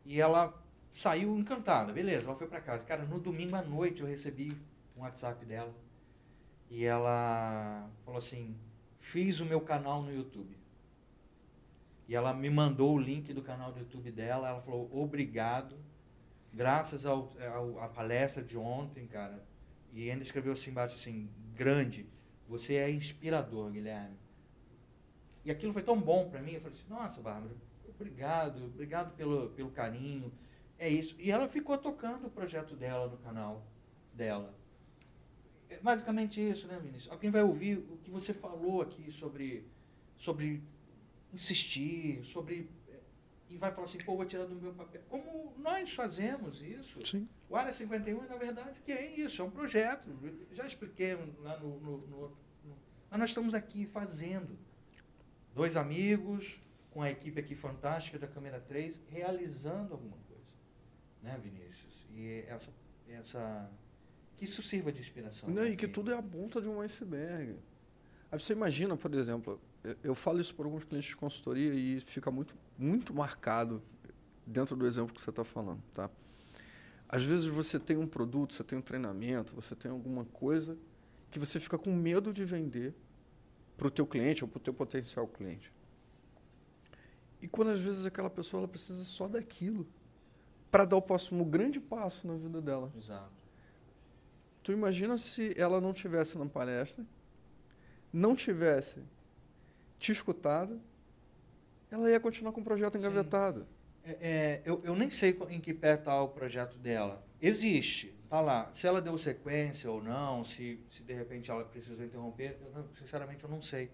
E 0.05 0.21
ela 0.21 0.53
saiu 0.93 1.37
encantada, 1.39 1.93
beleza, 1.93 2.27
ela 2.27 2.37
foi 2.37 2.47
para 2.47 2.61
casa. 2.61 2.85
Cara, 2.85 3.05
no 3.05 3.19
domingo 3.21 3.57
à 3.57 3.63
noite 3.63 4.01
eu 4.03 4.07
recebi 4.07 4.53
um 4.97 5.01
WhatsApp 5.03 5.45
dela, 5.47 5.75
e 6.69 6.85
ela 6.85 7.89
falou 8.05 8.19
assim: 8.19 8.57
fiz 8.99 9.41
o 9.41 9.45
meu 9.47 9.61
canal 9.61 10.03
no 10.03 10.13
YouTube. 10.15 10.57
E 12.09 12.15
ela 12.15 12.35
me 12.35 12.51
mandou 12.51 12.95
o 12.95 12.99
link 12.99 13.33
do 13.33 13.43
canal 13.43 13.73
do 13.73 13.79
YouTube 13.81 14.11
dela. 14.11 14.49
Ela 14.49 14.61
falou: 14.61 14.89
obrigado, 14.93 15.77
graças 16.53 17.07
ao, 17.07 17.33
ao- 17.55 17.81
à 17.81 17.89
palestra 17.89 18.43
de 18.43 18.57
ontem, 18.59 19.07
cara. 19.07 19.45
E 19.93 20.11
ainda 20.11 20.23
escreveu 20.23 20.53
assim 20.53 20.71
embaixo 20.71 20.97
assim: 20.97 21.31
grande, 21.55 22.07
você 22.49 22.75
é 22.77 22.91
inspirador, 22.91 23.71
Guilherme. 23.71 24.17
E 25.45 25.51
aquilo 25.51 25.73
foi 25.73 25.83
tão 25.83 26.01
bom 26.01 26.29
para 26.31 26.41
mim. 26.41 26.53
Eu 26.53 26.61
falei 26.61 26.79
assim: 26.79 26.89
nossa, 26.89 27.21
Bárbara, 27.21 27.55
obrigado, 27.89 28.65
obrigado 28.67 29.15
pelo, 29.17 29.51
pelo 29.51 29.71
carinho. 29.71 30.33
É 30.79 30.89
isso. 30.89 31.15
E 31.19 31.31
ela 31.31 31.49
ficou 31.49 31.77
tocando 31.79 32.27
o 32.27 32.31
projeto 32.31 32.75
dela 32.75 33.09
no 33.09 33.17
canal 33.19 33.65
dela. 34.15 34.55
É 35.69 35.79
basicamente 35.79 36.41
isso, 36.41 36.67
né, 36.67 36.79
Vinícius? 36.79 37.11
Alguém 37.11 37.31
vai 37.31 37.43
ouvir 37.43 37.79
o 37.79 37.97
que 37.99 38.11
você 38.11 38.35
falou 38.35 38.83
aqui 38.83 39.11
sobre, 39.11 39.65
sobre 40.19 40.63
insistir, 41.33 42.25
sobre. 42.25 42.69
E 43.49 43.57
vai 43.59 43.71
falar 43.71 43.85
assim, 43.85 43.99
pô, 43.99 44.17
vou 44.17 44.25
tirar 44.25 44.47
do 44.47 44.55
meu 44.55 44.73
papel. 44.73 45.03
Como 45.11 45.53
nós 45.59 45.93
fazemos 45.93 46.63
isso. 46.63 46.99
Sim. 47.05 47.29
O 47.51 47.57
Área 47.57 47.73
51, 47.73 48.27
na 48.27 48.37
verdade, 48.37 48.81
o 48.81 48.83
que 48.83 48.93
é 48.93 49.07
isso? 49.15 49.43
É 49.43 49.45
um 49.45 49.51
projeto. 49.51 50.09
Já 50.53 50.67
expliquei 50.67 51.15
lá 51.39 51.59
no, 51.59 51.79
no, 51.81 51.99
no 52.07 52.17
outro. 52.19 52.37
no- 52.65 52.75
Mas 53.11 53.21
nós 53.21 53.31
estamos 53.31 53.55
aqui 53.55 53.85
fazendo. 53.87 54.59
Dois 55.55 55.77
amigos, 55.77 56.61
com 56.91 57.03
a 57.03 57.11
equipe 57.11 57.39
aqui 57.39 57.55
fantástica 57.55 58.19
da 58.19 58.27
Câmera 58.27 58.61
3, 58.61 59.01
realizando 59.09 59.93
alguma 59.95 60.17
coisa. 60.29 60.43
Né, 61.23 61.39
Vinícius? 61.43 62.07
E 62.15 62.45
essa. 62.49 62.71
essa 63.09 63.71
que 64.37 64.45
isso 64.45 64.63
sirva 64.63 64.91
de 64.91 64.99
inspiração. 65.01 65.49
Não, 65.49 65.63
né, 65.63 65.69
e 65.71 65.77
que 65.77 65.83
Vini? 65.87 65.93
tudo 65.93 66.11
é 66.11 66.17
a 66.17 66.23
ponta 66.23 66.61
de 66.61 66.69
um 66.69 66.81
iceberg. 66.81 67.57
Aí 68.31 68.41
você 68.41 68.53
imagina, 68.55 68.97
por 68.97 69.15
exemplo, 69.15 69.61
eu- 69.85 69.97
eu 70.03 70.15
falo 70.15 70.41
isso 70.41 70.55
para 70.55 70.65
alguns 70.65 70.85
clientes 70.85 71.11
de 71.11 71.17
consultoria 71.17 71.73
e 71.75 72.01
fica 72.01 72.31
muito, 72.31 72.55
muito 72.79 73.13
marcado 73.15 73.83
dentro 74.47 74.75
do 74.75 74.87
exemplo 74.87 75.15
que 75.15 75.21
você 75.21 75.31
está 75.31 75.45
falando, 75.45 75.83
tá? 75.95 76.11
Às 77.09 77.23
vezes 77.25 77.47
você 77.47 77.79
tem 77.79 77.97
um 77.99 78.07
produto, 78.07 78.55
você 78.55 78.65
tem 78.65 78.79
um 78.79 78.83
treinamento, 78.83 79.55
você 79.55 79.77
tem 79.77 79.91
alguma 79.91 80.25
coisa 80.25 80.79
que 81.31 81.39
você 81.39 81.61
fica 81.61 81.77
com 81.79 81.95
medo 81.95 82.33
de 82.33 82.45
vender 82.45 82.95
para 83.83 83.89
o 83.89 83.91
teu 83.91 84.07
cliente 84.07 84.45
ou 84.45 84.49
para 84.49 84.59
o 84.59 84.61
teu 84.61 84.73
potencial 84.73 85.27
cliente. 85.27 85.73
E 87.41 87.49
quando 87.49 87.73
às 87.73 87.81
vezes 87.81 88.07
aquela 88.07 88.31
pessoa 88.31 88.61
ela 88.61 88.69
precisa 88.69 89.03
só 89.03 89.27
daquilo 89.27 89.85
para 90.71 90.85
dar 90.85 90.95
o 90.95 91.03
próximo 91.03 91.45
grande 91.45 91.81
passo 91.81 92.29
na 92.29 92.35
vida 92.35 92.61
dela. 92.63 92.93
Exato. 92.97 93.43
Tu 94.63 94.71
imagina 94.71 95.19
se 95.19 95.53
ela 95.59 95.81
não 95.81 95.93
tivesse 95.93 96.39
na 96.39 96.47
palestra, 96.47 97.05
não 98.13 98.37
tivesse 98.37 99.03
te 99.99 100.13
escutado, 100.13 100.81
ela 101.91 102.09
ia 102.09 102.21
continuar 102.21 102.53
com 102.53 102.61
o 102.61 102.65
projeto 102.65 102.97
engavetado. 102.97 103.67
É, 104.05 104.11
é, 104.21 104.63
eu, 104.65 104.81
eu 104.85 104.95
nem 104.95 105.11
sei 105.11 105.37
em 105.49 105.61
que 105.61 105.75
pé 105.75 105.95
está 105.95 106.23
o 106.23 106.29
projeto 106.29 106.79
dela. 106.79 107.21
Existe, 107.43 108.15
tá 108.31 108.41
lá. 108.41 108.71
Se 108.73 108.87
ela 108.87 109.01
deu 109.03 109.19
sequência 109.19 109.91
ou 109.91 110.01
não, 110.03 110.45
se, 110.45 110.79
se 110.91 111.03
de 111.03 111.13
repente 111.13 111.51
ela 111.51 111.65
precisou 111.65 112.05
interromper, 112.05 112.57
eu 112.75 112.87
sinceramente 112.99 113.43
eu 113.43 113.51
não 113.51 113.61
sei. 113.61 113.91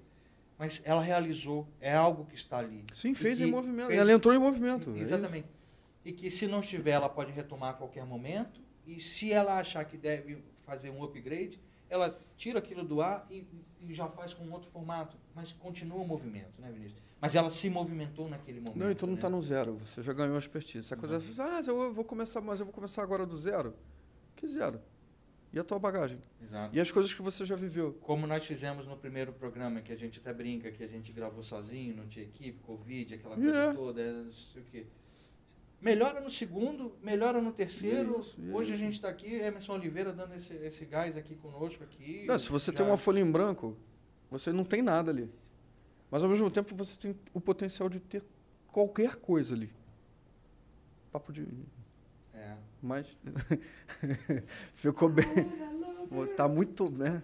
Mas 0.58 0.82
ela 0.84 1.00
realizou, 1.00 1.66
é 1.80 1.94
algo 1.94 2.26
que 2.26 2.34
está 2.34 2.58
ali. 2.58 2.84
Sim, 2.92 3.12
E 3.12 3.14
fez 3.14 3.38
que 3.38 3.44
em 3.44 3.50
movimento. 3.50 3.86
fez- 3.88 3.98
Ela 4.00 4.12
entrou 4.12 4.34
em 4.34 4.38
movimento. 4.38 4.94
é. 4.96 4.98
Exatamente. 5.00 5.46
E 6.04 6.12
que 6.12 6.30
se 6.30 6.46
não 6.46 6.60
estiver, 6.60 6.90
ela 6.92 7.08
pode 7.08 7.32
retomar 7.32 7.70
a 7.70 7.72
qualquer 7.74 8.04
momento. 8.04 8.60
E 8.86 9.00
se 9.00 9.32
ela 9.32 9.58
achar 9.58 9.84
que 9.84 9.96
deve 9.96 10.42
fazer 10.64 10.90
um 10.90 11.02
upgrade, 11.04 11.60
ela 11.88 12.18
tira 12.36 12.58
aquilo 12.58 12.84
do 12.84 13.00
ar 13.00 13.26
e, 13.30 13.46
e 13.80 13.94
já 13.94 14.08
faz 14.08 14.34
com 14.34 14.50
outro 14.50 14.70
formato. 14.70 15.16
Mas 15.34 15.52
continua 15.52 15.98
o 15.98 16.06
movimento, 16.06 16.60
né, 16.60 16.70
Vinícius? 16.72 17.00
Mas 17.20 17.34
ela 17.34 17.50
se 17.50 17.68
movimentou 17.68 18.28
naquele 18.28 18.60
momento. 18.60 18.78
Não, 18.78 18.90
então 18.90 19.06
não 19.06 19.14
né? 19.14 19.18
está 19.18 19.28
no 19.28 19.42
zero. 19.42 19.74
Você 19.78 20.02
já 20.02 20.12
ganhou 20.12 20.36
a 20.36 20.38
expertise. 20.38 20.78
Essa 20.86 20.96
coisa, 20.96 21.16
Uhum. 21.18 21.48
ah, 21.48 21.60
eu 21.66 21.92
vou 21.92 22.04
começar, 22.04 22.40
mas 22.40 22.60
eu 22.60 22.66
vou 22.66 22.72
começar 22.72 23.02
agora 23.02 23.26
do 23.26 23.36
zero. 23.36 23.74
Que 24.36 24.46
zero? 24.46 24.80
E 25.52 25.58
a 25.58 25.64
tua 25.64 25.78
bagagem? 25.78 26.22
Exato. 26.42 26.76
E 26.76 26.80
as 26.80 26.90
coisas 26.92 27.12
que 27.12 27.22
você 27.22 27.44
já 27.44 27.56
viveu? 27.56 27.94
Como 28.02 28.26
nós 28.26 28.44
fizemos 28.46 28.86
no 28.86 28.96
primeiro 28.96 29.32
programa, 29.32 29.80
que 29.80 29.92
a 29.92 29.96
gente 29.96 30.20
até 30.20 30.32
brinca, 30.32 30.70
que 30.70 30.84
a 30.84 30.86
gente 30.86 31.10
gravou 31.10 31.42
sozinho, 31.42 31.96
não 31.96 32.06
tinha 32.06 32.24
equipe, 32.24 32.58
Covid, 32.60 33.14
aquela 33.14 33.34
coisa 33.34 33.56
É. 33.56 33.72
toda, 33.72 34.00
é, 34.00 34.12
não 34.12 34.30
sei 34.32 34.62
o 34.62 34.64
quê. 34.66 34.86
Melhora 35.80 36.20
no 36.20 36.28
segundo, 36.28 36.92
melhora 37.02 37.40
no 37.40 37.52
terceiro. 37.52 38.18
Isso, 38.20 38.36
Hoje 38.52 38.72
a 38.72 38.74
isso. 38.74 38.84
gente 38.84 38.94
está 38.94 39.08
aqui, 39.08 39.32
Emerson 39.32 39.74
Oliveira 39.74 40.12
dando 40.12 40.34
esse, 40.34 40.52
esse 40.54 40.84
gás 40.84 41.16
aqui 41.16 41.34
conosco 41.36 41.82
aqui. 41.84 42.24
Não, 42.26 42.38
se 42.38 42.50
você 42.50 42.70
Já- 42.70 42.76
tem 42.78 42.86
uma 42.86 42.96
folha 42.96 43.20
em 43.20 43.30
branco, 43.30 43.76
você 44.30 44.52
não 44.52 44.64
tem 44.64 44.82
nada 44.82 45.10
ali. 45.10 45.30
Mas 46.10 46.22
ao 46.22 46.30
mesmo 46.30 46.50
tempo 46.50 46.74
você 46.74 46.96
tem 46.96 47.16
o 47.34 47.40
potencial 47.40 47.88
de 47.88 48.00
ter 48.00 48.22
qualquer 48.68 49.16
coisa 49.16 49.54
ali. 49.54 49.70
Papo 51.12 51.32
de. 51.32 51.46
É. 52.34 52.54
Mas. 52.82 53.18
Ficou 54.72 55.08
bem. 55.08 55.26
Tá 56.36 56.48
muito, 56.48 56.90
né? 56.90 57.22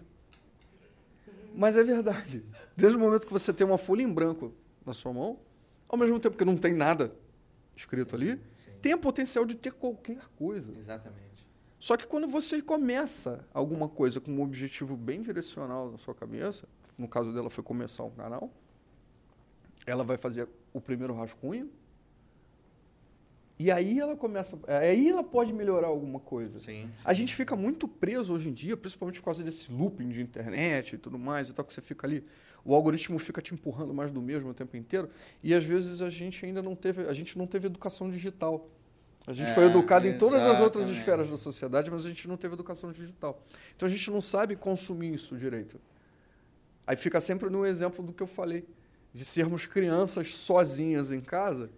Mas 1.55 1.77
é 1.77 1.83
verdade. 1.83 2.43
Desde 2.75 2.97
o 2.97 2.99
momento 2.99 3.25
que 3.25 3.33
você 3.33 3.53
tem 3.53 3.65
uma 3.65 3.77
folha 3.77 4.01
em 4.01 4.11
branco 4.11 4.53
na 4.85 4.93
sua 4.93 5.13
mão, 5.13 5.39
ao 5.87 5.97
mesmo 5.97 6.19
tempo 6.19 6.37
que 6.37 6.45
não 6.45 6.57
tem 6.57 6.73
nada 6.73 7.15
escrito 7.75 8.15
ali, 8.15 8.33
Sim, 8.33 8.71
tem 8.81 8.93
o 8.93 8.99
potencial 8.99 9.45
de 9.45 9.55
ter 9.55 9.71
qualquer 9.71 10.27
coisa. 10.35 10.71
Exatamente. 10.77 11.25
Só 11.79 11.95
que 11.95 12.05
quando 12.05 12.27
você 12.27 12.61
começa 12.61 13.45
alguma 13.53 13.87
coisa 13.87 14.19
com 14.19 14.31
um 14.31 14.41
objetivo 14.41 14.97
bem 14.97 15.21
direcional 15.21 15.91
na 15.91 15.97
sua 15.97 16.13
cabeça, 16.13 16.67
no 16.97 17.07
caso 17.07 17.33
dela 17.33 17.49
foi 17.49 17.63
começar 17.63 18.03
um 18.03 18.11
canal, 18.11 18.51
ela 19.85 20.03
vai 20.03 20.17
fazer 20.17 20.47
o 20.73 20.81
primeiro 20.81 21.13
rascunho, 21.13 21.69
e 23.57 23.71
aí 23.71 23.99
ela 23.99 24.17
começa, 24.17 24.59
aí 24.67 25.07
ela 25.07 25.23
pode 25.23 25.53
melhorar 25.53 25.87
alguma 25.87 26.19
coisa. 26.19 26.59
Sim. 26.59 26.91
A 27.05 27.13
gente 27.13 27.33
fica 27.33 27.55
muito 27.55 27.87
preso 27.87 28.33
hoje 28.33 28.49
em 28.49 28.53
dia, 28.53 28.75
principalmente 28.75 29.19
por 29.19 29.25
causa 29.25 29.43
desse 29.43 29.71
looping 29.71 30.09
de 30.09 30.21
internet 30.21 30.95
e 30.95 30.97
tudo 30.97 31.17
mais, 31.17 31.47
e 31.47 31.53
tal, 31.53 31.63
que 31.63 31.71
você 31.71 31.81
fica 31.81 32.05
ali, 32.05 32.21
o 32.65 32.75
algoritmo 32.75 33.17
fica 33.17 33.41
te 33.41 33.53
empurrando 33.53 33.93
mais 33.93 34.11
do 34.11 34.21
mesmo 34.21 34.49
o 34.49 34.53
tempo 34.53 34.75
inteiro, 34.75 35.09
e 35.41 35.53
às 35.53 35.63
vezes 35.63 36.01
a 36.01 36.09
gente 36.09 36.45
ainda 36.45 36.61
não 36.61 36.75
teve, 36.75 37.03
a 37.03 37.13
gente 37.13 37.37
não 37.37 37.47
teve 37.47 37.67
educação 37.67 38.09
digital. 38.09 38.69
A 39.27 39.33
gente 39.33 39.51
foi 39.55 39.63
É, 39.63 39.67
educado 39.67 40.07
em 40.07 40.17
todas 40.17 40.43
as 40.43 40.59
outras 40.59 40.87
esferas 40.87 41.27
da 41.29 41.37
sociedade, 41.37 41.89
mas 41.89 42.05
a 42.05 42.09
gente 42.09 42.27
não 42.27 42.37
teve 42.37 42.53
educação 42.53 42.91
digital. 42.91 43.41
Então 43.75 43.87
a 43.87 43.89
gente 43.89 44.11
não 44.11 44.21
sabe 44.21 44.55
consumir 44.55 45.13
isso 45.15 45.35
direito. 45.35 45.81
Aí 46.85 46.95
fica 46.95 47.19
sempre 47.19 47.49
no 47.49 47.65
exemplo 47.65 48.05
do 48.05 48.13
que 48.13 48.21
eu 48.21 48.27
falei, 48.27 48.67
de 49.15 49.23
sermos 49.23 49.65
crianças 49.65 50.35
sozinhas 50.35 51.09
em 51.13 51.21
casa, 51.21 51.71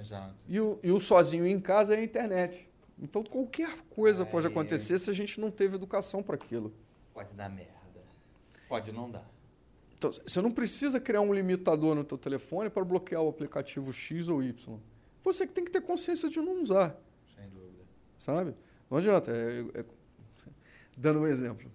Exato. 0.00 0.34
e 0.48 0.58
o, 0.58 0.78
e 0.82 0.90
o 0.90 0.98
sozinho 0.98 1.46
em 1.46 1.60
casa 1.60 1.94
é 1.94 1.98
a 1.98 2.02
internet. 2.02 2.66
Então 2.98 3.22
qualquer 3.22 3.76
coisa 3.90 4.24
pode 4.24 4.46
Aí- 4.46 4.52
acontecer 4.52 4.98
se 4.98 5.10
a 5.10 5.12
gente 5.12 5.38
não 5.38 5.50
teve 5.50 5.76
educação 5.76 6.22
para 6.22 6.34
aquilo. 6.34 6.72
Pode 7.12 7.34
dar 7.34 7.50
merda. 7.50 7.68
Pode 8.66 8.90
não 8.90 9.10
dar. 9.10 9.28
Então, 9.98 10.10
você 10.12 10.40
não 10.40 10.50
precisa 10.50 10.98
criar 11.00 11.20
um 11.20 11.34
limitador 11.34 11.94
no 11.94 12.04
teu 12.04 12.16
telefone 12.16 12.70
para 12.70 12.84
bloquear 12.84 13.20
o 13.22 13.28
aplicativo 13.28 13.92
X 13.92 14.28
ou 14.28 14.42
Y. 14.42 14.78
Você 15.22 15.46
que 15.46 15.52
tem 15.52 15.64
que 15.64 15.70
ter 15.72 15.80
consciência 15.82 16.30
de 16.30 16.38
não 16.40 16.62
usar, 16.62 16.96
Sem 17.36 17.48
dúvida. 17.50 17.82
sabe? 18.16 18.54
Não 18.90 18.96
adianta. 18.98 19.30
é- 19.30 19.80
é- 19.80 19.84
dando 20.96 21.20
um 21.20 21.26
exemplo. 21.26 21.70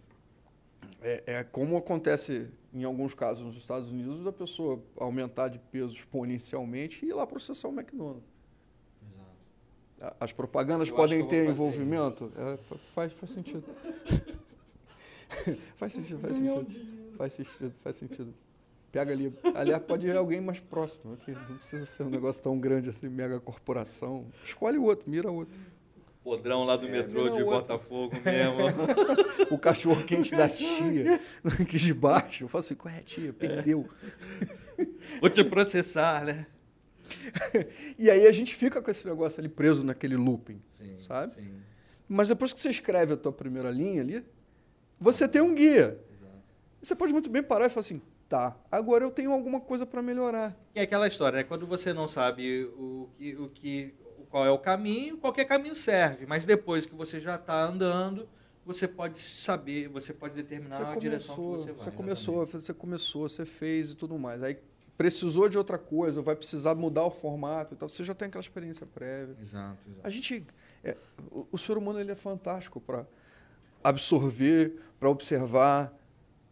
É, 1.03 1.23
é 1.27 1.43
como 1.43 1.77
acontece 1.77 2.49
em 2.73 2.83
alguns 2.83 3.13
casos 3.13 3.45
nos 3.45 3.55
Estados 3.57 3.91
Unidos 3.91 4.23
da 4.23 4.31
pessoa 4.31 4.81
aumentar 4.97 5.49
de 5.49 5.59
peso 5.59 5.93
exponencialmente 5.93 7.05
e 7.05 7.09
ir 7.09 7.13
lá 7.13 7.27
processar 7.27 7.67
o 7.67 7.71
McDonald's. 7.71 8.23
Exato. 9.99 10.17
As 10.19 10.31
propagandas 10.31 10.89
Eu 10.89 10.95
podem 10.95 11.25
ter 11.27 11.47
envolvimento? 11.49 12.31
É, 12.35 12.57
fa- 12.57 12.77
faz, 12.77 13.13
faz 13.13 13.31
sentido. 13.31 13.63
faz 15.75 15.93
sentido, 15.93 16.19
faz 16.19 16.37
sentido. 16.37 17.13
Faz 17.17 17.33
sentido, 17.33 17.73
faz 17.83 17.95
sentido. 17.95 18.33
Pega 18.91 19.11
ali. 19.11 19.33
Aliás, 19.55 19.81
pode 19.83 20.07
ir 20.07 20.15
alguém 20.15 20.39
mais 20.39 20.59
próximo. 20.59 21.17
Que 21.17 21.31
não 21.31 21.57
precisa 21.57 21.85
ser 21.85 22.03
um 22.03 22.09
negócio 22.09 22.41
tão 22.43 22.59
grande 22.59 22.89
assim, 22.89 23.09
mega 23.09 23.39
corporação. 23.39 24.25
Escolhe 24.43 24.77
o 24.77 24.83
outro, 24.83 25.09
mira 25.09 25.31
outro. 25.31 25.53
Podrão 26.23 26.63
lá 26.63 26.77
do 26.77 26.87
É, 26.87 26.91
metrô 26.91 27.25
não, 27.25 27.35
de 27.35 27.43
outro. 27.43 27.61
Botafogo 27.61 28.15
mesmo. 28.23 28.59
O 29.51 29.57
cachorro 29.57 30.03
quente 30.05 30.31
da 30.31 30.47
tia, 30.47 31.19
aqui 31.61 31.77
de 31.77 31.93
baixo. 31.93 32.45
Eu 32.45 32.47
falo 32.47 32.61
assim, 32.61 32.75
qual 32.75 32.93
é, 32.93 33.01
tia? 33.01 33.33
Perdeu. 33.33 33.87
Vou 35.19 35.29
te 35.29 35.43
processar, 35.43 36.23
né? 36.25 36.47
E 37.99 38.09
aí 38.09 38.25
a 38.25 38.31
gente 38.31 38.55
fica 38.55 38.81
com 38.81 38.89
esse 38.89 39.05
negócio 39.07 39.39
ali 39.39 39.49
preso 39.49 39.85
naquele 39.85 40.15
looping. 40.15 40.61
Sim. 40.71 40.97
Sabe? 40.97 41.33
Sim. 41.33 41.55
Mas 42.07 42.29
depois 42.29 42.53
que 42.53 42.61
você 42.61 42.69
escreve 42.69 43.13
a 43.13 43.17
tua 43.17 43.31
primeira 43.31 43.69
linha 43.69 44.01
ali, 44.01 44.25
você 44.99 45.27
tem 45.27 45.41
um 45.41 45.53
guia. 45.53 45.99
Exato. 46.09 46.37
Você 46.81 46.95
pode 46.95 47.11
muito 47.13 47.29
bem 47.29 47.43
parar 47.43 47.65
e 47.65 47.69
falar 47.69 47.81
assim, 47.81 48.01
tá, 48.29 48.57
agora 48.71 49.03
eu 49.03 49.11
tenho 49.11 49.31
alguma 49.31 49.59
coisa 49.59 49.85
para 49.85 50.01
melhorar. 50.01 50.57
E 50.73 50.79
é 50.79 50.83
aquela 50.83 51.07
história, 51.07 51.37
né? 51.37 51.43
Quando 51.43 51.67
você 51.67 51.93
não 51.93 52.07
sabe 52.07 52.65
o 52.77 53.09
que, 53.17 53.35
o 53.35 53.49
que, 53.49 53.93
qual 54.33 54.47
é 54.47 54.49
o 54.49 54.57
caminho, 54.57 55.15
qualquer 55.19 55.45
caminho 55.45 55.75
serve. 55.75 56.25
Mas 56.25 56.43
depois 56.43 56.87
que 56.87 56.95
você 56.95 57.21
já 57.21 57.35
está 57.35 57.65
andando, 57.65 58.27
você 58.65 58.87
pode 58.87 59.19
saber, 59.19 59.87
você 59.87 60.11
pode 60.11 60.33
determinar 60.33 60.77
Você 60.77 60.83
a 60.85 60.95
direção 60.95 61.35
que 61.35 61.41
começou, 61.41 61.59
você 61.59 61.71
vai. 61.71 61.83
você 61.85 61.91
começou, 61.91 62.35
exatamente. 62.37 62.65
você 62.65 62.73
começou, 62.73 63.29
você 63.29 63.45
fez 63.45 63.91
e 63.91 63.95
tudo 63.95 64.17
mais. 64.17 64.41
Aí 64.41 64.57
precisou 64.97 65.47
de 65.47 65.55
outra 65.55 65.77
coisa, 65.77 66.19
vai 66.23 66.35
precisar 66.35 66.73
mudar 66.73 67.03
o 67.03 67.11
formato 67.11 67.75
e 67.75 67.77
tal. 67.77 67.87
Você 67.87 68.03
já 68.03 68.15
tem 68.15 68.27
aquela 68.27 68.41
experiência 68.41 68.87
prévia. 68.87 69.37
Exato, 69.39 69.77
exato. 69.87 70.01
A 70.01 70.09
gente, 70.09 70.47
é, 70.83 70.97
o, 71.29 71.45
o 71.51 71.57
ser 71.59 71.77
humano 71.77 71.99
ele 71.99 72.11
é 72.11 72.15
fantástico 72.15 72.81
para 72.81 73.05
absorver, 73.83 74.79
para 74.99 75.11
observar, 75.11 75.93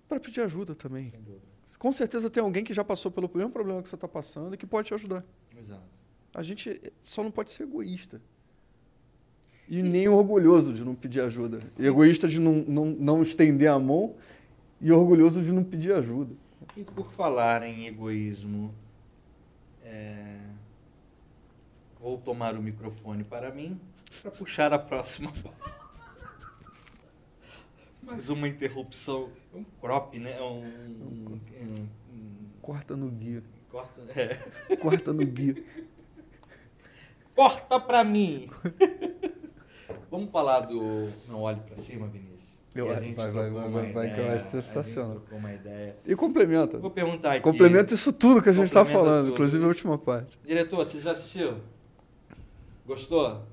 para 0.07 0.19
pedir 0.19 0.41
ajuda 0.41 0.75
também. 0.75 1.09
Sem 1.09 1.23
dúvida. 1.23 1.47
Com 1.79 1.91
certeza 1.91 2.29
tem 2.29 2.43
alguém 2.43 2.63
que 2.63 2.75
já 2.75 2.83
passou 2.83 3.09
pelo 3.09 3.27
mesmo 3.33 3.49
problema 3.49 3.81
que 3.81 3.89
você 3.89 3.95
está 3.95 4.07
passando 4.07 4.53
e 4.53 4.57
que 4.57 4.67
pode 4.67 4.89
te 4.89 4.93
ajudar. 4.93 5.25
Exato. 5.57 6.00
A 6.33 6.41
gente 6.41 6.81
só 7.01 7.23
não 7.23 7.31
pode 7.31 7.51
ser 7.51 7.63
egoísta. 7.63 8.21
E 9.67 9.81
nem 9.81 10.07
orgulhoso 10.07 10.73
de 10.73 10.83
não 10.83 10.95
pedir 10.95 11.21
ajuda. 11.21 11.61
Egoísta 11.79 12.27
de 12.27 12.39
não, 12.39 12.53
não, 12.67 12.85
não 12.85 13.23
estender 13.23 13.69
a 13.69 13.79
mão 13.79 14.15
e 14.81 14.91
orgulhoso 14.91 15.41
de 15.41 15.51
não 15.51 15.63
pedir 15.63 15.93
ajuda. 15.93 16.33
E 16.75 16.83
por 16.83 17.11
falar 17.11 17.63
em 17.63 17.85
egoísmo, 17.87 18.73
é, 19.83 20.39
vou 21.99 22.17
tomar 22.17 22.55
o 22.55 22.61
microfone 22.61 23.23
para 23.23 23.51
mim 23.51 23.79
para 24.21 24.31
puxar 24.31 24.73
a 24.73 24.79
próxima 24.79 25.31
pauta. 25.41 25.81
Mais 28.01 28.29
uma 28.29 28.47
interrupção, 28.47 29.29
um 29.53 29.63
crop, 29.79 30.17
né? 30.17 30.41
Um, 30.41 30.63
um, 30.65 31.39
um- 31.61 31.87
um- 32.13 32.45
Corta 32.61 32.95
no 32.97 33.09
guia. 33.09 33.43
corta, 33.69 34.01
é. 34.19 34.75
Corta 34.77 35.13
no 35.13 35.23
guia. 35.25 35.63
Corta 37.41 37.79
para 37.79 38.03
mim. 38.03 38.47
Vamos 40.11 40.29
falar 40.31 40.61
do 40.61 41.09
não 41.27 41.41
olhe 41.41 41.59
para 41.61 41.75
cima, 41.77 42.07
Vinícius. 42.07 42.59
Eu- 42.75 42.85
Que 42.85 42.91
a 42.93 42.99
gente 43.01 43.15
vai, 43.15 43.31
vai, 43.31 43.49
vai, 43.49 43.69
vai, 43.69 43.91
vai, 43.91 44.13
que 44.13 44.19
eu 44.21 44.31
acho 44.31 44.45
sensacional. 44.45 45.21
Uma 45.31 45.51
ideia. 45.53 45.95
E 46.05 46.15
complementa. 46.15 46.77
Vou 46.77 46.91
perguntar 46.91 47.33
aqui. 47.33 47.41
Complementa 47.41 47.93
isso 47.93 48.13
tudo 48.13 48.41
que 48.41 48.49
a 48.49 48.51
gente 48.53 48.67
está 48.67 48.85
falando, 48.85 49.23
tudo. 49.25 49.33
inclusive 49.33 49.63
a 49.63 49.67
última 49.67 49.97
parte. 49.97 50.37
Diretor, 50.45 50.77
você 50.85 51.01
já 51.01 51.11
assistiu? 51.11 51.57
Gostou? 52.85 53.43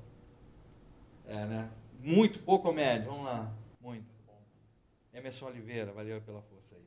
É, 1.27 1.45
né? 1.45 1.69
Muito 2.01 2.39
pouco 2.39 2.67
ou 2.69 2.73
médio? 2.73 3.09
Vamos 3.11 3.25
lá. 3.25 3.51
Muito. 3.81 4.05
Emerson 5.13 5.47
Oliveira, 5.47 5.91
valeu 5.91 6.21
pela 6.21 6.41
força 6.41 6.75
aí. 6.75 6.81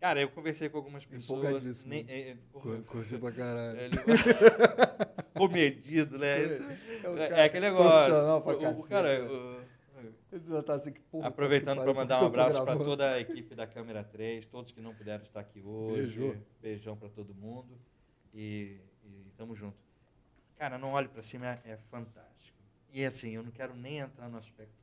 Cara, 0.00 0.20
eu 0.20 0.30
conversei 0.30 0.68
com 0.70 0.78
algumas 0.78 1.04
pessoas. 1.04 1.40
Empolgadíssimo. 1.40 1.90
Nem, 1.90 2.06
é, 2.08 2.30
é, 2.30 2.36
Curtiu 2.86 3.20
pra 3.20 3.30
caralho. 3.32 3.78
ele- 3.78 3.90
Comedido, 5.36 6.18
né? 6.18 6.42
Isso- 6.44 6.62
É 7.04 7.08
um 7.08 7.18
é, 7.18 7.28
cara 7.28 7.44
aquele 7.44 7.66
negócio. 7.66 8.42
pra 8.42 8.70
O- 8.70 8.84
cara, 8.84 9.18
né? 9.18 9.28
o- 9.28 9.60
já 10.46 10.62
tá 10.62 10.74
assim, 10.74 10.92
que 10.92 11.00
porra, 11.00 11.28
Aproveitando 11.28 11.82
para 11.82 11.92
mandar 11.92 12.22
um 12.22 12.26
abraço 12.26 12.64
para 12.64 12.76
toda 12.78 13.10
a 13.12 13.20
equipe 13.20 13.54
da 13.54 13.66
Câmera 13.66 14.02
3, 14.02 14.46
todos 14.46 14.72
que 14.72 14.80
não 14.80 14.94
puderam 14.94 15.22
estar 15.24 15.40
aqui 15.40 15.60
hoje. 15.60 16.18
Beijo. 16.18 16.42
Beijão 16.62 16.96
para 16.96 17.08
todo 17.10 17.34
mundo. 17.34 17.78
E, 18.32 18.78
e 19.04 19.30
tamo 19.36 19.54
junto. 19.54 19.76
Cara, 20.56 20.78
não 20.78 20.92
olhe 20.92 21.08
para 21.08 21.22
cima, 21.22 21.46
é, 21.46 21.72
é 21.72 21.76
fantástico. 21.90 22.56
E 22.92 23.04
assim, 23.04 23.32
eu 23.32 23.42
não 23.42 23.50
quero 23.50 23.74
nem 23.74 23.98
entrar 23.98 24.28
no 24.28 24.38
aspecto. 24.38 24.79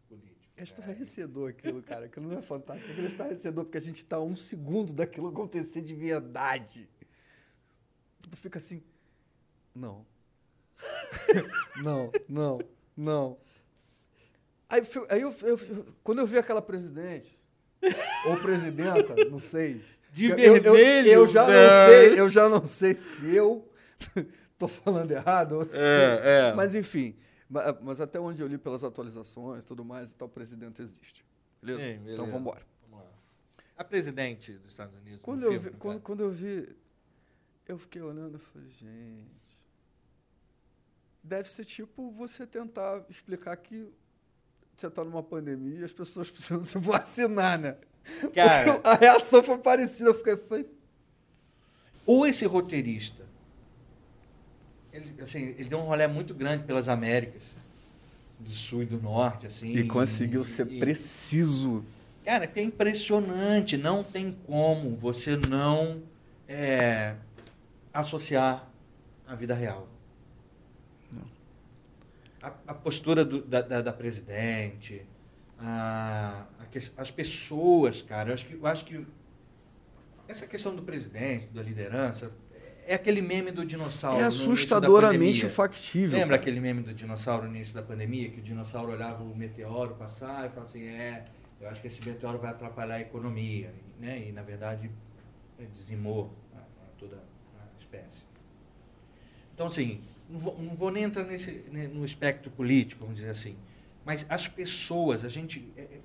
É 0.58 0.64
estarrecedor 0.64 1.50
aquilo, 1.50 1.84
cara. 1.84 2.06
Aquilo 2.08 2.28
não 2.28 2.40
é 2.40 2.42
fantástico, 2.42 2.90
aquilo 2.92 3.06
é 3.08 3.10
estarrecedor, 3.12 3.64
porque 3.66 3.78
a 3.78 3.82
gente 3.82 4.04
tá 4.04 4.16
a 4.16 4.24
um 4.24 4.36
segundo 4.36 4.92
daquilo 4.92 5.28
acontecer 5.28 5.82
de 5.82 5.94
verdade. 5.94 6.90
Tu 8.30 8.36
fica 8.38 8.58
assim. 8.58 8.82
Não. 9.76 10.06
não, 11.82 12.12
não, 12.28 12.60
não. 12.96 13.38
Aí, 14.70 14.82
eu 14.96 15.06
aí 15.10 15.22
eu, 15.22 15.36
eu- 15.44 15.86
quando 16.04 16.20
eu 16.20 16.28
vi 16.28 16.38
aquela 16.38 16.62
presidente, 16.62 17.40
ou 18.26 18.38
presidenta, 18.38 19.16
não 19.30 19.40
sei. 19.40 19.82
De 20.12 20.26
eu, 20.26 20.38
eu- 20.38 20.58
eu- 20.58 20.74
vermelho, 20.74 21.10
eu 21.10 21.28
já 21.28 21.44
não 21.48 21.90
sei, 21.90 22.20
eu 22.20 22.30
já 22.30 22.50
não 22.50 22.66
sei 22.66 22.96
se 22.96 23.36
eu 23.36 23.72
tô 24.58 24.68
falando 24.68 25.12
errado 25.12 25.54
ou 25.54 25.64
se. 25.66 25.78
É, 25.78 26.50
é. 26.50 26.54
Mas 26.56 26.74
enfim, 26.76 27.16
mas 27.50 28.02
até 28.02 28.20
onde 28.20 28.42
eu 28.42 28.48
li 28.48 28.58
pelas 28.58 28.84
atualizações 28.84 29.64
e 29.64 29.68
tudo 29.68 29.86
mais, 29.86 30.12
então 30.12 30.28
o 30.28 30.30
presidente 30.30 30.82
existe. 30.82 31.26
Beleza? 31.62 31.82
Sim, 31.82 32.00
beleza. 32.00 32.14
Então 32.14 32.26
vamos 32.26 32.42
embora. 32.42 32.66
Vamos 32.90 33.06
lá. 33.06 33.12
A 33.78 33.84
presidente 33.84 34.54
dos 34.54 34.72
Estados 34.72 34.96
Unidos. 34.96 35.20
Quando 35.22 35.44
eu, 35.44 35.52
filme, 35.52 35.70
vi, 35.70 35.78
quando, 35.78 36.02
quando 36.02 36.20
eu 36.22 36.32
vi, 36.32 36.76
eu 37.68 37.78
fiquei 37.78 38.02
olhando 38.02 38.38
e 38.38 38.40
falei, 38.40 38.70
gente. 38.70 39.48
Deve 41.24 41.50
ser 41.50 41.66
tipo 41.66 42.10
você 42.12 42.48
tentar 42.48 43.04
explicar 43.10 43.56
que 43.58 43.92
você 44.74 44.88
está 44.88 45.04
numa 45.04 45.24
pandemia 45.24 45.80
e 45.80 45.84
as 45.84 45.92
pessoas 45.92 46.30
precisam 46.32 46.62
se 46.62 46.78
vacinar, 46.78 47.60
né? 47.60 47.78
Cara, 48.34 48.76
Porque 48.76 48.88
a 48.88 48.94
reação 48.94 49.44
foi 49.44 49.58
parecida. 49.58 50.10
Eu 50.10 50.14
fiquei, 50.14 50.38
foi, 50.38 50.70
ou 52.06 52.26
esse 52.26 52.46
roteirista, 52.46 53.27
ele, 54.94 55.22
assim, 55.22 55.40
ele 55.58 55.66
deu 55.70 55.80
um 55.80 55.84
rolê 55.84 56.08
muito 56.08 56.34
grande 56.34 56.64
pelas 56.64 56.88
Américas, 56.90 57.56
do 58.40 58.50
sul 58.52 58.84
e 58.84 58.86
do 58.86 59.02
norte, 59.02 59.48
assim. 59.48 59.72
e 59.76 59.88
conseguiu 59.88 60.44
ser 60.44 60.72
e- 60.72 60.80
preciso. 60.80 61.84
Cara, 62.24 62.46
é 62.46 62.60
é 62.60 62.62
impressionante, 62.62 63.78
não 63.78 64.04
tem 64.04 64.38
como 64.46 64.96
você 64.98 65.38
não 65.38 66.04
é, 66.48 67.16
associar 67.94 68.68
a 69.26 69.34
vida 69.36 69.54
real. 69.56 69.88
A, 72.42 72.54
a 72.68 72.74
postura 72.74 73.26
do- 73.26 73.42
da, 73.42 73.62
da, 73.62 73.82
da 73.82 73.94
presidente, 73.94 75.02
a, 75.60 76.46
a 76.60 77.02
as 77.02 77.10
pessoas, 77.10 78.02
cara, 78.02 78.30
eu 78.30 78.34
acho, 78.36 78.46
que, 78.46 78.54
eu 78.54 78.68
acho 78.68 78.86
que 78.86 79.06
essa 80.28 80.46
questão 80.46 80.76
do 80.76 80.84
presidente, 80.84 81.48
da 81.48 81.64
liderança, 81.64 82.32
é 82.88 82.96
aquele 82.96 83.22
meme 83.22 83.52
do 83.52 83.66
dinossauro. 83.66 84.20
É 84.20 84.24
assustadoramente 84.24 85.48
factível. 85.50 86.18
Lembra 86.20 86.38
aquele 86.38 86.60
meme 86.60 86.82
do 86.82 86.94
dinossauro 86.94 87.48
no 87.48 87.56
início 87.56 87.76
da 87.76 87.84
pandemia, 87.84 88.30
que 88.30 88.40
o 88.40 88.44
dinossauro 88.44 88.92
olhava 88.92 89.24
o 89.24 89.36
meteoro 89.36 89.96
passar 89.96 90.46
e 90.46 90.50
falava 90.50 90.64
assim, 90.64 90.84
é, 90.86 91.26
eu 91.60 91.70
acho 91.70 91.82
que 91.82 91.88
esse 91.88 92.04
meteoro 92.08 92.38
vai 92.38 92.52
atrapalhar 92.52 92.96
a 92.96 93.02
economia, 93.02 93.74
né? 94.00 94.28
E 94.28 94.32
na 94.32 94.42
verdade 94.42 94.90
é, 95.60 95.66
dizimou 95.74 96.34
a- 96.56 96.60
a 96.60 96.88
toda 96.98 97.18
a 97.18 97.78
espécie. 97.80 98.24
Então 99.54 99.68
assim, 99.68 100.02
não 100.30 100.40
vou, 100.40 100.58
não 100.62 100.76
vou 100.76 100.92
nem 100.92 101.04
entrar 101.04 101.24
nesse, 101.24 101.52
no 101.94 102.06
espectro 102.06 102.50
político, 102.52 103.02
vamos 103.02 103.16
dizer 103.20 103.32
assim, 103.32 103.56
mas 104.06 104.26
as 104.30 104.48
pessoas, 104.48 105.26
a 105.26 105.30
gente, 105.30 105.68
é, 105.76 105.82
é, 105.82 106.00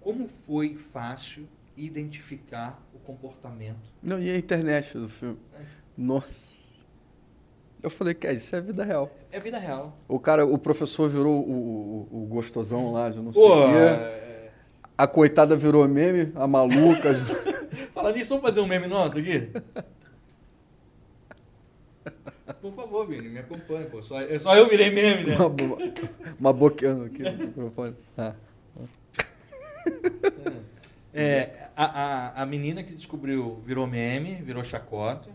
como 0.00 0.28
foi 0.46 0.74
fácil 0.76 1.46
identificar 1.76 2.80
o 2.94 2.98
comportamento 2.98 3.80
Não, 4.02 4.18
e 4.20 4.30
a 4.30 4.36
internet 4.36 4.96
do 4.98 5.08
filme? 5.08 5.38
Nossa. 5.96 6.62
Eu 7.82 7.90
falei, 7.90 8.14
que 8.14 8.30
isso 8.30 8.54
é 8.54 8.60
vida 8.60 8.84
real. 8.84 9.10
é 9.32 9.40
vida 9.40 9.58
real. 9.58 9.96
O 10.06 10.18
cara, 10.20 10.46
o 10.46 10.56
professor 10.56 11.08
virou 11.08 11.40
o, 11.40 12.08
o, 12.12 12.22
o 12.22 12.26
gostosão 12.26 12.92
lá 12.92 13.10
de 13.10 13.18
não 13.20 13.32
sei 13.32 13.42
o 13.42 13.46
quê. 13.72 13.76
é, 13.76 14.50
A 14.96 15.06
coitada 15.06 15.56
virou 15.56 15.86
meme, 15.88 16.32
a 16.36 16.46
maluca. 16.46 17.12
Fala 17.92 18.12
nisso, 18.12 18.30
vamos 18.30 18.44
fazer 18.48 18.60
um 18.60 18.66
meme 18.66 18.86
nosso 18.86 19.18
aqui? 19.18 19.50
Por 22.60 22.72
favor, 22.72 23.06
Vini, 23.08 23.28
me 23.28 23.38
acompanhe, 23.40 23.86
pô. 23.86 24.00
Só, 24.02 24.20
eu- 24.20 24.38
só 24.38 24.54
eu 24.56 24.68
virei 24.68 24.90
meme, 24.90 25.30
né? 25.30 25.36
uma, 25.36 25.48
bo- 25.48 25.78
uma 26.38 26.52
boqueando 26.52 27.04
aqui 27.06 27.22
no 27.24 27.46
microfone. 27.46 27.96
Ah. 28.16 28.34
É, 31.12 31.68
a, 31.76 31.84
a, 32.38 32.42
a 32.42 32.46
menina 32.46 32.82
que 32.82 32.94
descobriu 32.94 33.60
virou 33.66 33.86
meme, 33.86 34.36
virou 34.36 34.62
chacota. 34.62 35.28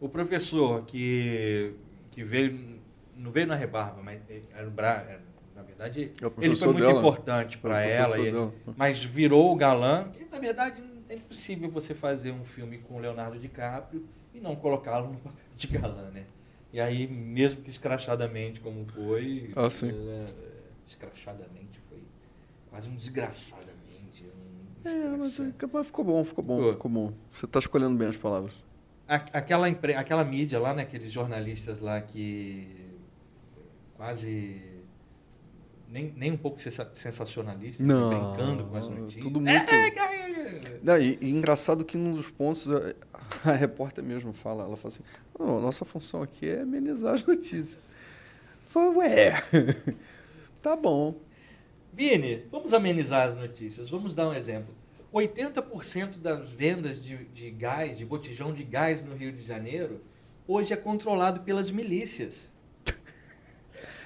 O 0.00 0.08
professor 0.08 0.84
que, 0.86 1.74
que 2.10 2.24
veio, 2.24 2.80
não 3.16 3.30
veio 3.30 3.46
na 3.46 3.54
rebarba, 3.54 4.02
mas 4.02 4.20
era 4.52 4.66
o 4.66 4.70
Bra, 4.70 5.04
era- 5.08 5.22
na 5.54 5.62
verdade, 5.62 6.12
É 6.22 6.26
ele 6.44 6.56
foi 6.56 6.68
muito 6.72 6.86
dela. 6.86 6.98
importante 7.00 7.56
É 7.56 7.58
o 7.58 7.60
para 7.60 7.82
ela, 7.82 8.18
e- 8.18 8.30
dela. 8.32 8.54
mas 8.76 9.02
virou 9.04 9.52
o 9.52 9.56
galã. 9.56 10.10
E, 10.18 10.24
na 10.32 10.38
verdade, 10.38 10.82
é 11.08 11.14
impossível 11.16 11.70
você 11.70 11.94
fazer 11.94 12.30
um 12.32 12.44
filme 12.44 12.78
com 12.78 12.94
o 12.96 12.98
Leonardo 12.98 13.38
DiCaprio 13.38 14.06
e 14.32 14.40
não 14.40 14.56
colocá-lo 14.56 15.12
no 15.12 15.18
papel 15.20 15.38
de 15.54 15.66
galã, 15.66 16.10
né? 16.10 16.24
E 16.72 16.80
aí, 16.80 17.06
mesmo 17.06 17.60
que 17.62 17.68
escrachadamente 17.68 18.60
como 18.60 18.86
foi, 18.86 19.50
Ah, 19.56 19.68
sim. 19.68 19.90
é, 19.90 20.24
escrachadamente 20.86 21.78
foi 21.90 21.98
quase 22.70 22.88
um 22.88 22.94
desgraçadamente. 22.96 24.24
Um 24.84 24.88
É, 24.88 25.16
mas, 25.16 25.34
ficou 25.86 26.04
bom, 26.04 26.24
ficou 26.24 26.42
bom, 26.44 26.72
Ficou. 26.72 26.90
bom. 26.90 27.12
Você 27.32 27.46
tá 27.46 27.58
escolhendo 27.58 27.98
bem 27.98 28.08
as 28.08 28.16
palavras. 28.16 28.54
Aquela, 29.32 29.68
impre- 29.68 29.94
aquela 29.94 30.24
mídia 30.24 30.60
lá, 30.60 30.72
né, 30.72 30.82
aqueles 30.82 31.10
jornalistas 31.10 31.80
lá 31.80 32.00
que 32.00 32.68
quase 33.96 34.62
nem, 35.88 36.12
nem 36.16 36.30
um 36.32 36.36
pouco 36.36 36.60
sensa- 36.60 36.88
sensacionalistas, 36.94 37.84
Não, 37.86 38.08
brincando 38.08 38.64
com 38.66 38.76
as 38.76 38.86
notícias. 38.88 39.24
tudo 39.24 39.40
muito- 39.40 39.50
É, 39.72 39.88
é, 39.88 39.88
é. 39.88 40.80
Não, 40.82 40.96
e, 40.98 41.18
e 41.20 41.30
engraçado 41.30 41.84
que 41.84 41.96
num 41.96 42.14
dos 42.14 42.30
pontos 42.30 42.68
a, 42.68 42.94
a 43.50 43.52
repórter 43.52 44.04
mesmo 44.04 44.32
fala, 44.32 44.62
ela 44.64 44.76
fala 44.76 44.94
assim, 44.94 45.02
"Não, 45.38 45.60
nossa 45.60 45.84
função 45.84 46.22
aqui 46.22 46.48
é 46.48 46.60
amenizar 46.60 47.14
as 47.14 47.26
notícias. 47.26 47.84
Foi, 48.68 48.88
ué, 48.94 49.32
tá 50.62 50.76
bom. 50.76 51.16
Vini, 51.92 52.44
vamos 52.52 52.72
amenizar 52.72 53.26
as 53.28 53.34
notícias. 53.34 53.90
Vamos 53.90 54.14
dar 54.14 54.28
um 54.28 54.32
exemplo. 54.34 54.72
80% 55.12 56.18
das 56.18 56.50
vendas 56.50 57.02
de, 57.02 57.24
de 57.26 57.50
gás, 57.50 57.98
de 57.98 58.04
botijão 58.04 58.52
de 58.52 58.62
gás 58.62 59.02
no 59.02 59.14
Rio 59.14 59.32
de 59.32 59.42
Janeiro, 59.42 60.00
hoje 60.46 60.72
é 60.72 60.76
controlado 60.76 61.40
pelas 61.40 61.70
milícias. 61.70 62.48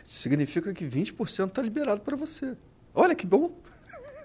Significa 0.03 0.73
que 0.73 0.85
20% 0.85 1.51
tá 1.51 1.63
liberado 1.63 2.01
para 2.01 2.17
você. 2.17 2.57
Olha 2.95 3.15
que 3.15 3.27
bom. 3.27 3.59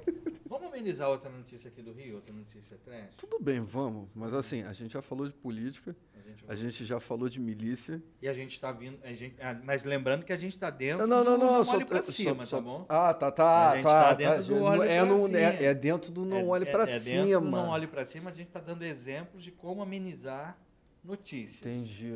Vamos 0.49 0.67
amenizar 0.67 1.07
outra 1.09 1.29
notícia 1.29 1.67
aqui 1.69 1.79
do 1.81 1.91
Rio, 1.93 2.15
outra 2.15 2.33
notícia 2.33 2.75
trash? 2.83 3.13
Tudo 3.15 3.37
bem, 3.39 3.59
vamos. 3.61 4.09
Mas 4.15 4.33
assim, 4.33 4.63
a 4.63 4.73
gente 4.73 4.91
já 4.91 5.01
falou 5.01 5.27
de 5.27 5.33
política, 5.33 5.95
A 6.15 6.19
gente 6.27 6.43
a 6.47 6.55
gente 6.55 6.85
já 6.85 6.99
falou 6.99 7.29
de 7.29 7.39
milícia. 7.39 8.01
E 8.19 8.27
a 8.27 8.33
gente 8.33 8.53
está 8.53 8.71
vindo. 8.71 8.97
A 9.03 9.13
gente, 9.13 9.35
ah, 9.39 9.55
mas 9.63 9.83
lembrando 9.83 10.25
que 10.25 10.33
a 10.33 10.37
gente 10.37 10.55
está 10.55 10.69
dentro 10.71 11.05
Não, 11.05 11.23
não, 11.23 11.37
do 11.37 11.45
não. 11.45 11.53
não 11.57 11.63
só, 11.63 11.75
olhe 11.75 11.85
pra 11.85 12.01
só- 12.01 12.11
cima, 12.11 12.45
só- 12.45 12.57
tá 12.57 12.63
bom? 12.63 12.85
Ah, 12.89 13.13
tá, 13.13 13.27
A 13.27 13.31
tá, 13.31 13.73
gente 13.75 13.83
tá. 13.83 14.01
tá 14.03 14.07
tá. 14.09 14.13
dentro 14.15 14.43
do 14.55 14.63
olhe 14.63 14.81
é, 14.89 14.97
pra 14.97 15.05
no- 15.05 15.25
cima. 15.27 15.37
é, 15.39 15.63
é 15.65 15.73
dentro 15.75 16.11
do 16.11 16.25
não 16.25 16.47
olhe 16.47 16.65
para 16.65 16.81
é, 16.81 16.83
é 16.83 16.99
cima. 16.99 17.23
dentro 17.25 17.41
do 17.41 17.49
não 17.51 17.69
olhe 17.69 17.85
para 17.87 18.05
cima, 18.05 18.29
a 18.31 18.33
gente 18.33 18.47
está 18.47 18.59
dando 18.59 18.83
exemplos 18.83 19.43
de 19.43 19.51
como 19.51 19.83
amenizar 19.83 20.57
notícias. 21.03 21.61
Entendi. 21.61 22.07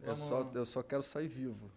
Eu 0.00 0.14
Vamos- 0.14 0.20
só, 0.20 0.50
eu 0.54 0.66
só 0.66 0.82
quero 0.82 1.02
sair 1.02 1.26
vivo. 1.28 1.70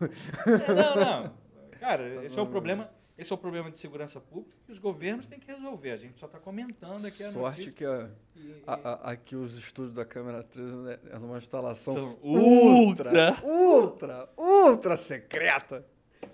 É, 0.00 0.74
não, 0.74 0.96
não. 0.96 1.32
Cara, 1.78 2.24
esse 2.24 2.36
é 2.36 2.42
o 2.42 2.46
problema. 2.50 2.90
Esse 3.18 3.32
é 3.32 3.34
o 3.34 3.38
problema 3.38 3.70
de 3.70 3.78
segurança 3.78 4.20
pública 4.20 4.54
que 4.66 4.72
os 4.72 4.78
governos 4.78 5.26
têm 5.26 5.38
que 5.40 5.46
resolver. 5.50 5.90
A 5.92 5.96
gente 5.96 6.18
só 6.20 6.26
está 6.26 6.38
comentando 6.38 7.06
aqui 7.06 7.22
a 7.24 7.32
Sorte 7.32 7.72
que 7.72 7.84
a, 7.84 8.10
e- 8.36 8.62
a- 8.66 8.74
a- 8.74 9.12
aqui 9.12 9.34
os 9.34 9.56
estúdios 9.56 9.94
da 9.94 10.04
câmera 10.04 10.42
3 10.42 10.74
né, 10.74 10.98
é 11.10 11.18
numa 11.18 11.38
instalação 11.38 11.94
São 11.94 12.18
ultra, 12.22 13.10
ultra, 13.42 14.28
ultra 14.36 14.96
secreta. 14.98 15.86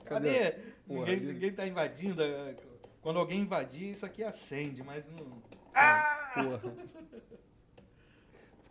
Cadê? 0.05 0.53
Porra, 0.87 1.07
ninguém, 1.07 1.15
ali- 1.15 1.27
ninguém 1.33 1.53
tá 1.53 1.67
invadindo. 1.67 2.21
é, 2.21 2.57
Quando 3.01 3.19
alguém 3.21 3.41
invadir, 3.41 3.91
isso 3.91 4.05
aqui 4.05 4.25
acende, 4.25 4.83
mas 4.83 5.05
não. 5.09 5.41
Porra. 6.35 6.75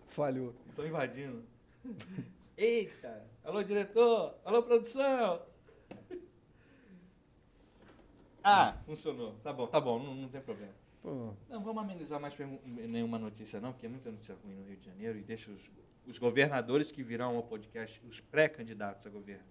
Falhou. 0.08 0.54
Estão 0.70 0.86
invadindo. 0.86 1.44
Eita! 2.58 3.26
Alô, 3.44 3.64
diretor! 3.64 4.36
Alô, 4.44 4.62
produção! 4.64 5.42
Ah, 8.44 8.78
funcionou. 8.86 9.34
Tá 9.44 9.54
bom, 9.54 9.68
tá 9.68 9.80
bom, 9.80 10.02
não, 10.02 10.16
não 10.16 10.30
tem 10.30 10.42
problema. 10.42 10.74
Pô, 11.02 11.34
Não, 11.50 11.64
vamos 11.64 11.84
amenizar 11.84 12.20
mais 12.20 12.36
nenhuma 12.66 13.18
notícia, 13.18 13.60
não, 13.60 13.72
porque 13.72 13.86
é 13.86 13.90
muita 13.90 14.12
notícia 14.12 14.36
ruim 14.44 14.54
no 14.56 14.64
Rio 14.68 14.78
de 14.78 14.86
Janeiro 14.86 15.18
e 15.18 15.24
deixa 15.24 15.50
os, 15.52 15.70
os 16.06 16.18
governadores 16.20 16.92
que 16.92 17.02
virão 17.04 17.36
ao 17.38 17.44
podcast, 17.44 18.00
os 18.08 18.20
pré-candidatos 18.20 19.06
a 19.08 19.10
governo, 19.10 19.46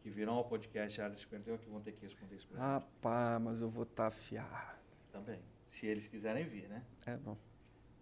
que 0.00 0.10
virão 0.10 0.34
ao 0.34 0.44
podcast 0.44 1.00
Área 1.00 1.16
51, 1.16 1.58
que 1.58 1.68
vão 1.70 1.80
ter 1.80 1.92
que 1.92 2.02
responder 2.02 2.36
isso 2.36 2.46
pra 2.48 2.58
gente 2.58 2.68
rapaz, 2.68 3.40
mas 3.40 3.60
eu 3.62 3.70
vou 3.70 3.84
estar 3.84 4.08
afiado. 4.08 4.78
também. 5.12 5.40
Se 5.68 5.86
eles 5.86 6.08
quiserem 6.08 6.44
vir, 6.44 6.68
né? 6.68 6.82
É 7.06 7.16
bom. 7.16 7.36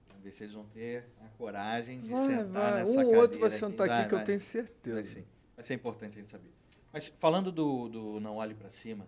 Vamos 0.08 0.22
ver 0.24 0.32
se 0.32 0.44
eles 0.44 0.54
vão 0.54 0.64
ter 0.66 1.04
a 1.20 1.28
coragem 1.36 2.00
de 2.00 2.10
Vai, 2.10 2.26
sentar 2.26 2.46
vai. 2.72 2.74
nessa 2.80 2.92
Um 2.92 3.06
ou 3.06 3.16
outro 3.16 3.38
vai 3.38 3.50
sentar 3.50 3.86
aqui, 3.86 3.96
Vai, 3.98 4.08
que 4.08 4.14
eu 4.14 4.18
vai. 4.18 4.24
tenho 4.24 4.38
Vai 4.38 4.46
certeza. 4.46 5.04
sim. 5.04 5.24
Vai 5.54 5.64
ser 5.64 5.74
importante 5.74 6.16
a 6.16 6.20
gente 6.22 6.30
saber. 6.30 6.50
Mas 6.90 7.08
falando 7.18 7.52
do, 7.52 7.88
do 7.90 8.20
Não 8.20 8.36
Olhe 8.36 8.54
para 8.54 8.70
Cima, 8.70 9.06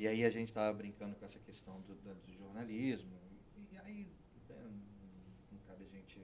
e 0.00 0.08
aí 0.08 0.24
a 0.24 0.30
gente 0.30 0.48
estava 0.48 0.72
brincando 0.72 1.14
com 1.14 1.26
essa 1.26 1.38
questão 1.40 1.78
do, 1.82 1.94
do 1.94 2.32
jornalismo, 2.32 3.12
e 3.70 3.76
aí 3.76 4.08
é, 4.48 4.54
não, 4.54 4.72
não 5.52 5.58
cabe 5.68 5.84
a 5.84 5.88
gente 5.94 6.18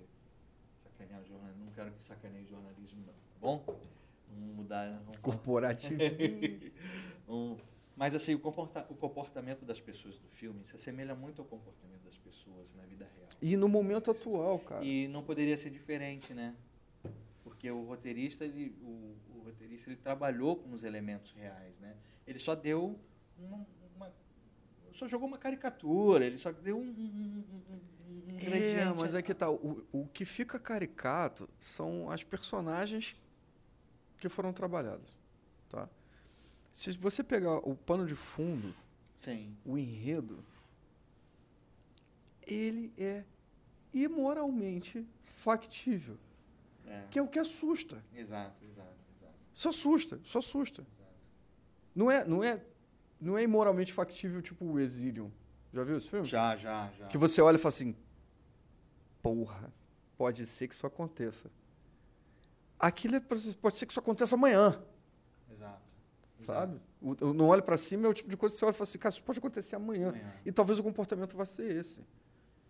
sacanear 0.79 1.20
o 1.20 1.27
jornalismo, 1.27 1.66
não 1.66 1.72
quero 1.72 1.93
que 1.93 2.03
sacaneie 2.03 2.45
o 2.45 2.49
jornalismo 2.49 3.05
não, 3.05 3.12
tá 3.12 3.39
bom? 3.39 3.62
Vamos 4.31 4.57
mudar... 4.57 4.99
Vamos 5.05 5.18
Corporativo. 5.18 6.01
um, 7.29 7.59
mas 7.95 8.14
assim, 8.14 8.35
o, 8.35 8.39
comporta, 8.39 8.87
o 8.89 8.95
comportamento 8.95 9.66
das 9.66 9.79
pessoas 9.79 10.18
do 10.18 10.29
filme 10.31 10.64
se 10.64 10.74
assemelha 10.74 11.14
muito 11.14 11.43
ao 11.43 11.47
comportamento 11.47 12.03
das 12.03 12.16
pessoas 12.16 12.74
na 12.74 12.83
vida 12.85 13.07
real. 13.14 13.29
e 13.43 13.59
no 13.59 13.68
momento 13.68 14.11
atual, 14.11 14.59
cara. 14.59 14.83
E 14.83 15.07
não 15.09 15.22
poderia 15.22 15.57
ser 15.59 15.68
diferente, 15.68 16.33
né? 16.33 16.57
Porque 17.45 17.70
o 17.70 17.85
roteirista, 17.85 18.43
ele, 18.43 18.74
o, 18.81 19.16
o 19.37 19.43
roteirista, 19.45 19.91
ele 19.91 19.97
trabalhou 19.97 20.57
com 20.57 20.72
os 20.72 20.83
elementos 20.83 21.31
reais, 21.33 21.79
né? 21.79 21.95
Ele 22.27 22.39
só 22.39 22.55
deu 22.55 22.99
uma, 23.39 23.66
uma- 23.97 24.12
só 24.93 25.07
jogou 25.07 25.26
uma 25.28 25.39
caricatura, 25.39 26.24
ele 26.24 26.39
só 26.39 26.51
deu 26.53 26.76
um, 26.78 26.82
um, 26.82 27.45
um- 27.70 27.74
um- 27.74 28.39
É, 28.39 28.84
mas 28.95 29.14
é 29.14 29.22
que 29.22 29.34
tá. 29.34 29.51
O, 29.51 29.84
o 29.93 30.07
que 30.09 30.24
fica 30.24 30.59
caricato 30.59 31.49
são 31.59 32.11
as 32.11 32.22
personagens 32.22 33.16
que 34.18 34.28
foram 34.28 34.53
trabalhadas. 34.53 35.09
Tá? 35.68 35.89
Se 36.72 36.93
você 36.99 37.22
pegar 37.24 37.57
o 37.59 37.74
pano 37.74 38.07
de 38.07 38.14
fundo, 38.14 38.74
Sim, 39.16 39.57
o 39.64 39.76
enredo, 39.78 40.45
ele 42.47 42.93
é 42.97 43.24
imoralmente 43.93 45.07
factível. 45.24 46.16
é. 46.87 47.05
Que 47.11 47.18
é 47.18 47.22
o 47.22 47.28
que 47.28 47.39
assusta. 47.39 48.03
Exato, 48.14 48.64
exato, 48.64 48.95
exato, 49.16 49.34
Isso 49.55 49.68
assusta, 49.68 50.20
isso 50.22 50.39
assusta. 50.39 50.82
exato. 50.82 51.14
Não 51.95 52.11
é, 52.11 52.24
não 52.24 52.45
é, 52.45 52.62
não 53.20 53.36
é 53.36 53.42
imoralmente 53.42 53.92
factível 53.92 54.42
tipo 54.42 54.64
o 54.64 54.78
Exilium. 54.78 55.30
Já 55.72 55.84
viu 55.84 55.96
esse 55.96 56.08
filme? 56.08 56.26
Já, 56.26 56.56
já, 56.56 56.90
já. 56.98 57.06
Que 57.06 57.18
você 57.18 57.40
olha 57.40 57.56
e 57.56 57.58
fala 57.58 57.68
assim: 57.68 57.96
porra, 59.22 59.72
pode 60.16 60.46
ser 60.46 60.68
que 60.68 60.74
isso 60.74 60.86
aconteça. 60.86 61.50
Aquilo 62.78 63.16
é, 63.16 63.20
pode 63.20 63.76
ser 63.76 63.86
que 63.86 63.92
isso 63.92 64.00
aconteça 64.00 64.34
amanhã, 64.34 64.82
Exato. 65.50 65.80
sabe? 66.38 66.80
O, 67.00 67.26
o 67.26 67.32
não 67.32 67.48
olha 67.48 67.62
pra 67.62 67.76
cima 67.76 68.06
é 68.06 68.10
o 68.10 68.14
tipo 68.14 68.28
de 68.28 68.36
coisa 68.36 68.54
que 68.54 68.58
você 68.58 68.64
olha 68.64 68.72
e 68.72 68.74
fala 68.74 68.84
assim: 68.84 68.98
cara, 68.98 69.12
isso 69.14 69.22
pode 69.22 69.38
acontecer 69.38 69.76
amanhã. 69.76 70.10
Amanhã. 70.10 70.32
E 70.44 70.52
talvez 70.52 70.78
o 70.78 70.82
comportamento 70.82 71.36
vá 71.36 71.44
ser 71.44 71.74
esse. 71.74 72.04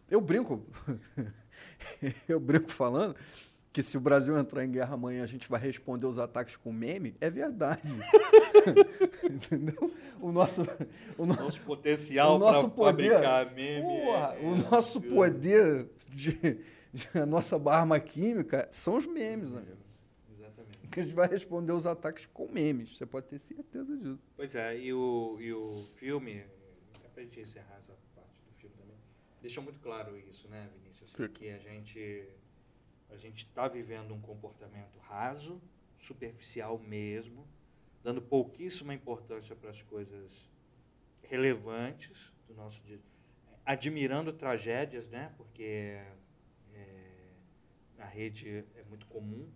Eu 0.09 0.21
brinco, 0.21 0.65
eu 2.29 2.39
brinco 2.39 2.71
falando 2.71 3.17
que 3.73 3.83
se 3.83 3.97
o 3.99 4.01
Brasil 4.01 4.39
entrar 4.39 4.65
em 4.65 4.71
guerra 4.71 4.95
amanhã 4.95 5.23
a 5.23 5.27
gente 5.27 5.49
vai 5.51 5.61
responder 5.61 6.07
os 6.07 6.19
ataques 6.19 6.57
com 6.57 6.73
meme, 6.73 7.15
é 7.21 7.29
verdade. 7.29 7.83
Entendeu? 9.25 9.93
O 10.21 10.33
nosso, 10.33 10.63
o 11.19 11.27
no- 11.27 11.35
Nosso 11.35 11.61
potencial 11.63 12.37
O 12.37 12.39
nosso 12.39 12.69
para 12.71 12.93
poder- 12.93 13.11
fabricar 13.11 13.55
meme. 13.55 13.83
Porra, 13.83 14.35
é- 14.35 14.41
o 14.45 14.55
é 14.55 14.59
nosso 14.71 14.99
absurdo. 14.99 15.15
poder, 15.15 15.89
de, 16.11 16.33
de- 16.93 17.19
a 17.19 17.27
nossa 17.27 17.57
arma 17.71 17.99
química 18.01 18.69
são 18.71 18.97
os 18.97 19.07
memes, 19.07 19.53
amigo. 19.55 19.77
Exatamente. 20.37 20.79
Que 20.91 21.01
a 21.01 21.03
gente 21.03 21.15
vai 21.15 21.29
responder 21.29 21.73
os 21.73 21.87
ataques 21.87 22.27
com 22.27 22.49
memes. 22.51 22.97
Você 22.97 23.05
pode 23.07 23.27
ter 23.27 23.39
certeza 23.39 23.97
disso. 23.97 24.19
Pois 24.37 24.55
é, 24.55 24.79
e 24.79 24.93
o, 24.93 25.37
e 25.41 25.53
o 25.53 25.85
filme, 25.97 26.45
até 26.95 27.09
pra 27.09 27.23
gente 27.23 27.41
encerrar 27.41 27.77
essa 27.79 27.93
parte 28.15 28.41
do 28.47 28.53
filme 28.59 28.75
também, 28.77 28.97
deixou 29.43 29.63
muito 29.63 29.79
claro 29.81 30.17
isso, 30.31 30.49
né, 30.49 30.69
Vinícius? 30.79 31.11
Fica. 31.13 31.29
Que 31.29 31.51
a 31.51 31.59
gente 31.59 32.29
a 33.09 33.17
gente 33.17 33.47
está 33.47 33.69
vivendo 33.69 34.13
um 34.13 34.21
comportamento 34.21 34.99
raso, 34.99 35.61
superficial 36.01 36.77
mesmo, 36.79 37.47
dando 38.07 38.23
pouquíssima 38.23 38.95
importância 38.95 39.57
para 39.57 39.71
as 39.71 39.83
coisas 39.83 40.31
relevantes 41.23 42.33
do 42.47 42.55
nosso 42.55 42.81
dia, 42.85 43.01
admirando 43.65 44.33
tragédias, 44.33 45.09
né? 45.09 45.35
Porque 45.37 45.99
é, 46.73 47.33
na 47.99 48.05
rede 48.05 48.65
é 48.77 48.85
muito 48.85 49.09
comum 49.09 49.51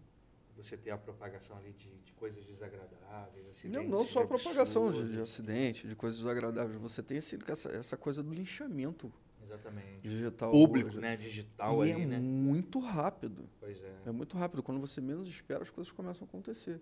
você 0.56 0.76
ter 0.76 0.90
a 0.90 0.98
propagação 0.98 1.56
ali 1.58 1.72
de, 1.74 1.96
de 2.00 2.12
coisas 2.14 2.44
desagradáveis, 2.44 3.44
Não, 3.44 3.50
acidentes 3.50 3.88
não 3.88 4.04
só 4.04 4.24
a 4.24 4.26
propagação 4.26 4.90
de, 4.90 5.12
de 5.12 5.20
acidente, 5.20 5.86
de 5.86 5.94
coisas 5.94 6.18
desagradáveis. 6.18 6.74
Você 6.80 7.04
tem 7.04 7.18
esse, 7.18 7.38
essa, 7.46 7.68
essa 7.70 7.96
coisa 7.96 8.20
do 8.20 8.34
linchamento 8.34 9.12
Exatamente. 9.44 10.00
digital. 10.08 10.50
Público, 10.50 10.88
hoje. 10.88 10.98
né? 10.98 11.14
Digital 11.14 11.86
E 11.86 11.92
ali, 11.92 12.02
é 12.02 12.06
né? 12.06 12.18
muito 12.18 12.80
rápido. 12.80 13.48
Pois 13.60 13.80
é. 13.80 13.94
É 14.06 14.10
muito 14.10 14.36
rápido. 14.36 14.60
Quando 14.60 14.80
você 14.80 15.00
menos 15.00 15.28
espera, 15.28 15.62
as 15.62 15.70
coisas 15.70 15.92
começam 15.92 16.26
a 16.26 16.28
acontecer. 16.28 16.80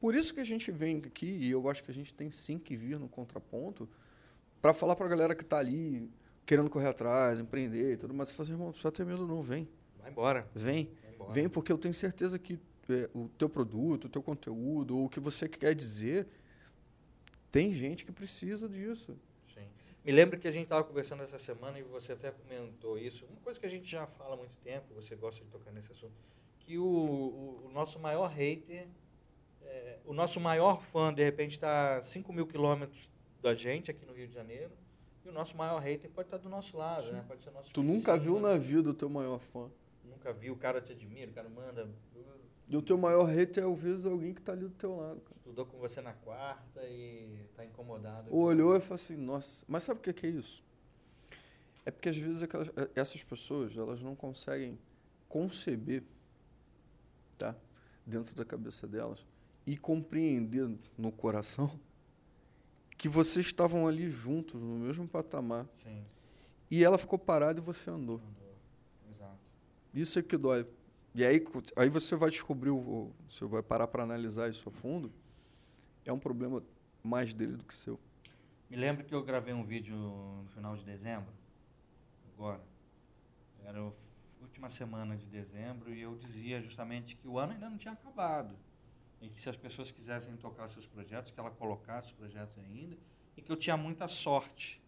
Por 0.00 0.14
isso 0.14 0.34
que 0.34 0.40
a 0.40 0.44
gente 0.44 0.70
vem 0.70 0.98
aqui, 0.98 1.26
e 1.26 1.50
eu 1.50 1.68
acho 1.68 1.82
que 1.82 1.90
a 1.90 1.94
gente 1.94 2.14
tem 2.14 2.30
sim 2.30 2.58
que 2.58 2.76
vir 2.76 2.98
no 2.98 3.08
contraponto, 3.08 3.88
para 4.60 4.74
falar 4.74 4.96
para 4.96 5.06
a 5.06 5.08
galera 5.08 5.34
que 5.34 5.42
está 5.42 5.58
ali, 5.58 6.10
querendo 6.44 6.68
correr 6.70 6.88
atrás, 6.88 7.40
empreender 7.40 7.92
e 7.92 7.96
tudo 7.96 8.14
mais. 8.14 8.30
Fazer, 8.30 8.52
irmão, 8.52 8.66
não 8.66 8.72
precisa 8.72 8.92
ter 8.92 9.04
medo 9.04 9.26
não, 9.26 9.42
vem. 9.42 9.68
Vai 10.00 10.10
embora. 10.10 10.48
Vem. 10.54 10.90
Vai 11.02 11.14
embora. 11.14 11.32
Vem 11.32 11.48
porque 11.48 11.72
eu 11.72 11.78
tenho 11.78 11.94
certeza 11.94 12.38
que 12.38 12.58
é, 12.88 13.10
o 13.14 13.28
teu 13.36 13.48
produto, 13.48 14.04
o 14.04 14.08
teu 14.08 14.22
conteúdo, 14.22 14.96
ou 14.96 15.06
o 15.06 15.08
que 15.08 15.18
você 15.18 15.48
quer 15.48 15.74
dizer, 15.74 16.26
tem 17.50 17.72
gente 17.72 18.04
que 18.04 18.12
precisa 18.12 18.68
disso. 18.68 19.18
Sim. 19.52 19.66
Me 20.04 20.12
lembro 20.12 20.38
que 20.38 20.46
a 20.46 20.52
gente 20.52 20.64
estava 20.64 20.84
conversando 20.84 21.22
essa 21.22 21.38
semana 21.38 21.78
e 21.78 21.82
você 21.82 22.12
até 22.12 22.30
comentou 22.30 22.98
isso. 22.98 23.24
Uma 23.26 23.40
coisa 23.40 23.58
que 23.58 23.66
a 23.66 23.70
gente 23.70 23.90
já 23.90 24.06
fala 24.06 24.34
há 24.34 24.36
muito 24.36 24.54
tempo, 24.62 24.94
você 24.94 25.16
gosta 25.16 25.44
de 25.44 25.50
tocar 25.50 25.72
nesse 25.72 25.90
assunto, 25.90 26.14
que 26.60 26.78
o, 26.78 26.84
o, 26.84 27.66
o 27.66 27.70
nosso 27.72 27.98
maior 27.98 28.28
hater, 28.28 28.86
é, 29.66 29.98
o 30.04 30.12
nosso 30.12 30.40
maior 30.40 30.82
fã, 30.82 31.12
de 31.12 31.22
repente, 31.22 31.52
está 31.52 31.98
a 31.98 32.02
5 32.02 32.32
mil 32.32 32.46
quilômetros 32.46 33.10
da 33.42 33.54
gente 33.54 33.90
aqui 33.90 34.04
no 34.06 34.12
Rio 34.12 34.26
de 34.28 34.34
Janeiro, 34.34 34.72
e 35.24 35.28
o 35.28 35.32
nosso 35.32 35.56
maior 35.56 35.78
hater 35.80 36.10
pode 36.10 36.28
estar 36.28 36.38
do 36.38 36.48
nosso 36.48 36.76
lado, 36.76 37.10
né? 37.12 37.24
Pode 37.26 37.42
ser 37.42 37.50
nosso 37.50 37.70
Tu 37.72 37.82
nunca 37.82 38.16
viu 38.18 38.38
na 38.40 38.56
vida 38.56 38.90
o 38.90 38.94
teu 38.94 39.08
maior 39.08 39.38
fã. 39.40 39.70
Nunca 40.04 40.32
viu, 40.32 40.54
o 40.54 40.56
cara 40.56 40.80
te 40.80 40.92
admira, 40.92 41.30
o 41.30 41.34
cara 41.34 41.48
manda. 41.48 41.84
uh, 42.14 42.24
E 42.68 42.76
o 42.76 42.82
teu 42.82 42.96
maior 42.96 43.24
hater 43.24 43.62
é, 43.64 43.66
às 43.72 43.80
vezes, 43.80 44.06
alguém 44.06 44.32
que 44.32 44.40
está 44.40 44.52
ali 44.52 44.62
do 44.62 44.70
teu 44.74 44.96
lado, 44.96 45.20
cara. 45.20 45.36
Estudou 45.36 45.66
com 45.66 45.78
você 45.78 46.00
na 46.00 46.12
quarta 46.12 46.82
e 46.84 47.40
está 47.50 47.64
incomodado. 47.64 48.34
Olhou 48.34 48.76
e 48.76 48.80
falou 48.80 48.94
assim, 48.96 49.16
nossa, 49.16 49.64
mas 49.68 49.82
sabe 49.82 50.00
o 50.00 50.02
que 50.02 50.12
que 50.12 50.26
é 50.26 50.30
isso? 50.30 50.64
É 51.84 51.90
porque 51.90 52.08
às 52.08 52.16
vezes 52.16 52.42
aquelas- 52.42 52.68
eh, 52.76 52.90
essas 52.96 53.22
pessoas, 53.22 53.76
elas 53.76 54.02
não 54.02 54.16
conseguem 54.16 54.76
conceber, 55.28 56.02
tá? 57.38 57.54
Dentro 58.04 58.34
da 58.34 58.44
cabeça 58.44 58.86
delas 58.88 59.24
e 59.66 59.76
compreender 59.76 60.70
no 60.96 61.10
coração 61.10 61.78
que 62.96 63.08
vocês 63.08 63.46
estavam 63.46 63.86
ali 63.86 64.08
juntos, 64.08 64.60
no 64.60 64.78
mesmo 64.78 65.06
patamar. 65.08 65.66
Sim, 65.82 66.04
E 66.70 66.82
ela 66.84 66.96
ficou 66.98 67.18
parada 67.18 67.60
e 67.60 67.62
você 67.62 67.90
andou. 67.90 68.20
Exato. 69.12 69.38
Isso 69.94 70.18
é 70.18 70.22
que 70.22 70.36
dói. 70.36 70.66
E 71.14 71.24
aí, 71.24 71.42
aí 71.76 71.88
você 71.88 72.14
vai 72.16 72.30
descobrir, 72.30 72.70
o- 72.70 73.12
você 73.26 73.44
vai 73.44 73.62
parar 73.62 73.86
para 73.86 74.02
analisar 74.02 74.50
isso 74.50 74.68
a 74.68 74.72
fundo, 74.72 75.10
é 76.04 76.12
um 76.12 76.18
problema 76.18 76.62
mais 77.02 77.32
dele 77.32 77.56
do 77.56 77.64
que 77.64 77.74
seu. 77.74 77.98
Me 78.68 78.76
lembro 78.76 79.04
que 79.04 79.14
eu 79.14 79.22
gravei 79.22 79.54
um 79.54 79.62
vídeo 79.64 79.94
no 79.96 80.44
final 80.54 80.76
de 80.76 80.84
dezembro, 80.84 81.32
agora. 82.34 82.60
Era 83.64 83.78
a 83.80 83.92
última 84.42 84.68
semana 84.68 85.16
de 85.16 85.26
dezembro 85.26 85.92
e 85.94 86.00
eu 86.02 86.16
dizia 86.16 86.60
justamente 86.60 87.16
que 87.16 87.26
o 87.28 87.38
ano 87.38 87.52
ainda 87.52 87.68
não 87.70 87.78
tinha 87.78 87.94
acabado. 87.94 88.54
E 89.20 89.28
que 89.28 89.40
se 89.40 89.48
as 89.48 89.56
pessoas 89.56 89.90
quisessem 89.90 90.36
tocar 90.36 90.68
seus 90.68 90.86
projetos, 90.86 91.30
que 91.30 91.40
ela 91.40 91.50
colocasse 91.50 92.08
os 92.08 92.14
projetos 92.14 92.58
ainda. 92.58 92.96
E 93.36 93.42
que 93.42 93.50
eu 93.50 93.56
tinha 93.56 93.76
muita 93.76 94.08
sorte. 94.08 94.80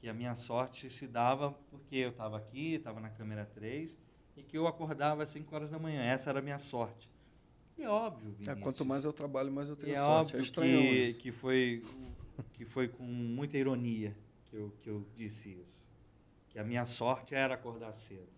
Que 0.00 0.08
a 0.08 0.14
minha 0.14 0.34
sorte 0.34 0.90
se 0.90 1.06
dava 1.06 1.52
porque 1.70 1.96
eu 1.96 2.10
estava 2.10 2.36
aqui, 2.36 2.74
estava 2.74 3.00
na 3.00 3.08
câmera 3.10 3.46
3, 3.54 3.96
e 4.36 4.42
que 4.42 4.58
eu 4.58 4.66
acordava 4.66 5.22
às 5.22 5.30
5 5.30 5.54
horas 5.54 5.70
da 5.70 5.78
manhã. 5.78 6.02
Essa 6.02 6.30
era 6.30 6.40
a 6.40 6.42
minha 6.42 6.58
sorte. 6.58 7.08
E 7.78 7.82
é 7.82 7.88
óbvio, 7.88 8.28
É, 8.28 8.32
Vinícius. 8.32 8.60
quanto 8.60 8.84
mais 8.84 9.04
eu 9.04 9.12
trabalho, 9.12 9.50
mais 9.50 9.68
eu 9.68 9.76
tenho 9.76 9.92
é 9.94 9.96
sorte. 9.96 10.36
É 10.36 10.40
estranho 10.40 10.80
que, 10.80 10.86
isso. 11.02 11.20
que, 11.20 11.32
foi, 11.32 11.82
que 12.52 12.64
foi 12.64 12.88
com 12.88 13.02
muita 13.02 13.56
ironia 13.56 14.14
que 14.44 14.56
eu, 14.56 14.72
que 14.82 14.88
eu 14.90 15.04
disse 15.16 15.52
isso. 15.52 15.84
Que 16.50 16.58
a 16.58 16.64
minha 16.64 16.86
sorte 16.86 17.34
era 17.34 17.54
acordar 17.54 17.92
cedo. 17.94 18.28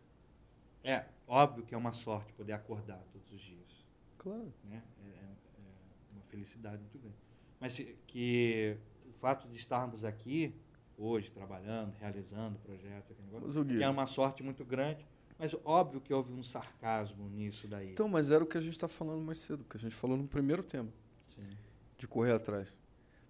É, 0.83 1.05
óbvio 1.27 1.65
que 1.65 1.75
é 1.75 1.79
uma 1.79 1.93
sorte 1.93 2.33
poder 2.33 2.53
acordar 2.53 3.03
todos 3.13 3.31
os 3.33 3.41
dias. 3.41 3.85
Claro. 4.19 4.53
Né? 4.65 4.83
É, 5.05 5.09
é- 5.09 5.25
é 5.61 6.13
uma 6.13 6.23
felicidade 6.23 6.79
muito 6.79 6.99
grande. 6.99 7.17
Mas 7.61 7.77
que 8.07 8.77
o 9.09 9.13
fato 9.21 9.49
de 9.49 9.57
estarmos 9.57 10.05
aqui 10.05 10.55
hoje, 10.99 11.31
trabalhando, 11.31 11.93
realizando 11.99 12.59
projetos, 12.59 13.11
aquele 13.13 13.29
negócio, 13.33 13.65
que 13.65 13.83
é 13.83 13.89
uma 13.89 14.07
sorte 14.07 14.43
muito 14.43 14.65
grande, 14.65 15.05
mas 15.39 15.55
óbvio 15.65 16.01
que 16.01 16.13
houve 16.13 16.33
um 16.33 16.43
sarcasmo 16.43 17.29
nisso 17.29 17.67
daí. 17.69 17.93
Então, 17.93 18.09
mas 18.09 18.31
era 18.31 18.43
o 18.43 18.47
que 18.47 18.57
a 18.57 18.61
gente 18.61 18.73
está 18.75 18.89
falando 18.89 19.23
mais 19.23 19.39
cedo, 19.39 19.65
que 19.65 19.77
a 19.77 19.81
gente 19.81 19.95
falou 19.95 20.17
no 20.17 20.27
primeiro 20.27 20.63
tema, 20.63 20.89
Sim. 21.35 21.57
de 21.99 22.07
correr 22.09 22.33
atrás. 22.33 22.75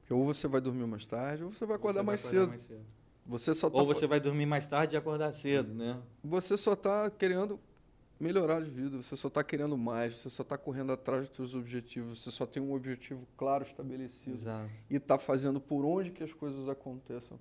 Porque 0.01 0.14
ou 0.14 0.24
você 0.24 0.47
vai 0.47 0.61
dormir 0.61 0.87
mais 0.87 1.05
tarde, 1.07 1.43
ou 1.43 1.51
você 1.51 1.66
vai 1.66 1.76
acordar, 1.76 2.01
Você 2.03 2.07
mais, 2.07 2.22
vai 2.22 2.30
acordar 2.43 2.59
cedo. 2.59 2.68
mais 2.70 2.84
cedo. 2.84 2.97
Você 3.26 3.55
só 3.55 3.68
tá 3.68 3.76
Ou 3.78 3.87
fa- 3.89 3.95
você 3.95 4.07
vai 4.07 4.20
dormir 4.20 4.47
mais 4.47 4.66
tarde 4.68 4.95
e 4.95 4.97
acordar 4.97 5.32
cedo, 5.32 5.74
né? 5.74 6.01
você 6.22 6.57
só 6.57 6.74
está 6.74 7.11
querendo 7.11 7.59
melhorar 8.18 8.60
de 8.60 8.70
vida, 8.70 8.96
você 8.96 9.16
só 9.16 9.28
está 9.28 9.44
querendo 9.44 9.76
mais, 9.76 10.16
você 10.16 10.30
só 10.30 10.42
está 10.42 10.56
correndo 10.56 10.92
atrás 10.92 11.28
dos 11.28 11.36
seus 11.36 11.54
objetivos, 11.54 12.20
você 12.20 12.30
só 12.30 12.46
tem 12.46 12.62
um 12.62 12.72
objetivo 12.72 13.26
claro 13.36 13.64
estabelecido 13.64 14.36
Exato. 14.36 14.70
e 14.88 14.96
está 14.96 15.18
fazendo 15.18 15.60
por 15.60 15.84
onde 15.84 16.10
que 16.10 16.22
as 16.22 16.32
coisas 16.32 16.68
aconteçam. 16.68 17.38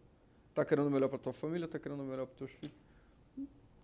Está 0.50 0.66
querendo 0.66 0.90
melhor 0.90 1.10
para 1.10 1.18
tua 1.18 1.34
família, 1.34 1.66
está 1.66 1.80
querendo 1.80 2.04
melhor 2.04 2.26
para 2.28 2.36
teus 2.36 2.52
filhos. 2.52 2.76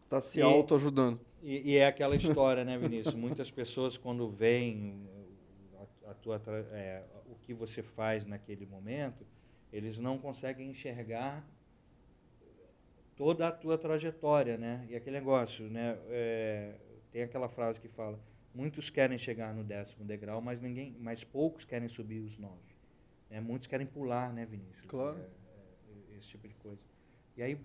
Está 0.04 0.20
se 0.20 0.42
autoajudando. 0.42 1.20
E, 1.42 1.72
e 1.72 1.78
é 1.78 1.88
aquela 1.88 2.16
história, 2.16 2.66
né, 2.66 2.78
Vinícius? 2.78 3.16
Muitas 3.16 3.50
pessoas, 3.50 3.98
quando 3.98 4.30
veem 4.30 5.08
a, 6.06 6.12
a 6.12 6.14
tua, 6.14 6.42
é, 6.72 7.04
o 7.30 7.36
que 7.36 7.54
você 7.54 7.82
faz 7.82 8.26
naquele 8.26 8.66
momento, 8.66 9.26
eles 9.72 9.98
não 9.98 10.18
conseguem 10.18 10.70
enxergar 10.70 11.46
toda 13.16 13.48
a 13.48 13.52
tua 13.52 13.78
trajetória, 13.78 14.58
né? 14.58 14.86
E 14.90 14.96
aquele 14.96 15.18
negócio, 15.18 15.70
né? 15.70 15.98
é, 16.10 16.76
tem 17.12 17.24
aquela 17.24 17.50
frase 17.50 17.80
que 17.80 17.88
fala: 17.88 18.20
muitos 18.54 18.90
querem 18.90 19.18
chegar 19.18 19.54
no 19.54 19.64
décimo 19.64 20.06
degrau, 20.06 20.42
mas 20.42 20.60
ninguém, 20.60 20.96
mas 21.00 21.24
poucos 21.24 21.66
querem 21.66 21.90
subir 21.90 22.20
os 22.20 22.38
nove. 22.38 22.76
Né? 23.30 23.40
Muitos 23.40 23.68
querem 23.68 23.88
pular, 23.88 24.34
né, 24.34 24.46
Vinícius? 24.46 24.86
Claro. 24.88 25.18
É, 25.18 26.14
é, 26.14 26.18
esse 26.18 26.30
tipo 26.30 26.48
de 26.48 26.54
coisa. 26.56 26.82
E 27.38 27.44
aí, 27.44 27.60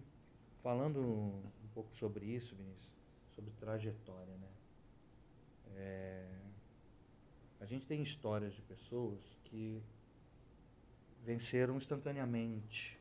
falando 0.62 1.00
um 1.00 1.68
pouco 1.74 1.94
sobre 1.96 2.26
isso, 2.26 2.54
Vinícius, 2.54 2.92
sobre 3.34 3.50
trajetória, 3.52 4.34
né? 4.36 4.48
É, 5.78 6.26
a 7.60 7.66
gente 7.66 7.86
tem 7.86 8.02
histórias 8.02 8.54
de 8.54 8.62
pessoas 8.62 9.20
que 9.44 9.82
venceram 11.24 11.76
instantaneamente. 11.76 12.98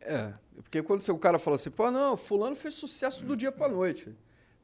É, 0.00 0.32
porque 0.62 0.82
quando 0.82 1.06
o 1.08 1.18
cara 1.18 1.38
fala 1.38 1.56
assim, 1.56 1.70
pô, 1.70 1.90
não, 1.90 2.16
fulano 2.16 2.56
fez 2.56 2.74
sucesso 2.74 3.24
do 3.24 3.36
dia 3.36 3.52
para 3.52 3.72
noite. 3.72 4.14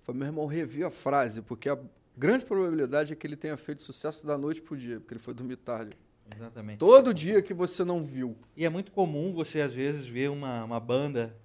Foi 0.02 0.14
meu 0.14 0.26
irmão, 0.26 0.46
revi 0.46 0.84
a 0.84 0.90
frase, 0.90 1.42
porque 1.42 1.68
a 1.68 1.78
grande 2.16 2.44
probabilidade 2.44 3.12
é 3.12 3.16
que 3.16 3.26
ele 3.26 3.36
tenha 3.36 3.56
feito 3.56 3.82
sucesso 3.82 4.26
da 4.26 4.36
noite 4.36 4.60
pro 4.60 4.76
dia, 4.76 5.00
porque 5.00 5.14
ele 5.14 5.20
foi 5.20 5.34
dormir 5.34 5.56
tarde. 5.56 5.96
Exatamente. 6.34 6.78
Todo 6.78 7.12
dia 7.12 7.42
que 7.42 7.52
você 7.52 7.84
não 7.84 8.04
viu. 8.04 8.36
E 8.56 8.64
é 8.64 8.68
muito 8.68 8.92
comum 8.92 9.32
você, 9.32 9.60
às 9.60 9.72
vezes, 9.72 10.06
ver 10.06 10.30
uma, 10.30 10.64
uma 10.64 10.80
banda. 10.80 11.36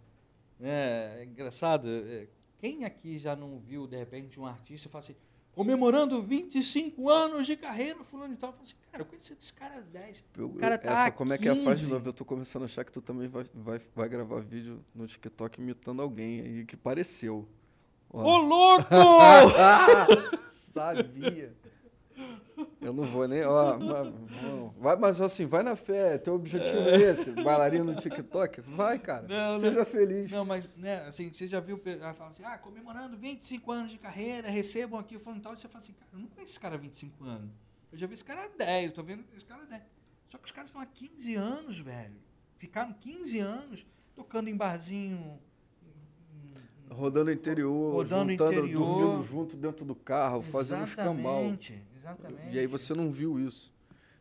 Né? 0.59 1.21
É 1.21 1.25
engraçado. 1.25 1.87
é, 1.89 2.27
Quem 2.59 2.85
aqui 2.85 3.17
já 3.19 3.35
não 3.35 3.59
viu, 3.59 3.87
de 3.87 3.97
repente, 3.97 4.39
um 4.39 4.45
artista 4.45 4.87
e 4.87 4.91
fala 4.91 5.03
assim, 5.03 5.15
comemorando 5.55 6.21
25 6.23 7.09
anos 7.09 7.45
de 7.45 7.55
carreira, 7.57 8.03
fulano 8.03 8.33
e 8.33 8.37
tal. 8.37 8.51
Fala 8.51 8.63
assim, 8.63 8.73
cara, 8.91 9.01
eu 9.01 9.05
conheci 9.05 9.33
esse 9.39 9.53
cara 9.53 9.75
há 9.77 9.81
10. 9.81 10.23
Eu- 10.37 10.47
O 10.47 10.53
cara 10.55 10.77
tá 10.77 10.91
essa, 10.91 11.11
como 11.11 11.33
é 11.33 11.37
que 11.37 11.47
é 11.47 11.51
a 11.51 11.55
fase 11.55 11.65
de 11.81 11.85
15. 11.87 11.93
novo? 11.93 12.09
Eu 12.09 12.13
tô 12.13 12.23
começando 12.25 12.61
a 12.63 12.65
achar 12.65 12.83
que 12.83 12.91
tu 12.91 13.01
também 13.01 13.27
vai, 13.27 13.45
vai, 13.53 13.81
vai 13.95 14.09
gravar 14.09 14.39
vídeo 14.39 14.83
no 14.95 15.05
TikTok 15.07 15.59
imitando 15.61 16.01
alguém 16.01 16.41
aí 16.41 16.65
que 16.65 16.77
pareceu. 16.77 17.47
Ó. 18.11 18.23
Ô, 18.23 18.37
louco! 18.37 18.85
Sabia. 20.49 21.53
Eu 22.81 22.93
não 22.93 23.03
vou 23.03 23.27
nem. 23.27 23.43
Ó, 23.43 23.77
não. 23.77 24.73
vai, 24.79 24.95
mas 24.95 25.19
assim, 25.19 25.45
vai 25.45 25.63
na 25.63 25.75
fé. 25.75 26.17
Teu 26.17 26.35
objetivo 26.35 26.77
é 26.89 26.95
esse? 27.11 27.31
Bailarino 27.31 27.83
no 27.83 27.95
TikTok? 27.95 28.61
Vai, 28.61 28.97
cara. 28.97 29.27
Não, 29.27 29.59
Seja 29.59 29.83
feliz. 29.83 30.31
Não, 30.31 30.45
mas, 30.45 30.73
né, 30.77 31.05
assim, 31.07 31.29
você 31.33 31.47
já 31.47 31.59
viu, 31.59 31.81
ela 31.85 32.13
fala 32.13 32.29
assim, 32.29 32.43
ah, 32.45 32.57
comemorando 32.57 33.17
25 33.17 33.71
anos 33.71 33.91
de 33.91 33.97
carreira, 33.97 34.49
recebam 34.49 34.97
aqui 34.99 35.17
o 35.17 35.19
fulano 35.19 35.41
e 35.41 35.43
tal, 35.43 35.53
e 35.53 35.57
você 35.57 35.67
fala 35.67 35.83
assim, 35.83 35.93
cara, 35.93 36.09
eu 36.13 36.19
não 36.19 36.27
conheço 36.27 36.51
esse 36.53 36.59
cara 36.59 36.75
há 36.75 36.77
25 36.77 37.23
anos. 37.25 37.51
Eu 37.91 37.97
já 37.97 38.07
vi 38.07 38.13
esse 38.13 38.23
cara 38.23 38.45
há 38.45 38.47
10, 38.57 38.93
tô 38.93 39.03
vendo 39.03 39.25
esse 39.35 39.45
cara 39.45 39.63
há 39.63 39.65
10. 39.65 39.81
Só 40.29 40.37
que 40.37 40.45
os 40.45 40.51
caras 40.51 40.69
estão 40.69 40.81
há 40.81 40.85
15 40.85 41.35
anos, 41.35 41.79
velho. 41.79 42.15
Ficaram 42.57 42.93
15 42.93 43.39
anos 43.39 43.85
tocando 44.15 44.47
em 44.49 44.55
barzinho. 44.55 45.39
Rodando 46.89 47.31
interior, 47.31 47.93
Rodando 47.93 48.31
juntando, 48.31 48.53
interior. 48.53 48.79
dormindo 48.79 49.23
junto 49.23 49.55
dentro 49.55 49.85
do 49.85 49.93
carro, 49.95 50.41
fazendo 50.41 50.85
escambau. 50.85 51.55
Exatamente. 52.11 52.55
E 52.55 52.59
aí 52.59 52.67
você 52.67 52.93
não 52.93 53.11
viu 53.11 53.39
isso. 53.39 53.73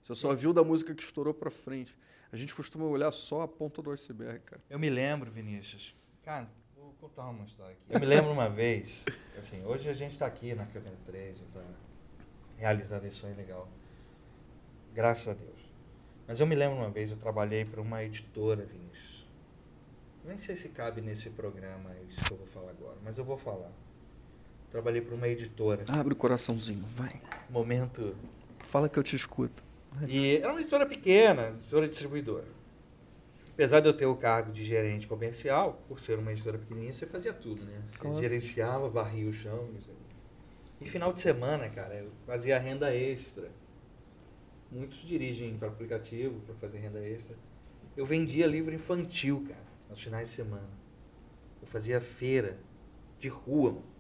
Você 0.03 0.15
só 0.15 0.35
viu 0.35 0.53
da 0.53 0.63
música 0.63 0.95
que 0.95 1.03
estourou 1.03 1.35
pra 1.35 1.51
frente. 1.51 1.97
A 2.31 2.37
gente 2.37 2.55
costuma 2.55 2.85
olhar 2.85 3.11
só 3.11 3.43
a 3.43 3.49
ponta 3.49 3.81
do 3.81 3.91
iceberg, 3.91 4.41
cara. 4.43 4.63
Eu 4.69 4.79
me 4.79 4.91
lembro, 4.91 5.31
Vinícius. 5.31 5.95
Cara, 6.23 6.49
vou 6.77 6.93
contar 7.01 7.29
uma 7.29 7.45
história 7.45 7.73
aqui. 7.73 7.83
Eu 7.89 8.01
me 8.01 8.07
lembro 8.07 8.31
uma 8.31 8.49
vez, 8.49 9.05
assim, 9.39 9.65
hoje 9.65 9.89
a 9.89 9.95
gente 9.95 10.13
está 10.13 10.27
aqui 10.27 10.55
na 10.55 10.67
câmera 10.67 10.97
3, 11.07 11.39
está 11.41 11.65
realizando 12.57 13.07
isso 13.07 13.27
aí 13.27 13.35
legal. 13.35 13.69
Graças 14.93 15.29
a 15.29 15.35
Deus. 15.35 15.59
Mas 16.27 16.41
eu 16.41 16.47
me 16.47 16.55
lembro 16.55 16.77
uma 16.77 16.91
vez, 16.91 17.11
eu 17.11 17.17
trabalhei 17.17 17.65
para 17.65 17.81
uma 17.81 18.05
editora, 18.05 18.65
Vinícius. 18.65 19.27
Nem 20.25 20.39
sei 20.39 20.57
se 20.57 20.69
cabe 20.69 21.01
nesse 21.01 21.31
programa 21.31 21.97
isso 22.07 22.23
que 22.23 22.33
eu 22.33 22.37
vou 22.37 22.47
falar 22.47 22.71
agora, 22.71 22.99
mas 23.03 23.17
eu 23.17 23.25
vou 23.25 23.39
falar. 23.39 23.73
Trabalhei 24.71 25.01
para 25.01 25.15
uma 25.15 25.29
editora. 25.29 25.85
Abre 25.89 26.13
o 26.13 26.17
coraçãozinho, 26.17 26.85
vai. 26.95 27.21
Momento. 27.49 28.15
Fala 28.61 28.89
que 28.89 28.99
eu 28.99 29.03
te 29.03 29.17
escuto. 29.17 29.63
E 30.07 30.37
era 30.37 30.51
uma 30.53 30.61
editora 30.61 30.85
pequena, 30.85 31.49
editora 31.49 31.89
distribuidora. 31.89 32.45
Apesar 33.53 33.81
de 33.81 33.89
eu 33.89 33.95
ter 33.95 34.07
o 34.07 34.15
cargo 34.15 34.53
de 34.53 34.65
gerente 34.65 35.07
comercial, 35.07 35.83
por 35.89 35.99
ser 35.99 36.19
uma 36.19 36.31
editora 36.33 36.59
pequenininha, 36.59 36.93
você 36.93 37.07
fazia 37.07 37.33
tudo, 37.33 37.65
né? 37.65 37.83
Você 37.91 37.99
Claro. 37.99 38.19
gerenciava, 38.21 38.89
varria 38.89 39.29
o 39.29 39.33
chão. 39.33 39.69
E 40.81 40.87
final 40.87 41.13
de 41.13 41.21
semana, 41.21 41.69
cara, 41.69 41.95
eu 41.95 42.11
fazia 42.27 42.59
renda 42.59 42.95
extra. 42.95 43.51
Muitos 44.71 44.99
dirigem 44.99 45.57
para 45.57 45.69
aplicativo 45.69 46.41
para 46.41 46.55
fazer 46.57 46.79
renda 46.79 47.01
extra. 47.05 47.35
Eu 47.97 48.05
vendia 48.07 48.47
livro 48.47 48.73
infantil, 48.73 49.45
cara, 49.49 49.65
nos 49.91 50.01
finais 50.01 50.29
de 50.29 50.35
semana. 50.37 50.69
Eu 51.61 51.67
fazia 51.67 52.01
feira 52.01 52.59
de 53.19 53.29
rua, 53.29 53.73
mano. 53.73 53.98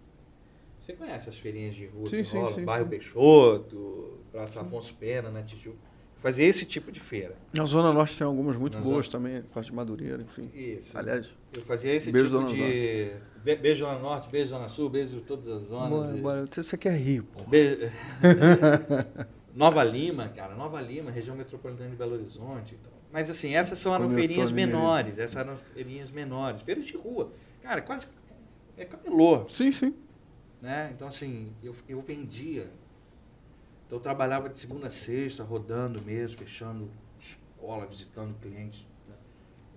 Você 0.81 0.93
conhece 0.93 1.29
as 1.29 1.37
feirinhas 1.37 1.74
de 1.74 1.87
rua 1.87 2.07
Sim, 2.07 2.16
que 2.18 2.24
sim, 2.24 2.37
rolam? 2.39 2.53
sim, 2.55 2.64
Bairro 2.64 2.85
sim. 2.85 2.91
Peixoto, 2.91 4.18
Praça 4.33 4.61
Afonso 4.61 4.95
Pena, 4.95 5.31
na 5.31 5.43
Tijuca. 5.43 5.76
Eu 6.16 6.20
fazia 6.22 6.45
esse 6.47 6.64
tipo 6.64 6.91
de 6.91 6.99
feira. 7.01 7.37
Na 7.53 7.64
Zona 7.64 7.93
Norte 7.93 8.16
tem 8.18 8.26
algumas 8.26 8.57
muito 8.57 8.76
Na 8.76 8.81
boas 8.83 9.07
Zona- 9.07 9.18
também, 9.24 9.43
parte 9.43 9.66
de 9.70 9.76
Madureira, 9.76 10.20
enfim. 10.22 10.43
Isso. 10.53 10.97
Aliás, 10.99 11.33
Eu 11.57 11.62
fazia 11.62 11.93
esse 11.95 12.11
Beijo, 12.11 12.29
tipo 12.29 12.41
Zona 12.41 12.55
de. 12.55 13.12
Be- 13.45 13.57
Beijo 13.57 13.85
Zona 13.85 13.99
Norte, 13.99 14.29
beijo 14.29 14.51
Zona 14.51 14.68
Sul, 14.68 14.89
beijo 14.91 15.20
todas 15.20 15.47
as 15.49 15.64
zonas. 15.64 15.91
bora, 15.91 16.16
e- 16.16 16.20
bora. 16.20 16.45
você 16.47 16.62
você 16.62 16.76
quer 16.76 16.97
rir, 16.97 17.22
pô. 17.22 17.45
Be- 17.45 17.91
Nova 19.55 19.83
Lima, 19.83 20.29
cara, 20.29 20.55
Nova 20.55 20.81
Lima, 20.81 21.11
região 21.11 21.37
metropolitana 21.37 21.91
de 21.91 21.97
Belo 21.97 22.14
Horizonte. 22.14 22.76
Então. 22.81 22.93
Mas 23.12 23.31
assim, 23.31 23.55
essas 23.55 23.79
são 23.79 23.95
eram 23.95 24.11
feirinhas 24.11 24.53
menores, 24.53 25.18
essas 25.18 25.37
eram 25.37 25.57
feirinhas 25.74 26.11
menores, 26.11 26.62
feiras 26.62 26.87
de 26.87 26.97
rua. 26.97 27.33
Cara, 27.62 27.81
quase 27.81 28.07
é 28.76 28.85
camelô, 28.85 29.49
Sim, 29.49 29.72
sim. 29.72 29.95
Né? 30.61 30.90
Então 30.94 31.09
assim, 31.09 31.52
eu, 31.62 31.74
eu 31.88 32.00
vendia. 32.00 32.70
Então 33.86 33.98
eu 33.98 34.02
trabalhava 34.02 34.48
de 34.48 34.59
segunda 34.59 34.88
a 34.88 34.90
sexta, 34.90 35.42
rodando 35.42 36.02
mesmo, 36.02 36.38
fechando 36.38 36.90
escola, 37.18 37.86
visitando 37.86 38.38
clientes. 38.40 38.86
né? 39.09 39.14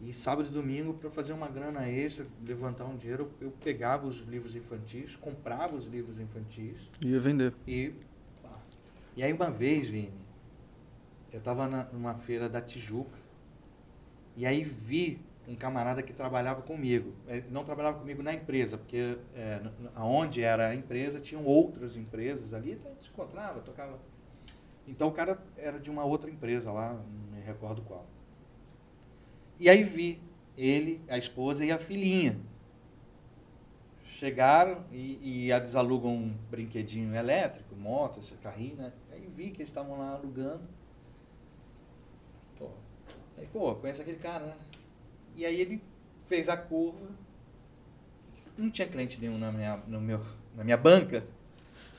E 0.02 0.12
sábado 0.12 0.50
e 0.50 0.52
domingo, 0.52 0.94
para 0.96 1.10
fazer 1.10 1.32
uma 1.34 1.48
grana 1.48 1.88
extra, 1.88 2.26
levantar 2.46 2.86
um 2.86 2.98
dinheiro, 2.98 3.32
eu 3.40 3.52
pegava 3.64 4.06
os 4.08 4.20
livros 4.28 4.56
infantis, 4.56 5.16
comprava 5.16 5.76
os 5.76 5.86
livros 5.88 6.20
infantis 6.20 6.90
Ia 7.06 7.20
vender. 7.20 7.54
e. 7.68 7.94
E 9.16 9.22
aí 9.24 9.34
uma 9.34 9.52
vez, 9.52 9.90
Vini, 9.90 10.14
eu 11.34 11.40
estava 11.40 11.68
numa 11.92 12.16
feira 12.16 12.48
da 12.48 12.62
Tijuca 12.62 13.20
e 14.38 14.46
aí 14.46 14.64
vi 14.64 15.20
um 15.52 15.56
camarada 15.56 16.02
que 16.02 16.14
trabalhava 16.14 16.62
comigo. 16.62 17.14
Ele 17.28 17.46
não 17.50 17.64
trabalhava 17.64 18.00
comigo 18.00 18.24
na 18.24 18.34
empresa, 18.34 18.78
porque 18.78 19.18
é, 19.36 19.62
aonde 19.94 20.42
era 20.42 20.70
a 20.70 20.76
empresa 20.76 21.20
tinham 21.20 21.44
outras 21.44 21.98
empresas 21.98 22.54
ali, 22.54 22.74
então 22.74 22.92
a 22.92 22.94
gente 22.94 23.04
se 23.04 23.10
encontrava, 23.10 23.60
tocava. 23.60 24.00
Então 24.88 25.10
o 25.10 25.12
cara 25.12 25.38
era 25.58 25.80
de 25.80 25.92
uma 25.92 26.06
outra 26.06 26.30
empresa 26.30 26.72
lá, 26.72 26.94
não 26.94 27.38
me 27.38 27.42
recordo 27.42 27.82
qual. 27.82 28.06
E 29.60 29.70
aí 29.70 29.84
vi 29.84 30.22
ele, 30.58 31.02
a 31.08 31.18
esposa 31.18 31.66
e 31.66 31.72
a 31.72 31.78
filhinha. 31.78 32.40
Chegaram 34.04 34.86
e, 34.92 35.18
e 35.22 35.52
eles 35.52 35.76
alugam 35.76 36.14
um 36.14 36.38
brinquedinho 36.50 37.14
elétrico, 37.16 37.76
moto, 37.76 38.20
esse 38.20 38.36
carrinho, 38.36 38.76
né? 38.76 38.94
Aí 39.12 39.28
vi 39.36 39.50
que 39.50 39.62
eles 39.62 39.70
estavam 39.70 39.98
lá 39.98 40.14
alugando. 40.14 40.62
Pô, 42.58 42.70
aí, 43.38 43.48
pô, 43.48 43.74
conhece 43.76 44.02
aquele 44.02 44.20
cara, 44.20 44.46
né? 44.46 44.58
E 45.36 45.46
aí 45.46 45.60
ele 45.60 45.82
fez 46.28 46.50
a 46.50 46.58
curva. 46.58 47.08
Não 48.58 48.70
tinha 48.70 48.88
cliente 48.88 49.20
nenhum 49.20 49.38
na 49.38 49.52
minha, 49.52 49.78
no 49.88 50.00
meu, 50.00 50.22
na 50.56 50.64
minha 50.64 50.78
banca. 50.78 51.24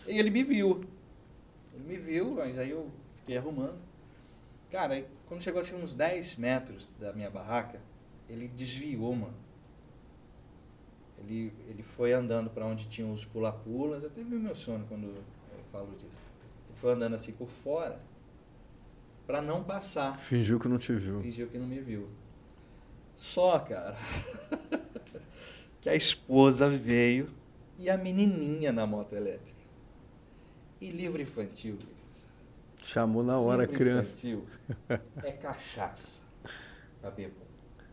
E 0.06 0.18
ele 0.18 0.30
me 0.30 0.42
viu. 0.42 0.84
Ele 1.74 1.84
me 1.84 1.96
viu, 1.96 2.34
mas 2.34 2.58
aí 2.58 2.70
eu 2.70 2.90
fiquei 3.18 3.36
arrumando. 3.36 3.78
Cara, 4.70 4.94
aí, 4.94 5.06
quando 5.26 5.42
chegou 5.42 5.60
assim 5.60 5.74
uns 5.74 5.94
10 5.94 6.36
metros 6.36 6.88
da 6.98 7.12
minha 7.12 7.30
barraca, 7.30 7.80
ele 8.28 8.48
desviou, 8.48 9.14
mano. 9.14 9.34
Ele, 11.18 11.52
ele 11.68 11.82
foi 11.82 12.12
andando 12.12 12.50
para 12.50 12.66
onde 12.66 12.88
tinha 12.88 13.06
os 13.06 13.24
pula-pulas, 13.24 14.04
até 14.04 14.22
viu 14.22 14.40
meu 14.40 14.54
sono 14.54 14.84
quando 14.86 15.06
eu 15.06 15.22
falo 15.70 15.92
disso. 15.92 16.20
Ele 16.68 16.78
foi 16.78 16.92
andando 16.92 17.14
assim 17.14 17.32
por 17.32 17.48
fora 17.48 18.00
para 19.26 19.40
não 19.40 19.62
passar. 19.62 20.18
Fingiu 20.18 20.58
que 20.58 20.68
não 20.68 20.78
te 20.78 20.92
viu. 20.94 21.20
Fingiu 21.20 21.48
que 21.48 21.58
não 21.58 21.66
me 21.66 21.80
viu. 21.80 22.08
Só, 23.16 23.58
cara, 23.58 23.96
que 25.80 25.88
a 25.88 25.94
esposa 25.94 26.68
veio 26.68 27.28
e 27.78 27.90
a 27.90 27.96
menininha 27.96 28.72
na 28.72 28.86
moto 28.86 29.14
elétrica. 29.14 29.60
E 30.80 30.90
livro 30.90 31.20
infantil. 31.22 31.78
Chamou 32.82 33.22
na 33.22 33.38
hora 33.38 33.62
a 33.62 33.66
livro 33.66 33.78
criança. 33.78 34.10
infantil 34.12 34.46
é 35.22 35.32
cachaça. 35.32 36.22
Tá 37.00 37.10
bebo. 37.10 37.34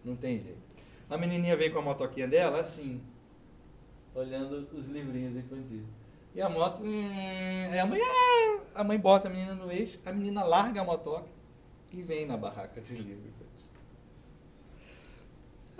Não 0.03 0.15
tem 0.15 0.39
jeito. 0.39 0.59
A 1.09 1.17
menininha 1.17 1.55
vem 1.57 1.72
com 1.72 1.80
a 1.80 1.82
motoquinha 1.82 2.28
dela 2.28 2.59
assim, 2.59 3.01
olhando 4.13 4.67
os 4.74 4.88
livrinhos 4.88 5.36
infantis. 5.36 5.84
E 6.36 6.41
a 6.41 6.47
moto, 6.47 6.84
hum, 6.84 7.70
aí 7.72 7.80
a 7.80 7.86
mãe, 7.86 7.99
ah, 8.01 8.59
a 8.76 8.84
mãe 8.84 8.99
bota 8.99 9.28
a 9.28 9.32
menina 9.32 9.55
no 9.55 9.72
eixo, 9.72 9.99
a 10.05 10.11
menina 10.11 10.43
larga 10.43 10.82
a 10.82 10.84
motoca 10.84 11.28
e 11.91 12.01
vem 12.03 12.28
na 12.28 12.38
barraca 12.38 12.80
de 12.80 12.95
livro. 12.95 13.38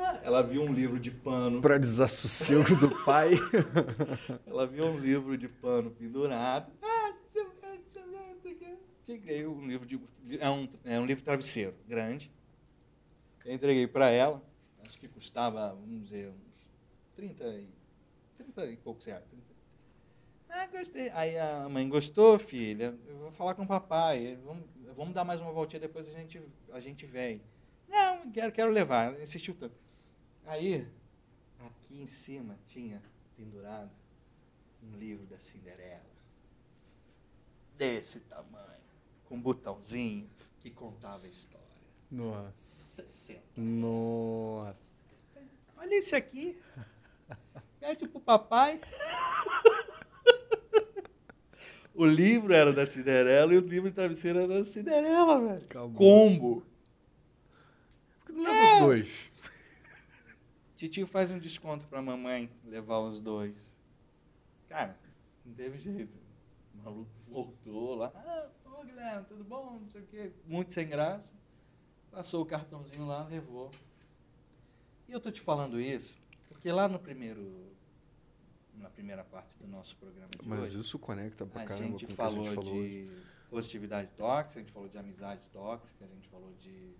Ah, 0.02 0.22
ela 0.24 0.42
viu 0.42 0.64
um 0.64 0.72
livro 0.74 0.98
de 0.98 1.12
pano, 1.12 1.62
Pra 1.62 1.78
desassossego 1.78 2.74
do 2.78 3.04
pai. 3.04 3.32
ela 4.48 4.66
viu 4.66 4.86
um 4.86 4.98
livro 4.98 5.38
de 5.38 5.50
pano 5.50 5.92
pendurado. 5.92 6.72
Ah, 6.82 7.14
deixa 7.34 7.50
eu 7.50 7.52
ver, 7.62 7.80
deixa 7.80 8.00
eu 8.00 8.12
ver, 8.12 8.34
não 8.34 8.42
sei 8.42 8.54
o 8.54 8.56
quê. 8.58 8.78
Entreguei 9.04 9.46
um 9.46 9.68
livro 9.68 9.86
de. 9.86 10.00
É 10.40 10.50
um, 10.50 10.70
é 10.86 11.00
um 11.00 11.06
livro 11.06 11.22
travesseiro, 11.24 11.76
grande. 11.86 12.32
Eu 13.44 13.54
entreguei 13.54 13.88
para 13.88 14.10
ela, 14.10 14.42
acho 14.88 14.98
que 14.98 15.08
custava, 15.10 15.70
vamos 15.74 16.04
dizer, 16.04 16.30
uns 16.30 16.72
30 17.16 17.44
e, 17.48 17.68
30 18.38 18.66
e 18.68 18.78
poucos 18.78 19.06
reais. 19.06 19.26
30. 19.26 19.44
Ah, 20.50 20.66
gostei. 20.68 21.10
Aí 21.10 21.38
a 21.38 21.68
mãe 21.68 21.90
gostou, 21.90 22.40
filha. 22.40 22.98
Eu 23.06 23.18
vou 23.18 23.32
falar 23.32 23.54
com 23.54 23.64
o 23.64 23.68
papai. 23.68 24.38
Vamos, 24.46 24.64
vamos 24.96 25.14
dar 25.14 25.26
mais 25.26 25.42
uma 25.42 25.52
voltinha, 25.52 25.80
depois 25.80 26.08
a 26.08 26.12
gente, 26.12 26.42
a 26.72 26.80
gente 26.80 27.06
vem. 27.06 27.42
Não, 27.90 28.32
quero, 28.32 28.52
quero 28.52 28.72
levar. 28.72 29.14
Ela 29.14 29.24
Insistiu 29.24 29.54
tanto. 29.56 29.89
Aí, 30.50 30.84
aqui 31.60 32.02
em 32.02 32.08
cima 32.08 32.58
tinha 32.66 33.00
pendurado 33.38 33.92
um 34.82 34.98
livro 34.98 35.24
da 35.28 35.38
Cinderela. 35.38 36.02
Desse 37.78 38.22
tamanho. 38.22 38.80
Com 39.26 39.36
um 39.36 39.42
botãozinho 39.42 40.28
que 40.60 40.72
contava 40.72 41.24
a 41.24 41.30
história. 41.30 41.68
Nossa. 42.10 43.04
60. 43.04 43.42
Nossa. 43.58 44.82
Olha 45.78 45.94
esse 45.94 46.16
aqui. 46.16 46.60
Pede 47.80 48.08
pro 48.08 48.20
papai. 48.20 48.82
O 51.94 52.04
livro 52.04 52.52
era 52.54 52.74
da 52.74 52.88
Cinderela 52.88 53.54
e 53.54 53.58
o 53.58 53.62
livro 53.62 53.88
de 53.88 53.96
travesseiro 53.96 54.40
era 54.40 54.48
da 54.48 54.66
Cinderela, 54.66 55.40
velho. 55.40 55.94
Combo. 55.94 56.64
Por 58.26 58.26
que 58.26 58.32
não 58.32 58.44
leva 58.46 58.74
os 58.74 58.80
dois? 58.80 59.32
Titio 60.80 61.06
faz 61.06 61.30
um 61.30 61.38
desconto 61.38 61.86
pra 61.90 62.02
mamãe 62.02 62.50
levar 62.64 63.00
os 63.00 63.20
dois. 63.20 63.54
Cara, 64.70 64.98
não 65.46 65.54
teve 65.54 65.78
jeito. 65.78 66.18
O 66.74 66.78
maluco 66.78 67.12
voltou 67.28 67.96
lá. 67.96 68.14
Ah, 68.16 68.48
ô 68.64 68.86
Guilherme, 68.86 69.26
tudo 69.26 69.44
bom? 69.44 69.78
Não 69.78 69.90
sei 69.90 70.00
o 70.00 70.06
quê. 70.06 70.32
Muito 70.46 70.72
sem 70.72 70.88
graça. 70.88 71.30
Passou 72.10 72.42
o 72.42 72.46
cartãozinho 72.46 73.06
lá, 73.06 73.28
levou. 73.28 73.70
E 75.06 75.12
eu 75.12 75.20
tô 75.20 75.30
te 75.30 75.42
falando 75.42 75.82
isso 75.82 76.18
porque 76.48 76.72
lá 76.72 76.88
no 76.88 76.98
primeiro. 76.98 77.76
Na 78.76 78.90
primeira 78.90 79.26
parte 79.26 79.54
do 79.60 79.68
nosso 79.68 79.98
programa 79.98 80.30
de 80.30 80.48
Mas 80.48 80.70
hoje, 80.70 80.80
isso 80.80 80.98
conecta 80.98 81.46
pra 81.46 81.66
caramba 81.66 81.88
gente 81.90 82.06
com 82.06 82.14
o 82.14 82.16
que 82.16 82.22
a 82.22 82.30
gente 82.30 82.56
falou 82.56 82.72
hoje. 82.74 83.04
de 83.04 83.22
positividade 83.50 84.10
tóxica, 84.16 84.62
a 84.62 84.64
gente 84.64 84.72
falou 84.72 84.88
de 84.88 84.98
amizade 84.98 85.42
tóxica, 85.50 86.06
a 86.06 86.08
gente 86.08 86.30
falou 86.30 86.54
de, 86.54 86.96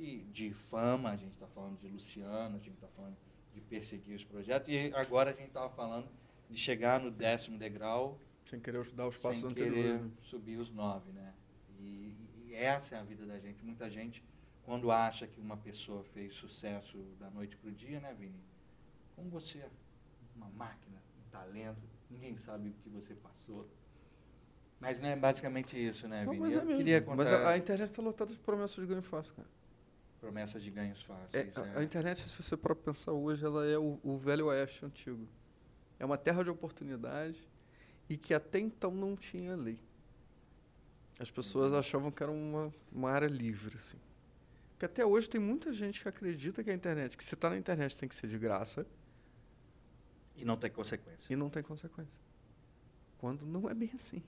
de, 0.00 0.24
de 0.24 0.52
fama, 0.52 1.10
a 1.10 1.16
gente 1.16 1.32
está 1.32 1.46
falando 1.46 1.78
de 1.78 1.86
Luciano, 1.88 2.56
a 2.56 2.58
gente 2.58 2.74
está 2.74 2.88
falando 2.88 3.16
de 3.52 3.60
perseguir 3.60 4.14
os 4.16 4.24
projetos, 4.24 4.68
e 4.68 4.92
agora 4.94 5.30
a 5.30 5.34
gente 5.34 5.48
estava 5.48 5.68
falando 5.68 6.08
de 6.48 6.56
chegar 6.56 6.98
no 6.98 7.10
décimo 7.10 7.58
degrau 7.58 8.18
Sem 8.44 8.58
querer 8.58 8.88
dar 8.92 9.06
os 9.06 9.16
passos 9.16 9.40
sem 9.40 9.50
anteriores. 9.50 9.82
querer 9.82 10.02
né? 10.02 10.10
subir 10.22 10.56
os 10.56 10.70
nove, 10.70 11.12
né? 11.12 11.34
E, 11.78 12.16
e 12.46 12.54
essa 12.54 12.96
é 12.96 12.98
a 12.98 13.02
vida 13.02 13.26
da 13.26 13.38
gente. 13.38 13.62
Muita 13.62 13.90
gente, 13.90 14.24
quando 14.64 14.90
acha 14.90 15.26
que 15.26 15.40
uma 15.40 15.56
pessoa 15.56 16.02
fez 16.02 16.34
sucesso 16.34 16.98
da 17.18 17.30
noite 17.30 17.56
para 17.56 17.68
o 17.68 17.72
dia, 17.72 18.00
né, 18.00 18.14
Vini? 18.18 18.40
Como 19.14 19.28
você, 19.28 19.62
uma 20.34 20.48
máquina, 20.48 20.96
um 21.18 21.30
talento, 21.30 21.82
ninguém 22.08 22.36
sabe 22.36 22.70
o 22.70 22.72
que 22.72 22.88
você 22.88 23.14
passou. 23.14 23.68
Mas 24.80 24.98
não 24.98 25.10
é 25.10 25.16
basicamente 25.16 25.76
isso, 25.76 26.08
né, 26.08 26.24
Não, 26.24 26.32
Vini? 26.32 26.42
mas 26.42 26.56
é 26.56 26.64
mesmo. 26.64 26.78
queria 26.78 27.02
contar 27.02 27.16
Mas 27.16 27.30
a, 27.30 27.50
a 27.50 27.58
internet 27.58 27.90
está 27.90 28.02
lotada 28.02 28.32
de 28.32 28.38
promessas 28.38 28.76
de 28.76 28.86
ganho 28.86 29.02
fácil, 29.02 29.34
cara. 29.34 29.48
Promessas 30.20 30.62
de 30.62 30.70
ganhos 30.70 31.00
É, 31.00 31.04
fáceis. 31.04 31.56
a, 31.58 31.66
é. 31.66 31.78
a 31.78 31.82
internet, 31.82 32.20
se 32.20 32.42
você 32.42 32.56
para 32.56 32.74
pensar 32.74 33.12
hoje, 33.12 33.44
ela 33.44 33.66
é 33.66 33.78
o, 33.78 33.98
o 34.02 34.16
velho 34.18 34.46
oeste 34.46 34.84
antigo. 34.84 35.26
É 35.98 36.04
uma 36.04 36.16
terra 36.18 36.42
de 36.42 36.50
oportunidade 36.50 37.36
e 38.08 38.16
que 38.16 38.32
até 38.34 38.58
então 38.58 38.90
não 38.90 39.16
tinha 39.16 39.54
lei. 39.56 39.78
As 41.18 41.30
pessoas 41.30 41.72
Uhum. 41.72 41.78
achavam 41.78 42.10
que 42.10 42.22
era 42.22 42.32
uma, 42.32 42.72
uma 42.90 43.10
área 43.10 43.26
livre, 43.26 43.76
assim. 43.76 43.98
Porque 44.72 44.86
até 44.86 45.04
hoje 45.04 45.28
tem 45.28 45.40
muita 45.40 45.72
gente 45.72 46.00
que 46.00 46.08
acredita 46.08 46.64
que 46.64 46.70
a 46.70 46.74
internet, 46.74 47.16
que 47.16 47.24
se 47.24 47.34
está 47.34 47.50
na 47.50 47.56
internet 47.58 47.96
tem 47.98 48.08
que 48.08 48.14
ser 48.14 48.28
de 48.28 48.38
graça 48.38 48.86
E 50.36 50.44
não 50.44 50.56
tem 50.56 50.70
consequência. 50.70 51.30
e 51.32 51.36
não 51.36 51.50
tem 51.50 51.62
consequência. 51.62 52.18
Quando 53.18 53.44
não 53.46 53.68
é 53.68 53.74
bem 53.74 53.90
assim. 53.94 54.22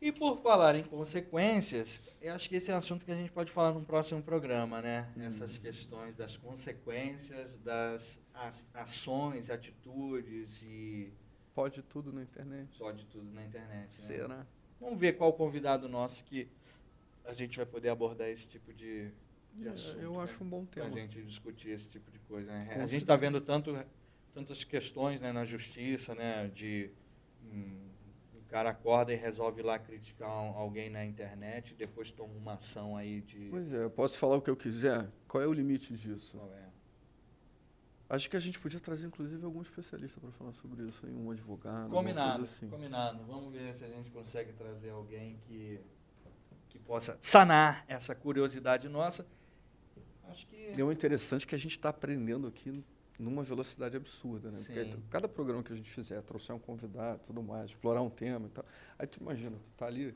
E 0.00 0.10
por 0.10 0.38
falar 0.38 0.74
em 0.76 0.82
consequências, 0.82 2.00
eu 2.22 2.32
acho 2.32 2.48
que 2.48 2.56
esse 2.56 2.70
é 2.70 2.74
um 2.74 2.78
assunto 2.78 3.04
que 3.04 3.12
a 3.12 3.14
gente 3.14 3.30
pode 3.30 3.52
falar 3.52 3.72
num 3.72 3.84
próximo 3.84 4.22
programa, 4.22 4.80
né? 4.80 5.12
Essas 5.18 5.58
questões 5.58 6.16
das 6.16 6.36
consequências 6.38 7.56
das 7.58 8.18
as- 8.32 8.66
ações, 8.72 9.50
atitudes 9.50 10.62
e 10.62 11.12
Pode 11.54 11.82
tudo 11.82 12.12
na 12.12 12.22
internet. 12.22 12.74
só 12.76 12.90
de 12.92 13.04
tudo 13.06 13.30
na 13.30 13.44
internet. 13.44 13.90
Né? 14.00 14.06
Será? 14.06 14.46
Vamos 14.80 14.98
ver 14.98 15.18
qual 15.18 15.32
convidado 15.34 15.86
nosso 15.88 16.24
que 16.24 16.48
a 17.24 17.34
gente 17.34 17.58
vai 17.58 17.66
poder 17.66 17.90
abordar 17.90 18.28
esse 18.30 18.48
tipo 18.48 18.72
de, 18.72 19.10
de 19.52 19.66
É, 19.66 19.70
assunto. 19.70 20.00
eu 20.00 20.12
né? 20.14 20.22
acho 20.22 20.42
um 20.42 20.48
bom 20.48 20.64
Pra 20.64 20.84
tema. 20.84 20.96
gente 20.96 21.22
discutir 21.22 21.68
esse 21.70 21.86
tipo 21.86 22.10
de 22.10 22.18
coisa. 22.20 22.50
Né? 22.50 22.68
A 22.82 22.86
gente 22.86 23.02
está 23.02 23.16
vendo 23.16 23.38
tanto, 23.38 23.76
tantas 24.32 24.64
questões 24.64 25.20
né, 25.20 25.30
na 25.30 25.44
justiça, 25.44 26.14
né, 26.14 26.48
de 26.54 26.90
hum, 27.44 27.89
o 28.50 28.52
cara 28.52 28.70
acorda 28.70 29.12
e 29.12 29.16
resolve 29.16 29.62
lá 29.62 29.78
criticar 29.78 30.28
um- 30.28 30.56
alguém 30.58 30.90
na 30.90 31.04
internet, 31.04 31.72
depois 31.72 32.10
toma 32.10 32.34
uma 32.34 32.54
ação 32.54 32.96
aí 32.96 33.20
de. 33.20 33.46
Pois 33.48 33.72
é, 33.72 33.84
eu 33.84 33.90
posso 33.90 34.18
falar 34.18 34.34
o 34.36 34.42
que 34.42 34.50
eu 34.50 34.56
quiser? 34.56 35.08
Qual 35.28 35.40
é 35.40 35.46
o 35.46 35.52
limite 35.52 35.94
disso? 35.94 36.36
Qual 36.36 36.52
é? 36.52 36.68
Acho 38.08 38.28
que 38.28 38.36
a 38.36 38.40
gente 38.40 38.58
podia 38.58 38.80
trazer, 38.80 39.06
inclusive, 39.06 39.44
algum 39.44 39.62
especialista 39.62 40.20
para 40.20 40.32
falar 40.32 40.52
sobre 40.52 40.82
isso, 40.82 41.06
aí, 41.06 41.12
um 41.12 41.30
advogado, 41.30 41.90
Combinado, 41.90 42.42
assim. 42.42 42.68
combinado. 42.68 43.22
Vamos 43.24 43.52
ver 43.52 43.72
se 43.72 43.84
a 43.84 43.88
gente 43.88 44.10
consegue 44.10 44.52
trazer 44.52 44.90
alguém 44.90 45.38
que, 45.46 45.78
que 46.70 46.78
possa 46.80 47.16
sanar 47.20 47.84
essa 47.86 48.16
curiosidade 48.16 48.88
nossa. 48.88 49.24
Acho 50.28 50.44
que. 50.48 50.72
É 50.76 50.82
o 50.82 50.90
interessante 50.90 51.46
que 51.46 51.54
a 51.54 51.58
gente 51.58 51.70
está 51.76 51.90
aprendendo 51.90 52.48
aqui 52.48 52.82
numa 53.20 53.42
velocidade 53.42 53.96
absurda, 53.96 54.50
né? 54.50 54.58
Sim. 54.58 54.72
Porque 54.72 54.96
cada 55.10 55.28
programa 55.28 55.62
que 55.62 55.72
a 55.72 55.76
gente 55.76 55.90
fizer, 55.90 56.20
trouxer 56.22 56.54
um 56.56 56.58
convidado, 56.58 57.20
tudo 57.24 57.42
mais, 57.42 57.68
explorar 57.68 58.00
um 58.00 58.10
tema 58.10 58.46
e 58.46 58.50
tal, 58.50 58.64
aí 58.98 59.06
tu 59.06 59.20
imagina, 59.20 59.56
tu 59.62 59.70
tá 59.76 59.86
ali 59.86 60.14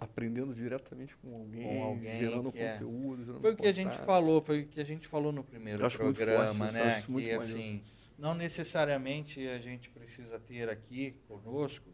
aprendendo 0.00 0.54
diretamente 0.54 1.16
com 1.16 1.34
alguém, 1.34 1.62
Com 1.62 1.82
alguém 1.82 2.16
gerando 2.18 2.52
é- 2.54 2.72
conteúdo, 2.72 3.24
gerando 3.24 3.40
Foi 3.40 3.52
o 3.52 3.56
que 3.56 3.66
a 3.66 3.72
gente 3.72 3.98
falou, 3.98 4.40
foi 4.40 4.62
o 4.62 4.66
que 4.68 4.80
a 4.80 4.84
gente 4.84 5.08
falou 5.08 5.32
no 5.32 5.42
primeiro 5.42 5.84
acho 5.84 6.02
muito 6.02 6.16
programa, 6.16 6.54
forte 6.54 6.64
isso, 6.70 6.78
né? 6.78 6.92
acho 6.92 7.12
muito 7.12 7.28
que 7.28 7.36
maneiro. 7.36 7.60
assim, 7.60 7.82
não 8.16 8.34
necessariamente 8.34 9.46
a 9.48 9.58
gente 9.58 9.90
precisa 9.90 10.38
ter 10.38 10.68
aqui 10.68 11.16
conosco 11.26 11.88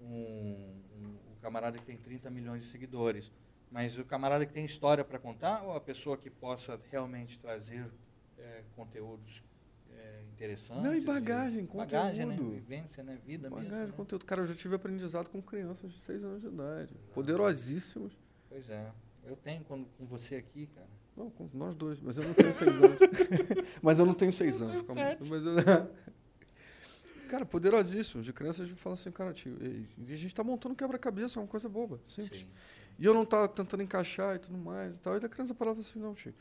um, 0.00 0.06
um, 0.06 1.06
um 1.32 1.34
camarada 1.40 1.78
que 1.78 1.84
tem 1.84 1.96
30 1.96 2.30
milhões 2.30 2.62
de 2.64 2.68
seguidores, 2.70 3.32
mas 3.70 3.98
o 3.98 4.04
camarada 4.04 4.44
que 4.44 4.52
tem 4.52 4.64
história 4.64 5.04
para 5.04 5.18
contar 5.18 5.62
ou 5.62 5.72
a 5.74 5.80
pessoa 5.80 6.16
que 6.16 6.28
possa 6.28 6.78
realmente 6.90 7.38
trazer 7.38 7.86
é, 8.60 8.64
conteúdos 8.76 9.42
é, 9.90 10.22
interessantes. 10.32 10.84
Não, 10.84 10.94
e 10.94 11.00
bagagem, 11.00 11.64
bagagem, 11.66 12.26
né? 12.26 12.36
conteúdo. 12.36 12.54
Vivência, 12.54 13.02
né? 13.02 13.18
Vida 13.24 13.50
Bagagem 13.50 13.70
mesmo. 13.70 13.86
né? 13.86 13.92
conteúdo. 13.96 14.24
Cara, 14.24 14.42
eu 14.42 14.46
já 14.46 14.54
tive 14.54 14.74
aprendizado 14.74 15.28
com 15.28 15.42
crianças 15.42 15.92
de 15.92 15.98
6 15.98 16.24
anos 16.24 16.40
de 16.40 16.48
idade. 16.48 16.94
Poderosíssimos. 17.14 18.12
Pois 18.48 18.68
é. 18.68 18.92
Eu 19.24 19.36
tenho 19.36 19.62
quando, 19.64 19.86
com 19.96 20.06
você 20.06 20.36
aqui, 20.36 20.66
cara. 20.66 20.88
Não, 21.16 21.30
com 21.30 21.48
nós 21.52 21.74
dois, 21.74 22.00
mas 22.00 22.16
eu 22.16 22.24
não 22.24 22.32
tenho 22.32 22.54
seis 22.54 22.74
anos. 22.76 22.98
mas 23.82 23.98
eu 23.98 24.06
não 24.06 24.14
tenho 24.14 24.32
seis 24.32 24.62
anos. 24.62 24.82
Sete. 24.86 25.28
Mas 25.28 25.44
eu... 25.44 25.54
cara, 27.28 27.44
poderosíssimo. 27.44 28.22
De 28.22 28.32
criança 28.32 28.62
a 28.62 28.66
gente 28.66 28.80
fala 28.80 28.94
assim, 28.94 29.10
cara, 29.10 29.32
tio, 29.32 29.56
e 29.60 30.12
a 30.12 30.16
gente 30.16 30.34
tá 30.34 30.42
montando 30.42 30.74
quebra-cabeça, 30.74 31.38
é 31.38 31.42
uma 31.42 31.48
coisa 31.48 31.68
boba, 31.68 32.00
simples. 32.06 32.40
Sim. 32.40 32.46
E 32.98 33.04
eu 33.04 33.12
não 33.12 33.24
tava 33.24 33.48
tentando 33.48 33.82
encaixar 33.82 34.36
e 34.36 34.38
tudo 34.38 34.56
mais 34.56 34.96
e 34.96 35.00
tal. 35.00 35.14
E 35.14 35.24
a 35.24 35.28
criança 35.28 35.54
falava 35.54 35.80
assim, 35.80 35.98
não, 35.98 36.14
tio, 36.14 36.34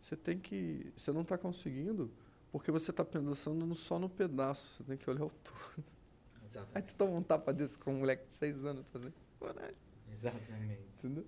você 0.00 0.16
tem 0.16 0.38
que. 0.38 0.90
Você 0.96 1.12
não 1.12 1.22
tá 1.22 1.36
conseguindo 1.36 2.10
porque 2.50 2.70
você 2.70 2.92
tá 2.92 3.04
pensando 3.04 3.74
só 3.74 3.98
no 3.98 4.08
pedaço. 4.08 4.76
Você 4.76 4.84
tem 4.84 4.96
que 4.96 5.08
olhar 5.08 5.26
o 5.26 5.30
todo. 5.30 5.84
Aí 6.34 6.48
Exatamente. 6.48 6.86
tu 6.86 6.96
toma 6.96 7.12
um 7.12 7.22
tapa 7.22 7.52
desse 7.52 7.78
com 7.78 7.92
um 7.92 7.98
moleque 8.00 8.26
de 8.26 8.34
seis 8.34 8.64
anos 8.64 8.84
fazendo. 8.88 9.14
Coragem, 9.38 9.76
Exatamente. 10.10 10.80
entendeu? 10.98 11.26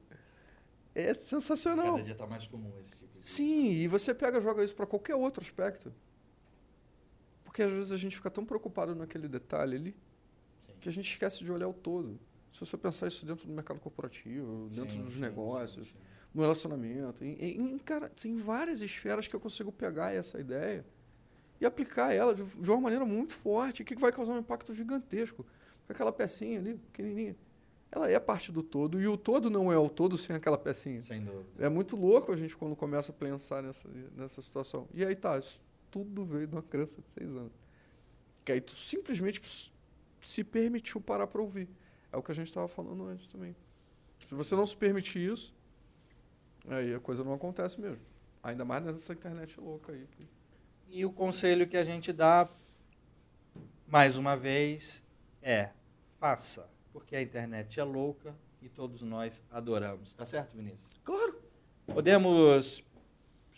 É 0.94 1.14
sensacional. 1.14 1.92
Cada 1.92 2.02
dia 2.02 2.14
tá 2.14 2.26
mais 2.26 2.46
comum 2.46 2.72
esse 2.80 2.90
tipo 2.96 3.20
de 3.20 3.28
Sim, 3.28 3.70
e 3.70 3.88
você 3.88 4.12
pega 4.12 4.38
e 4.38 4.40
joga 4.40 4.64
isso 4.64 4.74
para 4.74 4.86
qualquer 4.86 5.14
outro 5.14 5.42
aspecto. 5.42 5.92
Porque 7.44 7.62
às 7.62 7.72
vezes 7.72 7.92
a 7.92 7.96
gente 7.96 8.16
fica 8.16 8.30
tão 8.30 8.44
preocupado 8.44 8.94
naquele 8.94 9.28
detalhe 9.28 9.76
ali 9.76 9.96
Sim. 10.66 10.74
que 10.80 10.88
a 10.88 10.92
gente 10.92 11.10
esquece 11.10 11.44
de 11.44 11.52
olhar 11.52 11.68
o 11.68 11.74
todo. 11.74 12.18
Se 12.50 12.60
você 12.60 12.76
pensar 12.76 13.06
isso 13.06 13.24
dentro 13.24 13.46
do 13.46 13.52
mercado 13.52 13.80
corporativo, 13.80 14.68
dentro 14.70 14.92
Sim, 14.92 15.02
dos 15.02 15.14
sim, 15.14 15.20
negócios, 15.20 15.88
sim. 15.88 15.94
No 16.34 16.42
relacionamento, 16.42 17.24
em, 17.24 17.34
em, 17.34 17.72
em, 17.72 17.78
cara, 17.78 18.08
tem 18.08 18.36
várias 18.36 18.80
esferas 18.80 19.28
que 19.28 19.36
eu 19.36 19.40
consigo 19.40 19.70
pegar 19.70 20.14
essa 20.14 20.40
ideia 20.40 20.84
e 21.60 21.66
aplicar 21.66 22.12
ela 22.12 22.34
de, 22.34 22.42
de 22.42 22.70
uma 22.70 22.80
maneira 22.80 23.04
muito 23.04 23.34
forte, 23.34 23.84
que 23.84 23.94
vai 23.94 24.10
causar 24.10 24.32
um 24.32 24.38
impacto 24.38 24.74
gigantesco. 24.74 25.44
Porque 25.80 25.92
aquela 25.92 26.12
pecinha 26.12 26.58
ali, 26.58 26.74
pequenininha, 26.74 27.36
ela 27.90 28.10
é 28.10 28.18
parte 28.18 28.50
do 28.50 28.62
todo, 28.62 29.00
e 29.00 29.06
o 29.06 29.18
todo 29.18 29.50
não 29.50 29.70
é 29.70 29.76
o 29.76 29.88
todo 29.88 30.16
sem 30.16 30.34
aquela 30.34 30.56
pecinha. 30.56 31.02
Sem 31.02 31.22
dúvida. 31.22 31.44
É 31.58 31.68
muito 31.68 31.94
louco 31.94 32.32
a 32.32 32.36
gente 32.36 32.56
quando 32.56 32.74
começa 32.74 33.12
a 33.12 33.14
pensar 33.14 33.62
nessa, 33.62 33.86
nessa 34.16 34.40
situação. 34.40 34.88
E 34.94 35.04
aí 35.04 35.14
tá, 35.14 35.38
isso 35.38 35.60
tudo 35.90 36.24
veio 36.24 36.46
de 36.46 36.56
uma 36.56 36.62
criança 36.62 37.02
de 37.02 37.10
seis 37.10 37.30
anos. 37.36 37.52
Que 38.44 38.52
aí 38.52 38.60
tu 38.60 38.72
simplesmente 38.72 39.40
se 40.22 40.42
permitiu 40.42 41.00
parar 41.00 41.26
para 41.26 41.42
ouvir. 41.42 41.68
É 42.10 42.16
o 42.16 42.22
que 42.22 42.32
a 42.32 42.34
gente 42.34 42.48
estava 42.48 42.66
falando 42.66 43.04
antes 43.04 43.26
também. 43.26 43.54
Se 44.24 44.34
você 44.34 44.56
não 44.56 44.66
se 44.66 44.76
permitir 44.76 45.30
isso, 45.30 45.54
aí 46.68 46.94
a 46.94 47.00
coisa 47.00 47.22
não 47.24 47.34
acontece 47.34 47.80
mesmo. 47.80 48.00
Ainda 48.42 48.64
mais 48.64 48.84
nessa 48.84 49.12
internet 49.12 49.58
louca 49.60 49.92
aí. 49.92 50.06
que- 50.06 50.28
E 50.88 51.04
o 51.06 51.12
conselho 51.12 51.66
que 51.66 51.76
a 51.76 51.84
gente 51.84 52.12
dá, 52.12 52.48
mais 53.86 54.16
uma 54.16 54.36
vez, 54.36 55.02
é 55.40 55.70
faça, 56.18 56.68
porque 56.92 57.16
a 57.16 57.22
internet 57.22 57.78
é 57.80 57.84
louca 57.84 58.34
e 58.60 58.68
todos 58.68 59.02
nós 59.02 59.42
adoramos. 59.50 60.14
Tá 60.14 60.24
certo, 60.26 60.56
Vinícius? 60.56 60.94
Claro. 61.04 61.40
Podemos 61.86 62.82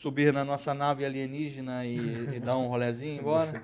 subir 0.05 0.34
na 0.34 0.44
nossa 0.44 0.74
nave 0.74 1.02
alienígena 1.02 1.86
e, 1.86 1.94
e 2.36 2.40
dar 2.40 2.59
um 2.59 2.66
rolezinho 2.66 3.20
embora? 3.20 3.62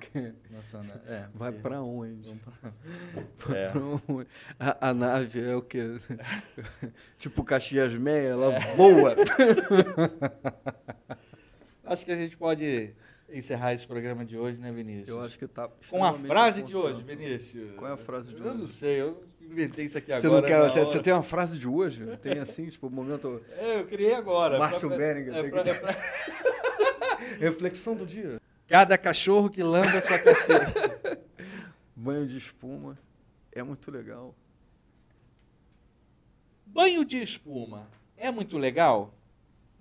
Nossa, 0.51 0.83
na- 0.83 0.95
é, 1.07 1.27
Vai 1.35 1.53
para 1.53 1.83
onde? 1.83 2.35
pra- 2.37 2.73
Vai 3.47 3.59
É. 3.59 3.69
pra 3.69 3.81
onde? 4.09 4.27
A, 4.59 4.89
a 4.89 4.95
nave 4.95 5.39
é 5.45 5.55
o 5.55 5.61
quê? 5.61 5.97
tipo 7.19 7.45
Caxias 7.45 7.93
Meia, 7.95 8.29
ela 8.29 8.59
voa. 8.75 9.15
Acho 11.85 12.07
que 12.07 12.13
a 12.13 12.17
gente 12.17 12.37
pode 12.39 12.95
encerrar 13.33 13.75
esse 13.75 13.87
programa 13.87 14.25
de 14.25 14.37
hoje, 14.39 14.59
né, 14.59 14.73
Vinícius? 14.73 15.09
Eu 15.09 15.21
acho 15.21 15.39
que 15.39 15.47
tá. 15.47 15.69
Com 15.91 16.05
a 16.05 16.15
frase 16.15 16.63
de 16.63 16.73
importante. 16.73 16.95
hoje, 16.95 17.03
Vinícius. 17.05 17.75
Qual 17.75 17.91
é 17.91 17.95
a 17.95 17.97
frase 17.97 18.35
de 18.35 18.41
Eu 18.41 18.55
não 18.55 18.65
hoje? 18.65 18.73
sei, 18.73 19.01
eu 19.03 19.23
inventei 19.51 19.85
isso 19.87 19.99
aqui 19.99 20.13
Você 20.13 20.27
agora. 20.27 20.41
não 20.43 20.71
quer. 20.73 20.85
Você, 20.85 21.01
tem 21.01 21.13
uma 21.13 21.23
frase 21.23 21.59
de 21.59 21.67
hoje? 21.69 22.17
Tem 22.19 22.39
assim, 22.39 22.69
tipo, 22.69 22.87
o 22.87 22.91
momento. 22.91 23.43
É, 23.59 23.81
eu 23.81 23.87
criei 23.87 24.15
agora. 24.15 24.59
Márcio 24.59 24.89
Pra- 24.89 24.97
Beringer, 24.99 25.35
é 25.37 25.51
pra- 25.51 25.63
que- 25.63 25.71
é 25.71 25.75
pra- 25.75 25.97
Reflexão 27.41 27.95
do 27.95 28.07
dia. 28.07 28.41
Cada 28.69 28.97
cachorro 28.97 29.51
que 29.51 29.63
lamba 29.63 29.89
a 29.99 30.01
sua 30.01 30.19
caceta. 30.19 31.21
Banho 31.95 32.27
de 32.27 32.37
espuma. 32.39 32.99
É 33.53 33.63
muito 33.63 33.91
legal. 33.91 34.35
Banho 36.67 37.05
de 37.05 37.21
espuma 37.23 37.89
é 38.17 38.31
muito 38.31 38.57
legal? 38.57 39.13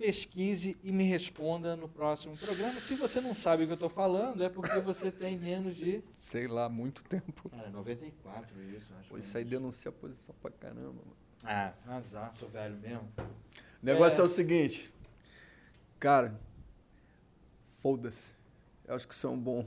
Pesquise 0.04 0.78
e 0.82 0.90
me 0.90 1.04
responda 1.04 1.76
no 1.76 1.86
próximo 1.86 2.34
programa. 2.34 2.80
Se 2.80 2.94
você 2.94 3.20
não 3.20 3.34
sabe 3.34 3.64
o 3.64 3.66
que 3.66 3.72
eu 3.72 3.74
estou 3.74 3.90
falando, 3.90 4.42
é 4.42 4.48
porque 4.48 4.78
você 4.80 5.12
tem 5.12 5.36
menos 5.36 5.76
de. 5.76 6.02
Sei 6.18 6.48
lá, 6.48 6.70
muito 6.70 7.04
tempo. 7.04 7.50
Cara, 7.50 7.68
94 7.68 8.62
isso, 8.62 8.90
acho. 8.98 9.10
Pô, 9.10 9.18
isso 9.18 9.36
aí 9.36 9.44
denuncia 9.44 9.90
a 9.90 9.92
posição 9.92 10.34
pra 10.40 10.50
caramba, 10.50 10.88
mano. 11.04 11.16
Ah, 11.44 11.74
azar, 11.86 12.32
sou 12.38 12.48
velho 12.48 12.78
mesmo. 12.78 13.06
O 13.18 13.84
negócio 13.84 14.20
é, 14.20 14.22
É. 14.22 14.24
o 14.24 14.28
seguinte. 14.28 14.90
Cara, 15.98 16.40
foda-se. 17.82 18.32
Eu 18.88 18.94
acho 18.94 19.06
que 19.06 19.12
isso 19.12 19.26
é 19.26 19.30
um 19.30 19.38
bom. 19.38 19.66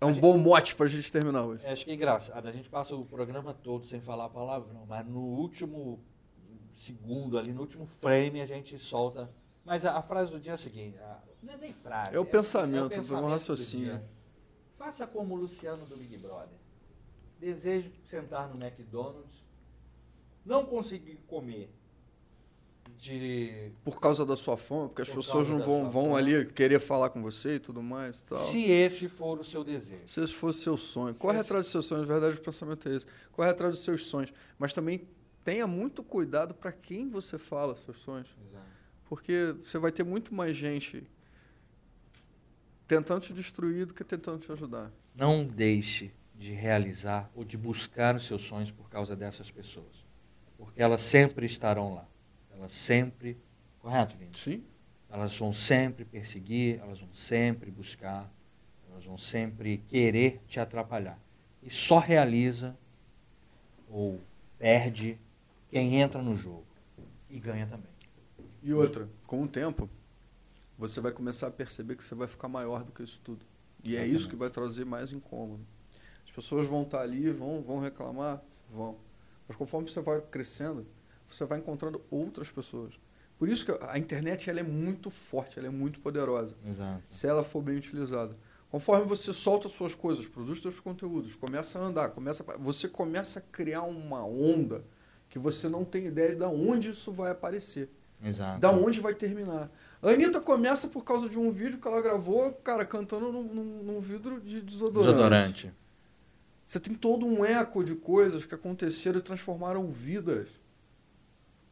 É 0.00 0.04
um 0.06 0.10
gente- 0.12 0.20
bom 0.20 0.38
mote 0.38 0.76
pra 0.76 0.86
gente 0.86 1.10
terminar 1.10 1.42
hoje. 1.42 1.66
É, 1.66 1.72
Acho 1.72 1.84
que 1.84 1.90
é 1.90 1.94
engraçado. 1.94 2.46
A 2.46 2.52
gente 2.52 2.68
passa 2.70 2.94
o 2.94 3.04
programa 3.04 3.52
todo 3.52 3.84
sem 3.86 4.00
falar 4.00 4.28
palavrão, 4.28 4.86
mas 4.86 5.04
no 5.04 5.18
último 5.20 5.98
segundo 6.74 7.38
ali, 7.38 7.52
no 7.52 7.60
último 7.60 7.86
frame, 7.86 8.40
a 8.40 8.46
gente 8.46 8.78
solta. 8.78 9.30
Mas 9.64 9.84
a, 9.84 9.96
a 9.96 10.02
frase 10.02 10.30
do 10.30 10.38
dia 10.40 10.52
é 10.52 10.54
a 10.54 10.58
seguinte: 10.58 10.98
a- 10.98 11.22
não 11.42 11.54
é 11.54 11.56
nem 11.56 11.72
frase. 11.72 12.14
É 12.14 12.18
o 12.18 12.24
pensamento, 12.24 12.94
é 12.94 13.00
um 13.00 13.02
do 13.22 13.26
raciocínio. 13.28 13.86
dia. 13.98 14.02
Faça 14.78 15.06
como 15.06 15.34
o 15.34 15.38
Luciano 15.38 15.84
do 15.86 15.96
Big 15.96 16.16
Brother. 16.18 16.58
Desejo 17.40 17.90
sentar 18.08 18.48
no 18.48 18.62
McDonald's, 18.62 19.42
não 20.44 20.64
conseguir 20.66 21.16
comer 21.26 21.70
de. 22.98 23.72
Por 23.82 24.00
causa 24.00 24.24
da 24.24 24.36
sua 24.36 24.56
fome, 24.56 24.88
porque 24.88 25.02
as 25.02 25.08
Por 25.08 25.16
pessoas 25.16 25.48
não 25.48 25.60
vão, 25.60 25.88
vão 25.90 26.16
ali 26.16 26.44
querer 26.52 26.80
falar 26.80 27.10
com 27.10 27.22
você 27.22 27.56
e 27.56 27.58
tudo 27.60 27.82
mais 27.82 28.22
tal. 28.22 28.38
Se 28.38 28.62
esse 28.70 29.08
for 29.08 29.38
o 29.40 29.44
seu 29.44 29.64
desejo. 29.64 30.06
Se 30.06 30.20
esse 30.20 30.34
fosse 30.34 30.60
seu 30.60 30.76
sonho, 30.76 31.14
corre 31.14 31.38
atrás 31.40 31.64
dos 31.64 31.72
seus 31.72 31.86
sonhos, 31.86 32.06
na 32.08 32.14
verdade 32.14 32.38
o 32.38 32.42
pensamento 32.42 32.88
é 32.88 32.94
esse. 32.94 33.06
Corre 33.32 33.48
atrás 33.50 33.74
dos 33.74 33.84
seus 33.84 34.04
sonhos, 34.06 34.32
mas 34.58 34.72
também 34.72 35.06
tenha 35.44 35.66
muito 35.66 36.02
cuidado 36.02 36.54
para 36.54 36.72
quem 36.72 37.08
você 37.08 37.36
fala 37.36 37.74
seus 37.74 37.98
sonhos, 37.98 38.34
Exato. 38.48 38.64
porque 39.04 39.54
você 39.60 39.78
vai 39.78 39.92
ter 39.92 40.02
muito 40.02 40.34
mais 40.34 40.56
gente 40.56 41.06
tentando 42.88 43.20
te 43.20 43.32
destruir 43.32 43.86
do 43.86 43.94
que 43.94 44.02
tentando 44.02 44.38
te 44.38 44.50
ajudar. 44.50 44.90
Não 45.14 45.44
deixe 45.46 46.10
de 46.34 46.52
realizar 46.52 47.30
ou 47.34 47.44
de 47.44 47.56
buscar 47.56 48.16
os 48.16 48.26
seus 48.26 48.42
sonhos 48.42 48.70
por 48.70 48.88
causa 48.88 49.14
dessas 49.14 49.50
pessoas. 49.50 50.04
Porque 50.56 50.82
elas 50.82 51.00
sempre 51.02 51.46
estarão 51.46 51.94
lá. 51.94 52.08
Elas 52.50 52.72
sempre. 52.72 53.36
Correto, 53.78 54.16
Vini? 54.16 54.30
Sim? 54.34 54.64
Elas 55.10 55.36
vão 55.36 55.52
sempre 55.52 56.04
perseguir, 56.04 56.80
elas 56.80 56.98
vão 56.98 57.12
sempre 57.14 57.70
buscar, 57.70 58.32
elas 58.90 59.04
vão 59.04 59.16
sempre 59.16 59.78
querer 59.88 60.40
te 60.48 60.58
atrapalhar. 60.58 61.18
E 61.62 61.70
só 61.70 61.98
realiza 61.98 62.76
ou 63.88 64.20
perde 64.58 65.18
quem 65.74 66.00
entra 66.00 66.22
no 66.22 66.36
jogo. 66.36 66.64
E 67.28 67.36
ganha 67.40 67.66
também. 67.66 67.90
E 68.62 68.72
outra, 68.72 69.08
com 69.26 69.42
o 69.42 69.48
tempo, 69.48 69.90
você 70.78 71.00
vai 71.00 71.10
começar 71.10 71.48
a 71.48 71.50
perceber 71.50 71.96
que 71.96 72.04
você 72.04 72.14
vai 72.14 72.28
ficar 72.28 72.46
maior 72.46 72.84
do 72.84 72.92
que 72.92 73.02
isso 73.02 73.20
tudo. 73.24 73.44
E 73.82 73.96
é 73.96 74.06
isso 74.06 74.28
que 74.28 74.36
vai 74.36 74.48
trazer 74.48 74.84
mais 74.84 75.10
incômodo. 75.10 75.66
As 76.24 76.30
pessoas 76.30 76.68
vão 76.68 76.82
estar 76.82 77.00
ali, 77.00 77.28
vão, 77.28 77.60
vão 77.60 77.80
reclamar, 77.80 78.40
vão. 78.70 78.96
Mas 79.48 79.56
conforme 79.56 79.90
você 79.90 80.00
vai 80.00 80.20
crescendo, 80.20 80.86
você 81.28 81.44
vai 81.44 81.58
encontrando 81.58 82.00
outras 82.08 82.52
pessoas. 82.52 82.94
Por 83.36 83.48
isso 83.48 83.64
que 83.64 83.72
a 83.80 83.98
internet 83.98 84.48
ela 84.48 84.60
é 84.60 84.62
muito 84.62 85.10
forte, 85.10 85.58
ela 85.58 85.66
é 85.66 85.72
muito 85.72 86.00
poderosa, 86.00 86.56
Exato. 86.64 87.02
se 87.08 87.26
ela 87.26 87.42
for 87.42 87.60
bem 87.60 87.78
utilizada. 87.78 88.36
Conforme 88.70 89.06
você 89.06 89.32
solta 89.32 89.68
suas 89.68 89.92
coisas, 89.92 90.28
produz 90.28 90.62
seus 90.62 90.78
conteúdos, 90.78 91.34
começa 91.34 91.80
a 91.80 91.82
andar, 91.82 92.10
começa 92.10 92.44
você 92.60 92.86
começa 92.86 93.40
a 93.40 93.42
criar 93.42 93.82
uma 93.82 94.24
onda 94.24 94.84
que 95.34 95.38
você 95.40 95.68
não 95.68 95.84
tem 95.84 96.06
ideia 96.06 96.32
de 96.36 96.44
onde 96.44 96.90
isso 96.90 97.10
vai 97.10 97.32
aparecer. 97.32 97.90
Exato. 98.22 98.60
Da 98.60 98.70
onde 98.70 99.00
vai 99.00 99.12
terminar? 99.16 99.68
A 100.00 100.10
Anitta 100.10 100.40
começa 100.40 100.86
por 100.86 101.02
causa 101.02 101.28
de 101.28 101.36
um 101.36 101.50
vídeo 101.50 101.80
que 101.80 101.88
ela 101.88 102.00
gravou, 102.00 102.52
cara, 102.52 102.84
cantando 102.84 103.32
num, 103.32 103.42
num- 103.82 103.98
vidro 103.98 104.40
de 104.40 104.60
desodorante. 104.62 105.10
Desodorante. 105.16 105.72
Você 106.64 106.78
tem 106.78 106.94
todo 106.94 107.26
um 107.26 107.44
eco 107.44 107.82
de 107.82 107.96
coisas 107.96 108.44
que 108.44 108.54
aconteceram 108.54 109.18
e 109.18 109.22
transformaram 109.22 109.90
vidas 109.90 110.50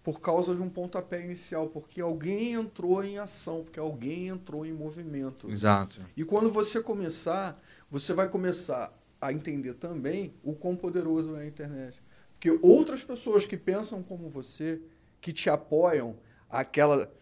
por 0.02 0.20
causa 0.20 0.56
de 0.56 0.60
um 0.60 0.68
pontapé 0.68 1.24
inicial, 1.24 1.68
porque 1.68 2.00
alguém 2.00 2.54
entrou 2.54 3.04
em 3.04 3.18
ação, 3.18 3.62
porque 3.62 3.78
alguém 3.78 4.26
entrou 4.26 4.66
em 4.66 4.72
movimento. 4.72 5.48
Exato. 5.48 6.00
E 6.16 6.24
quando 6.24 6.50
você 6.50 6.80
começar, 6.80 7.56
você 7.88 8.12
vai 8.12 8.28
começar 8.28 8.92
a 9.20 9.32
entender 9.32 9.74
também 9.74 10.34
o 10.42 10.52
quão 10.52 10.74
poderoso 10.74 11.36
é 11.36 11.42
a 11.42 11.46
internet. 11.46 12.02
Porque 12.42 12.58
outras 12.60 13.04
pessoas 13.04 13.46
que 13.46 13.56
pensam 13.56 14.02
como 14.02 14.28
você, 14.28 14.82
que 15.20 15.32
te 15.32 15.48
apoiam, 15.48 16.18
aquela, 16.50 17.14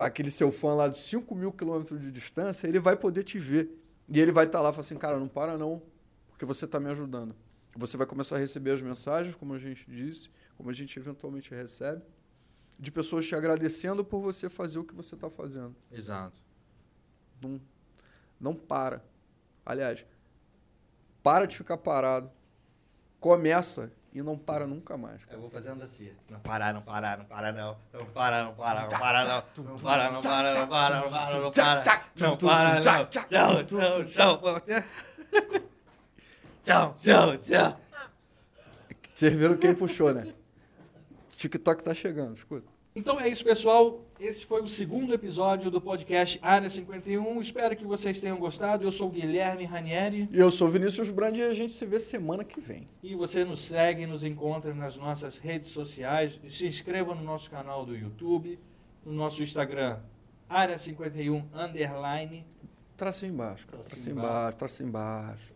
aquele 0.00 0.30
seu 0.30 0.50
fã 0.50 0.72
lá 0.72 0.88
de 0.88 0.96
5 0.96 1.34
mil 1.34 1.52
quilômetros 1.52 2.00
de 2.00 2.10
distância, 2.10 2.66
ele 2.66 2.80
vai 2.80 2.96
poder 2.96 3.22
te 3.22 3.38
ver. 3.38 3.68
E 4.08 4.18
ele 4.18 4.32
vai 4.32 4.46
estar 4.46 4.62
lá 4.62 4.70
e 4.70 4.72
falar 4.72 4.80
assim, 4.80 4.96
cara, 4.96 5.18
não 5.18 5.28
para 5.28 5.58
não, 5.58 5.82
porque 6.28 6.46
você 6.46 6.64
está 6.64 6.80
me 6.80 6.88
ajudando. 6.88 7.36
Você 7.76 7.98
vai 7.98 8.06
começar 8.06 8.36
a 8.36 8.38
receber 8.38 8.70
as 8.70 8.80
mensagens, 8.80 9.34
como 9.34 9.52
a 9.52 9.58
gente 9.58 9.84
disse, 9.90 10.30
como 10.56 10.70
a 10.70 10.72
gente 10.72 10.98
eventualmente 10.98 11.50
recebe, 11.50 12.02
de 12.80 12.90
pessoas 12.90 13.26
te 13.26 13.34
agradecendo 13.34 14.02
por 14.02 14.22
você 14.22 14.48
fazer 14.48 14.78
o 14.78 14.84
que 14.84 14.94
você 14.94 15.16
está 15.16 15.28
fazendo 15.28 15.76
Exato. 15.92 16.34
não, 17.42 17.60
não 18.40 18.54
para. 18.54 19.04
Aliás, 19.66 20.06
para 21.22 21.44
de 21.44 21.54
ficar 21.54 21.76
parado, 21.76 22.30
começa 23.20 23.92
e 24.16 24.22
não 24.22 24.38
para 24.38 24.66
nunca 24.66 24.96
mais. 24.96 25.20
Eu 25.30 25.38
vou 25.38 25.50
fazendo 25.50 25.84
assim. 25.84 26.10
Não 26.30 26.40
parar, 26.40 26.72
não 26.72 26.80
parar, 26.80 27.18
não 27.18 27.26
parar, 27.26 27.52
não. 27.52 27.76
Não 27.92 28.06
para, 28.06 28.44
não 28.44 28.54
para, 28.54 28.80
não 28.80 28.88
para, 28.88 29.26
não. 29.26 29.44
Não 29.62 29.76
para, 29.76 30.10
não 30.10 30.20
para, 30.20 30.52
não 30.54 30.68
para, 30.68 31.00
não 31.00 31.10
para, 31.10 31.38
não 31.38 31.50
para. 31.50 32.04
Não 32.18 32.36
para, 32.38 32.74
não. 32.76 33.06
Tchau, 33.10 33.26
tchau, 33.28 33.64
tchau. 33.64 34.44
Tchau, 36.62 36.94
tchau, 36.96 37.36
tchau. 37.36 37.80
Vocês 39.12 39.34
viram 39.34 39.58
quem 39.58 39.74
puxou, 39.74 40.14
né? 40.14 40.32
TikTok 41.32 41.84
tá 41.84 41.92
chegando, 41.92 42.38
escuta. 42.38 42.75
Então 42.96 43.20
é 43.20 43.28
isso, 43.28 43.44
pessoal. 43.44 44.00
Esse 44.18 44.46
foi 44.46 44.62
o 44.62 44.66
segundo 44.66 45.12
episódio 45.12 45.70
do 45.70 45.82
podcast 45.82 46.38
Área 46.40 46.70
51. 46.70 47.42
Espero 47.42 47.76
que 47.76 47.84
vocês 47.84 48.22
tenham 48.22 48.38
gostado. 48.38 48.84
Eu 48.84 48.90
sou 48.90 49.08
o 49.08 49.10
Guilherme 49.10 49.64
Ranieri. 49.64 50.26
E 50.32 50.38
eu 50.38 50.50
sou 50.50 50.66
o 50.66 50.70
Vinícius 50.70 51.10
Brandi 51.10 51.42
e 51.42 51.44
a 51.44 51.52
gente 51.52 51.74
se 51.74 51.84
vê 51.84 52.00
semana 52.00 52.42
que 52.42 52.58
vem. 52.58 52.88
E 53.02 53.14
você 53.14 53.44
nos 53.44 53.60
segue, 53.60 54.06
nos 54.06 54.24
encontra 54.24 54.72
nas 54.72 54.96
nossas 54.96 55.36
redes 55.36 55.72
sociais. 55.72 56.40
Se 56.48 56.66
inscreva 56.66 57.14
no 57.14 57.22
nosso 57.22 57.50
canal 57.50 57.84
do 57.84 57.94
YouTube, 57.94 58.58
no 59.04 59.12
nosso 59.12 59.42
Instagram, 59.42 59.98
Área 60.48 60.78
51 60.78 61.44
Underline. 61.54 62.46
Traça 62.96 63.26
embaixo, 63.26 63.66
cara. 63.66 63.82
Traça 63.82 64.10
embaixo. 64.10 64.56
traça 64.56 64.82
embaixo. 64.82 65.54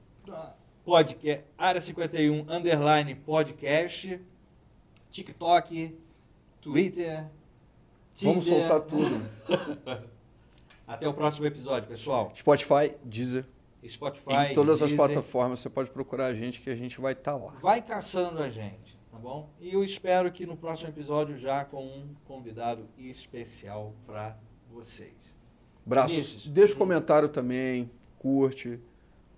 Podcast, 0.84 1.44
Área 1.56 1.80
51 1.80 2.44
Underline 2.50 3.14
Podcast. 3.14 4.20
TikTok, 5.10 5.96
Twitter. 6.60 7.26
Vamos 8.22 8.44
Tinder. 8.44 8.68
soltar 8.68 8.80
tudo. 8.82 9.26
Até 10.86 11.08
o 11.08 11.14
próximo 11.14 11.46
episódio, 11.46 11.88
pessoal. 11.88 12.30
Spotify, 12.34 12.94
Deezer, 13.04 13.46
Spotify. 13.86 14.50
em 14.50 14.52
todas 14.52 14.82
as 14.82 14.90
Deezer. 14.90 14.96
plataformas. 14.96 15.60
Você 15.60 15.70
pode 15.70 15.90
procurar 15.90 16.26
a 16.26 16.34
gente 16.34 16.60
que 16.60 16.68
a 16.68 16.74
gente 16.74 17.00
vai 17.00 17.12
estar 17.12 17.36
lá. 17.36 17.52
Vai 17.62 17.80
caçando 17.80 18.42
a 18.42 18.48
gente, 18.50 18.98
tá 19.10 19.16
bom? 19.18 19.48
E 19.60 19.72
eu 19.72 19.84
espero 19.84 20.30
que 20.32 20.44
no 20.44 20.56
próximo 20.56 20.90
episódio 20.90 21.38
já 21.38 21.64
com 21.64 21.84
um 21.84 22.14
convidado 22.24 22.88
especial 22.98 23.94
para 24.04 24.36
vocês. 24.70 25.14
Braço. 25.86 26.14
Vinícius. 26.14 26.46
Deixa 26.48 26.74
o 26.74 26.76
comentário 26.76 27.28
também, 27.28 27.90
curte, 28.18 28.78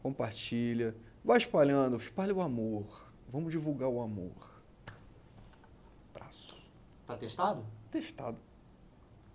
compartilha. 0.03 0.97
Vai 1.25 1.37
espalhando, 1.37 1.97
espalha 1.97 2.35
o 2.35 2.41
amor. 2.41 3.07
Vamos 3.29 3.53
divulgar 3.53 3.89
o 3.89 4.01
amor. 4.01 4.52
Tá 7.13 7.19
testado? 7.19 7.67
Testado. 7.91 8.39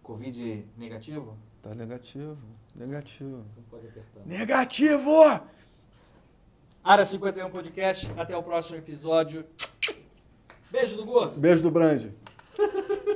Covid 0.02 0.66
negativo? 0.76 1.38
Tá 1.62 1.76
negativo. 1.76 2.36
Negativo. 2.76 3.46
Então 3.52 3.64
pode 3.70 3.88
apertar. 3.88 4.26
Negativo! 4.26 5.42
Área 6.84 7.06
51 7.06 7.52
Podcast. 7.52 8.12
Até 8.18 8.36
o 8.36 8.42
próximo 8.42 8.78
episódio. 8.78 9.46
Beijo 10.72 10.96
do 10.98 11.06
gordo. 11.06 11.40
Beijo 11.40 11.62
do 11.62 11.70
Brande. 11.70 12.12